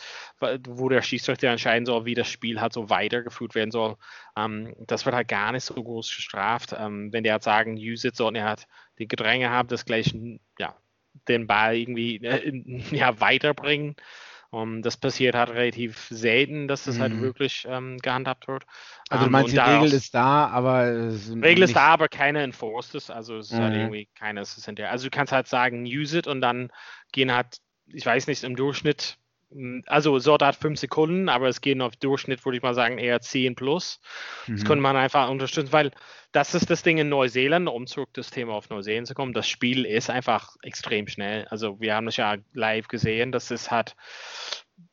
wo 0.67 0.89
der 0.89 1.01
Schiedsrichter 1.01 1.49
entscheiden 1.49 1.85
soll, 1.85 2.05
wie 2.05 2.15
das 2.15 2.27
Spiel 2.27 2.59
halt 2.59 2.73
so 2.73 2.89
weitergeführt 2.89 3.55
werden 3.55 3.71
soll. 3.71 3.97
Ähm, 4.35 4.75
das 4.79 5.05
wird 5.05 5.15
halt 5.15 5.27
gar 5.27 5.51
nicht 5.51 5.63
so 5.63 5.75
groß 5.75 6.13
gestraft. 6.15 6.75
Ähm, 6.77 7.11
wenn 7.13 7.23
die 7.23 7.31
halt 7.31 7.43
sagen, 7.43 7.75
Use 7.77 8.07
It, 8.07 8.15
sollten 8.15 8.35
er 8.35 8.45
halt 8.45 8.67
die 8.99 9.07
Gedränge 9.07 9.49
haben, 9.49 9.67
das 9.67 9.85
gleich, 9.85 10.13
ja, 10.59 10.75
den 11.27 11.47
Ball 11.47 11.77
irgendwie 11.77 12.17
äh, 12.17 12.63
ja, 12.91 13.19
weiterbringen. 13.19 13.95
Um, 14.53 14.75
ähm, 14.75 14.81
das 14.81 14.97
passiert 14.97 15.33
halt 15.33 15.49
relativ 15.49 16.07
selten, 16.09 16.67
dass 16.67 16.83
das 16.83 16.99
halt 16.99 17.13
mhm. 17.13 17.17
halt 17.17 17.23
wirklich 17.23 17.65
ähm, 17.69 17.97
gehandhabt 17.99 18.49
wird. 18.49 18.65
Also 19.09 19.23
du 19.23 19.27
ähm, 19.27 19.31
meinst, 19.31 19.53
die 19.53 19.59
Regel 19.59 19.93
ist 19.93 20.13
da, 20.13 20.47
aber 20.47 20.87
Regel 21.41 21.63
ist 21.63 21.75
da, 21.77 21.87
aber 21.87 22.09
keine 22.09 22.43
enforced 22.43 23.09
Also 23.11 23.37
es 23.37 23.49
ist 23.49 23.53
halt 23.53 23.61
mhm. 23.61 23.65
halt 23.65 23.75
irgendwie 23.77 24.09
keines 24.13 24.65
hinterher. 24.65 24.91
Also 24.91 25.05
du 25.05 25.09
kannst 25.09 25.31
halt 25.31 25.47
sagen, 25.47 25.85
use 25.85 26.17
it 26.17 26.27
und 26.27 26.41
dann 26.41 26.69
gehen 27.13 27.33
halt, 27.33 27.59
ich 27.87 28.05
weiß 28.05 28.27
nicht, 28.27 28.43
im 28.43 28.57
Durchschnitt 28.57 29.17
also 29.85 30.19
Sorte 30.19 30.45
hat 30.45 30.55
fünf 30.55 30.79
Sekunden, 30.79 31.29
aber 31.29 31.47
es 31.47 31.61
gehen 31.61 31.81
auf 31.81 31.95
Durchschnitt, 31.95 32.45
würde 32.45 32.57
ich 32.57 32.63
mal 32.63 32.73
sagen, 32.73 32.97
eher 32.97 33.19
10 33.19 33.55
plus. 33.55 33.99
Mhm. 34.47 34.55
Das 34.55 34.65
könnte 34.65 34.81
man 34.81 34.95
einfach 34.95 35.29
unterstützen, 35.29 35.73
weil 35.73 35.91
das 36.31 36.55
ist 36.55 36.69
das 36.69 36.83
Ding 36.83 36.97
in 36.97 37.09
Neuseeland, 37.09 37.67
um 37.67 37.87
zurück 37.87 38.09
das 38.13 38.29
Thema 38.29 38.53
auf 38.53 38.69
Neuseeland 38.69 39.07
zu 39.07 39.13
kommen. 39.13 39.33
Das 39.33 39.47
Spiel 39.47 39.85
ist 39.85 40.09
einfach 40.09 40.55
extrem 40.61 41.07
schnell. 41.07 41.45
Also 41.49 41.79
wir 41.81 41.95
haben 41.95 42.05
das 42.05 42.17
ja 42.17 42.37
live 42.53 42.87
gesehen, 42.87 43.31
das 43.31 43.51
ist 43.51 43.71
halt 43.71 43.95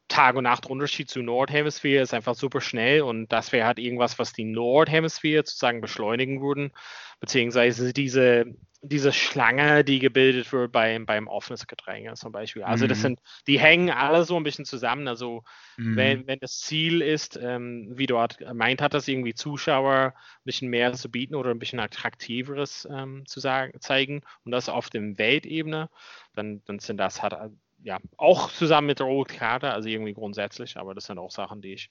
Tag- 0.08 0.36
und 0.36 0.44
Nacht-Unterschied 0.44 1.10
zu 1.10 1.22
Nordhemisphäre 1.22 2.02
ist 2.02 2.14
einfach 2.14 2.34
super 2.34 2.62
schnell 2.62 3.02
und 3.02 3.30
das 3.30 3.52
wäre 3.52 3.66
halt 3.66 3.78
irgendwas, 3.78 4.18
was 4.18 4.32
die 4.32 4.44
Nordhemisphäre 4.44 5.44
sozusagen 5.44 5.82
beschleunigen 5.82 6.40
würden, 6.40 6.72
beziehungsweise 7.20 7.92
diese 7.92 8.46
diese 8.80 9.12
Schlange, 9.12 9.82
die 9.82 9.98
gebildet 9.98 10.52
wird 10.52 10.70
beim, 10.70 11.04
beim 11.04 11.26
offenes 11.26 11.66
Gedränge 11.66 12.14
zum 12.14 12.30
Beispiel. 12.30 12.62
Also 12.62 12.86
das 12.86 12.98
mhm. 12.98 13.02
sind, 13.02 13.20
die 13.46 13.58
hängen 13.58 13.90
alle 13.90 14.24
so 14.24 14.36
ein 14.36 14.44
bisschen 14.44 14.64
zusammen. 14.64 15.08
Also 15.08 15.42
mhm. 15.76 15.96
wenn, 15.96 16.26
wenn 16.26 16.38
das 16.38 16.60
Ziel 16.60 17.02
ist, 17.02 17.36
ähm, 17.42 17.88
wie 17.90 18.06
dort 18.06 18.38
meint 18.54 18.80
hat, 18.80 18.94
das 18.94 19.08
irgendwie 19.08 19.34
Zuschauer 19.34 20.14
ein 20.14 20.44
bisschen 20.44 20.68
mehr 20.68 20.92
zu 20.92 21.10
bieten 21.10 21.34
oder 21.34 21.50
ein 21.50 21.58
bisschen 21.58 21.80
attraktiveres 21.80 22.86
ähm, 22.90 23.26
zu 23.26 23.40
sagen, 23.40 23.80
zeigen 23.80 24.22
und 24.44 24.52
das 24.52 24.68
auf 24.68 24.90
dem 24.90 25.18
Weltebene, 25.18 25.90
dann, 26.34 26.62
dann 26.66 26.78
sind 26.78 26.98
das 26.98 27.22
halt 27.22 27.34
ja 27.82 27.98
auch 28.16 28.50
zusammen 28.50 28.88
mit 28.88 29.00
der 29.00 29.06
Rotkarte, 29.06 29.72
also 29.72 29.88
irgendwie 29.88 30.14
grundsätzlich, 30.14 30.76
aber 30.76 30.94
das 30.94 31.06
sind 31.06 31.18
auch 31.18 31.30
Sachen, 31.30 31.62
die 31.62 31.74
ich 31.74 31.90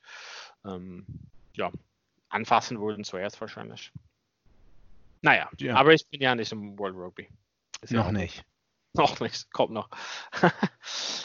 ähm, 0.66 1.06
ja, 1.54 1.72
anfassen 2.30 2.80
würde 2.80 3.04
zuerst 3.04 3.40
wahrscheinlich. 3.42 3.92
Naja, 5.22 5.50
ja. 5.58 5.76
aber 5.76 5.94
ich 5.94 6.08
bin 6.10 6.22
ja 6.22 6.36
nicht 6.36 6.52
im 6.52 6.78
World 6.78 6.96
Rugby. 6.96 7.28
Ist 7.82 7.94
noch 7.94 8.08
ja 8.08 8.12
nicht. 8.12 8.44
Noch 8.94 9.20
nicht, 9.20 9.52
kommt 9.52 9.74
noch. 9.74 9.90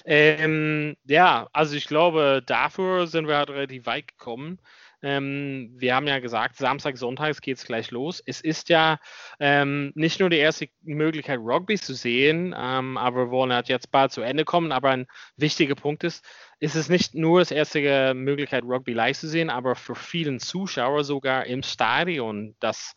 ähm, 0.04 0.94
ja, 1.04 1.48
also 1.54 1.74
ich 1.74 1.86
glaube, 1.86 2.42
dafür 2.44 3.06
sind 3.06 3.28
wir 3.28 3.38
halt 3.38 3.48
relativ 3.48 3.86
weit 3.86 4.08
gekommen. 4.08 4.58
Ähm, 5.02 5.72
wir 5.74 5.96
haben 5.96 6.06
ja 6.06 6.20
gesagt, 6.20 6.56
Samstag, 6.56 6.96
Sonntags 6.96 7.40
geht 7.40 7.56
es 7.56 7.64
gleich 7.64 7.90
los. 7.90 8.22
Es 8.24 8.40
ist 8.40 8.68
ja 8.68 8.98
ähm, 9.40 9.90
nicht 9.94 10.20
nur 10.20 10.30
die 10.30 10.36
erste 10.36 10.68
Möglichkeit, 10.82 11.40
Rugby 11.40 11.76
zu 11.76 11.94
sehen, 11.94 12.54
ähm, 12.56 12.96
aber 12.96 13.26
wir 13.26 13.30
wollen 13.30 13.52
halt 13.52 13.68
jetzt 13.68 13.90
bald 13.90 14.12
zu 14.12 14.20
Ende 14.20 14.44
kommen. 14.44 14.70
Aber 14.70 14.90
ein 14.90 15.06
wichtiger 15.36 15.74
Punkt 15.74 16.04
ist, 16.04 16.24
ist 16.60 16.76
es 16.76 16.88
nicht 16.88 17.14
nur 17.14 17.40
das 17.40 17.50
erste 17.50 18.14
Möglichkeit, 18.14 18.62
Rugby 18.62 18.92
live 18.92 19.18
zu 19.18 19.28
sehen, 19.28 19.50
aber 19.50 19.74
für 19.74 19.96
vielen 19.96 20.38
Zuschauer 20.38 21.02
sogar 21.02 21.46
im 21.46 21.64
Stadion 21.64 22.54
das 22.60 22.94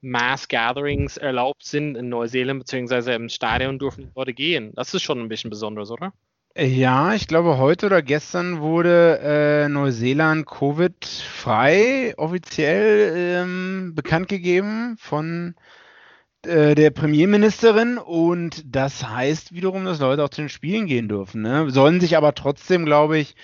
Mass 0.00 0.48
Gatherings 0.48 1.16
erlaubt 1.16 1.64
sind 1.64 1.96
in 1.96 2.08
Neuseeland, 2.08 2.60
beziehungsweise 2.60 3.12
im 3.12 3.28
Stadion 3.28 3.78
dürfen 3.78 4.04
die 4.06 4.12
Leute 4.14 4.34
gehen. 4.34 4.72
Das 4.74 4.94
ist 4.94 5.02
schon 5.02 5.20
ein 5.20 5.28
bisschen 5.28 5.50
besonders, 5.50 5.90
oder? 5.90 6.12
Ja, 6.56 7.14
ich 7.14 7.28
glaube, 7.28 7.58
heute 7.58 7.86
oder 7.86 8.02
gestern 8.02 8.60
wurde 8.60 9.20
äh, 9.22 9.68
Neuseeland 9.68 10.44
Covid-frei 10.46 12.14
offiziell 12.16 13.12
ähm, 13.16 13.92
bekannt 13.94 14.28
gegeben 14.28 14.96
von 14.98 15.54
äh, 16.44 16.74
der 16.74 16.90
Premierministerin 16.90 17.98
und 17.98 18.62
das 18.66 19.08
heißt 19.08 19.52
wiederum, 19.54 19.84
dass 19.84 20.00
Leute 20.00 20.24
auch 20.24 20.30
zu 20.30 20.42
den 20.42 20.48
Spielen 20.48 20.86
gehen 20.86 21.08
dürfen. 21.08 21.42
Ne? 21.42 21.70
Sollen 21.70 22.00
sich 22.00 22.16
aber 22.16 22.34
trotzdem, 22.34 22.84
glaube 22.84 23.18
ich, 23.18 23.36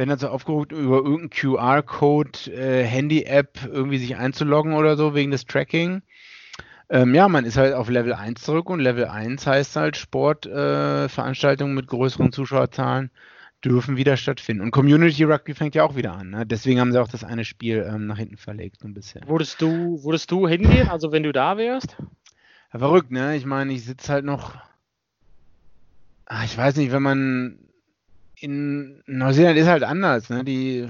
wenn 0.00 0.08
dazu 0.08 0.30
aufgerufen, 0.30 0.70
über 0.70 0.96
irgendeinen 0.96 1.28
QR-Code, 1.28 2.50
äh, 2.54 2.84
Handy-App 2.84 3.68
irgendwie 3.70 3.98
sich 3.98 4.16
einzuloggen 4.16 4.72
oder 4.72 4.96
so 4.96 5.14
wegen 5.14 5.30
des 5.30 5.44
Tracking. 5.44 6.00
Ähm, 6.88 7.14
ja, 7.14 7.28
man 7.28 7.44
ist 7.44 7.58
halt 7.58 7.74
auf 7.74 7.90
Level 7.90 8.14
1 8.14 8.40
zurück 8.40 8.70
und 8.70 8.80
Level 8.80 9.04
1 9.04 9.46
heißt 9.46 9.76
halt 9.76 9.98
Sportveranstaltungen 9.98 11.74
äh, 11.74 11.80
mit 11.82 11.86
größeren 11.88 12.32
Zuschauerzahlen 12.32 13.10
dürfen 13.62 13.98
wieder 13.98 14.16
stattfinden. 14.16 14.62
Und 14.62 14.70
Community 14.70 15.24
Rugby 15.24 15.52
fängt 15.52 15.74
ja 15.74 15.84
auch 15.84 15.96
wieder 15.96 16.14
an. 16.14 16.30
Ne? 16.30 16.46
Deswegen 16.46 16.80
haben 16.80 16.92
sie 16.92 16.98
auch 16.98 17.08
das 17.08 17.22
eine 17.22 17.44
Spiel 17.44 17.86
ähm, 17.86 18.06
nach 18.06 18.16
hinten 18.16 18.38
verlegt, 18.38 18.82
ein 18.82 18.94
bisschen. 18.94 19.28
Würdest 19.28 19.60
du, 19.60 20.02
würdest 20.02 20.30
du 20.30 20.48
hingehen, 20.48 20.88
also 20.88 21.12
wenn 21.12 21.24
du 21.24 21.32
da 21.32 21.58
wärst? 21.58 21.98
Ja, 22.72 22.78
verrückt, 22.78 23.10
ne? 23.10 23.36
Ich 23.36 23.44
meine, 23.44 23.70
ich 23.74 23.84
sitze 23.84 24.10
halt 24.10 24.24
noch. 24.24 24.54
Ah, 26.24 26.44
ich 26.44 26.56
weiß 26.56 26.76
nicht, 26.76 26.90
wenn 26.90 27.02
man 27.02 27.58
in 28.40 29.02
Neuseeland 29.06 29.58
ist 29.58 29.66
halt 29.68 29.82
anders, 29.82 30.30
ne? 30.30 30.44
Die, 30.44 30.88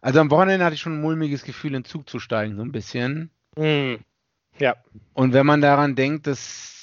also 0.00 0.20
am 0.20 0.30
Wochenende 0.30 0.64
hatte 0.64 0.74
ich 0.74 0.80
schon 0.80 0.94
ein 0.98 1.00
mulmiges 1.00 1.42
Gefühl, 1.44 1.74
in 1.74 1.82
den 1.82 1.84
Zug 1.84 2.08
zu 2.08 2.18
steigen, 2.18 2.56
so 2.56 2.62
ein 2.62 2.72
bisschen. 2.72 3.30
Hm. 3.56 3.98
Ja. 4.58 4.76
Und 5.14 5.32
wenn 5.32 5.46
man 5.46 5.60
daran 5.60 5.94
denkt, 5.94 6.26
dass 6.26 6.76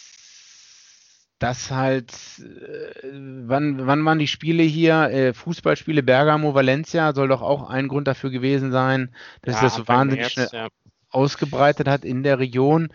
das 1.39 1.69
halt, 1.69 2.11
äh, 2.39 3.11
wann, 3.45 3.85
wann 3.85 4.03
waren 4.03 4.17
die 4.17 4.27
Spiele 4.27 4.63
hier? 4.63 5.11
Äh, 5.11 5.33
Fußballspiele 5.33 6.01
Bergamo, 6.01 6.55
Valencia 6.55 7.13
soll 7.13 7.27
doch 7.27 7.43
auch 7.43 7.69
ein 7.69 7.87
Grund 7.87 8.07
dafür 8.07 8.31
gewesen 8.31 8.71
sein, 8.71 9.13
dass 9.43 9.55
Ja, 9.57 9.61
das 9.61 9.75
so 9.75 9.87
wahnsinnig 9.87 10.35
März, 10.35 10.49
schnell 10.49 10.61
ja. 10.63 10.67
ausgebreitet 11.09 11.87
hat 11.87 12.03
in 12.05 12.23
der 12.23 12.39
Region. 12.39 12.89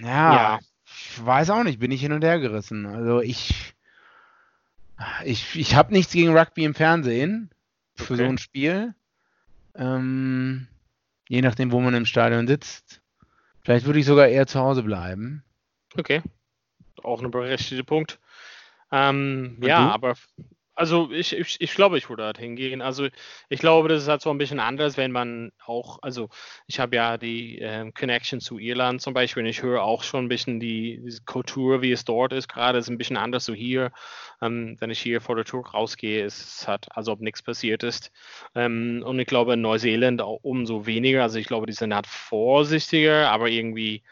Ja, 0.00 0.32
Ja. 0.32 0.58
ich 0.86 1.24
weiß 1.24 1.50
auch 1.50 1.64
nicht, 1.64 1.78
bin 1.78 1.90
ich 1.90 2.00
hin 2.00 2.12
und 2.12 2.24
her 2.24 2.38
gerissen. 2.40 2.86
Also 2.86 3.20
ich, 3.20 3.74
ich, 5.24 5.56
ich 5.56 5.74
habe 5.74 5.92
nichts 5.92 6.12
gegen 6.12 6.36
Rugby 6.36 6.64
im 6.64 6.74
Fernsehen 6.74 7.50
für 7.94 8.16
so 8.16 8.22
Okay. 8.22 8.32
ein 8.32 8.38
Spiel. 8.38 8.94
Ähm, 9.74 10.68
je 11.28 11.42
nachdem, 11.42 11.72
wo 11.72 11.80
man 11.80 11.94
im 11.94 12.06
Stadion 12.06 12.46
sitzt. 12.46 13.00
Vielleicht 13.62 13.86
würde 13.86 14.00
ich 14.00 14.06
sogar 14.06 14.28
eher 14.28 14.46
zu 14.46 14.60
Hause 14.60 14.82
bleiben. 14.82 15.44
Okay. 15.96 16.22
Auch 17.02 17.22
ein 17.22 17.30
berechtigter 17.30 17.84
Punkt. 17.84 18.18
Ähm, 18.90 19.58
ja, 19.62 19.86
du? 19.86 19.94
aber 19.94 20.14
also 20.82 21.12
ich, 21.12 21.32
ich, 21.32 21.60
ich 21.60 21.74
glaube, 21.74 21.96
ich 21.96 22.10
würde 22.10 22.24
dorthin 22.24 22.56
gehen. 22.56 22.82
Also 22.82 23.06
ich 23.48 23.60
glaube, 23.60 23.88
das 23.88 24.02
ist 24.02 24.08
halt 24.08 24.20
so 24.20 24.30
ein 24.30 24.38
bisschen 24.38 24.58
anders, 24.58 24.96
wenn 24.96 25.12
man 25.12 25.52
auch, 25.64 26.00
also 26.02 26.28
ich 26.66 26.80
habe 26.80 26.96
ja 26.96 27.18
die 27.18 27.60
ähm, 27.60 27.94
Connection 27.94 28.40
zu 28.40 28.58
Irland 28.58 29.00
zum 29.00 29.14
Beispiel 29.14 29.44
und 29.44 29.48
ich 29.48 29.62
höre 29.62 29.84
auch 29.84 30.02
schon 30.02 30.24
ein 30.24 30.28
bisschen 30.28 30.58
die, 30.58 31.00
diese 31.04 31.22
Kultur, 31.22 31.82
wie 31.82 31.92
es 31.92 32.04
dort 32.04 32.32
ist, 32.32 32.48
gerade 32.48 32.78
ist 32.78 32.88
ein 32.88 32.98
bisschen 32.98 33.16
anders 33.16 33.44
so 33.44 33.54
hier. 33.54 33.92
Ähm, 34.40 34.76
wenn 34.80 34.90
ich 34.90 34.98
hier 34.98 35.20
vor 35.20 35.36
der 35.36 35.44
Tür 35.44 35.64
rausgehe, 35.64 36.24
ist 36.24 36.42
es 36.42 36.66
halt, 36.66 36.88
als 36.90 37.06
ob 37.06 37.20
nichts 37.20 37.42
passiert 37.42 37.84
ist. 37.84 38.10
Ähm, 38.56 39.04
und 39.06 39.20
ich 39.20 39.28
glaube, 39.28 39.52
in 39.52 39.60
Neuseeland 39.60 40.20
auch 40.20 40.40
umso 40.42 40.84
weniger. 40.84 41.22
Also 41.22 41.38
ich 41.38 41.46
glaube, 41.46 41.66
die 41.66 41.74
sind 41.74 41.94
halt 41.94 42.08
vorsichtiger, 42.08 43.30
aber 43.30 43.48
irgendwie 43.48 44.02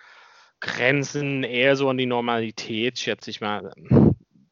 grenzen 0.60 1.42
eher 1.42 1.74
so 1.74 1.88
an 1.88 1.98
die 1.98 2.06
Normalität, 2.06 3.00
schätze 3.00 3.30
ich 3.30 3.40
mal. 3.40 3.72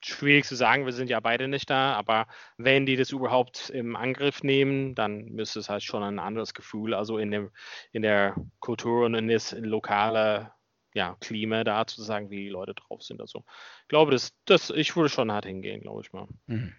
Schwierig 0.09 0.45
zu 0.45 0.57
sagen, 0.57 0.85
wir 0.87 0.93
sind 0.93 1.11
ja 1.11 1.21
beide 1.21 1.49
nicht 1.49 1.71
da, 1.71 1.95
aber 1.95 2.27
wenn 2.57 2.87
die 2.87 2.97
das 2.97 3.11
überhaupt 3.13 3.71
im 3.71 3.97
Angriff 3.97 4.43
nehmen, 4.43 4.95
dann 4.95 5.27
müsste 5.27 5.61
es 5.61 5.69
halt 5.69 5.83
schon 5.83 6.03
ein 6.03 6.19
anderes 6.19 6.55
Gefühl, 6.55 6.95
also 6.95 7.19
in 7.19 7.31
dem, 7.31 7.51
in 7.93 8.03
der 8.03 8.35
Kultur 8.61 9.07
und 9.07 9.15
in 9.15 9.29
das 9.29 9.53
lokale 9.53 10.53
ja, 10.95 11.17
Klima 11.21 11.65
da 11.65 11.87
zu 11.87 12.03
sagen, 12.03 12.31
wie 12.31 12.45
die 12.45 12.49
Leute 12.49 12.75
drauf 12.75 13.03
sind. 13.03 13.21
Also 13.21 13.45
ich 13.83 13.89
glaube, 13.89 14.11
das, 14.11 14.33
das, 14.47 14.71
ich 14.71 14.97
würde 14.97 15.09
schon 15.11 15.31
hart 15.31 15.45
hingehen, 15.47 15.83
glaube 15.83 16.01
ich 16.03 16.13
mal. 16.13 16.27
Hm. 16.47 16.75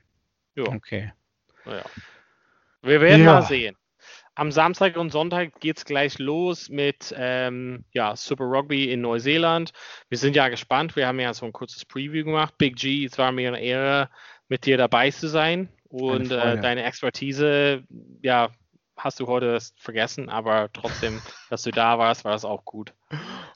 Ja, 0.55 0.63
Okay. 0.63 1.13
ja. 1.65 1.83
Wir 2.81 3.01
werden 3.01 3.23
Ja. 3.23 3.33
mal 3.33 3.41
sehen. 3.43 3.77
Am 4.39 4.53
Samstag 4.53 4.95
und 4.95 5.11
Sonntag 5.11 5.59
geht 5.59 5.79
es 5.79 5.83
gleich 5.83 6.17
los 6.17 6.69
mit 6.69 7.13
ähm, 7.17 7.83
ja, 7.91 8.15
Super 8.15 8.45
Rugby 8.45 8.89
in 8.89 9.01
Neuseeland. 9.01 9.73
Wir 10.07 10.17
sind 10.17 10.33
ja 10.33 10.47
gespannt. 10.47 10.95
Wir 10.95 11.07
haben 11.07 11.19
ja 11.19 11.33
so 11.33 11.45
ein 11.45 11.51
kurzes 11.51 11.83
Preview 11.83 12.23
gemacht. 12.23 12.53
Big 12.57 12.77
G, 12.77 13.03
es 13.03 13.17
war 13.17 13.33
mir 13.33 13.49
eine 13.49 13.61
Ehre, 13.61 14.09
mit 14.47 14.65
dir 14.65 14.77
dabei 14.77 15.11
zu 15.11 15.27
sein. 15.27 15.67
Und 15.89 16.31
äh, 16.31 16.57
deine 16.57 16.83
Expertise, 16.83 17.83
ja, 18.21 18.49
hast 18.95 19.19
du 19.19 19.27
heute 19.27 19.59
vergessen, 19.75 20.29
aber 20.29 20.69
trotzdem, 20.71 21.21
dass 21.49 21.63
du 21.63 21.71
da 21.71 21.99
warst, 21.99 22.23
war 22.23 22.31
das 22.31 22.45
auch 22.45 22.63
gut. 22.63 22.93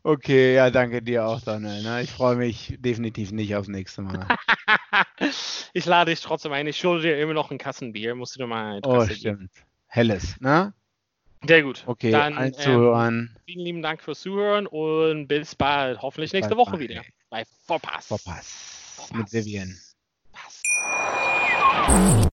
Okay, 0.03 0.55
ja, 0.55 0.69
danke 0.69 1.01
dir 1.01 1.25
auch, 1.25 1.39
Daniel. 1.39 1.81
Ne? 1.81 2.01
Ich 2.01 2.11
freue 2.11 2.35
mich 2.35 2.75
definitiv 2.79 3.31
nicht 3.31 3.55
aufs 3.55 3.69
nächste 3.69 4.01
Mal. 4.01 4.27
ich 5.73 5.85
lade 5.85 6.11
dich 6.11 6.19
trotzdem 6.19 6.51
ein. 6.51 6.67
Ich 6.67 6.75
schulde 6.75 7.03
dir 7.03 7.21
immer 7.21 7.33
noch 7.33 7.51
ein 7.51 7.57
Kassenbier. 7.57 8.15
Musst 8.15 8.35
du 8.35 8.39
dir 8.39 8.47
mal 8.47 8.73
eine 8.73 8.81
Oh, 8.83 8.95
Adresse 8.95 9.21
geben. 9.21 9.49
Helles, 9.93 10.41
ne? 10.41 10.73
Sehr 11.45 11.61
gut. 11.61 11.83
Okay, 11.85 12.09
Dann, 12.09 12.35
allen 12.35 12.53
ähm, 12.57 12.59
Zuhörern. 12.59 13.37
Vielen 13.45 13.59
lieben 13.59 13.81
Dank 13.83 14.01
fürs 14.01 14.21
Zuhören 14.21 14.65
und 14.65 15.27
bis 15.27 15.53
bald. 15.53 16.01
Hoffentlich 16.01 16.33
nächste 16.33 16.55
Bye, 16.55 16.65
Woche 16.65 16.71
bye. 16.71 16.79
wieder 16.79 17.03
bei 17.29 17.43
Vorpass. 17.67 18.07
Verpass. 18.07 19.11
Mit 19.13 19.31
Vivian. 19.31 19.77
Pass. 20.31 20.63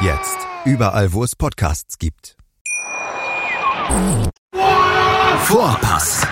Jetzt 0.00 0.36
überall, 0.66 1.12
wo 1.14 1.24
es 1.24 1.34
Podcasts 1.34 1.98
gibt. 1.98 2.36
Vorpass, 5.44 6.26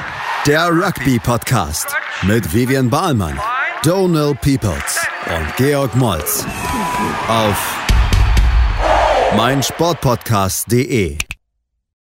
der 0.47 0.69
Rugby-Podcast 0.69 1.87
mit 2.23 2.53
Vivian 2.53 2.91
Bahlmann, 2.91 3.41
Donal 3.83 4.35
Peoples 4.35 5.07
und 5.27 5.57
Georg 5.57 5.95
Moltz 5.95 6.45
auf 7.29 7.79
meinsportpodcast.de. 9.37 11.17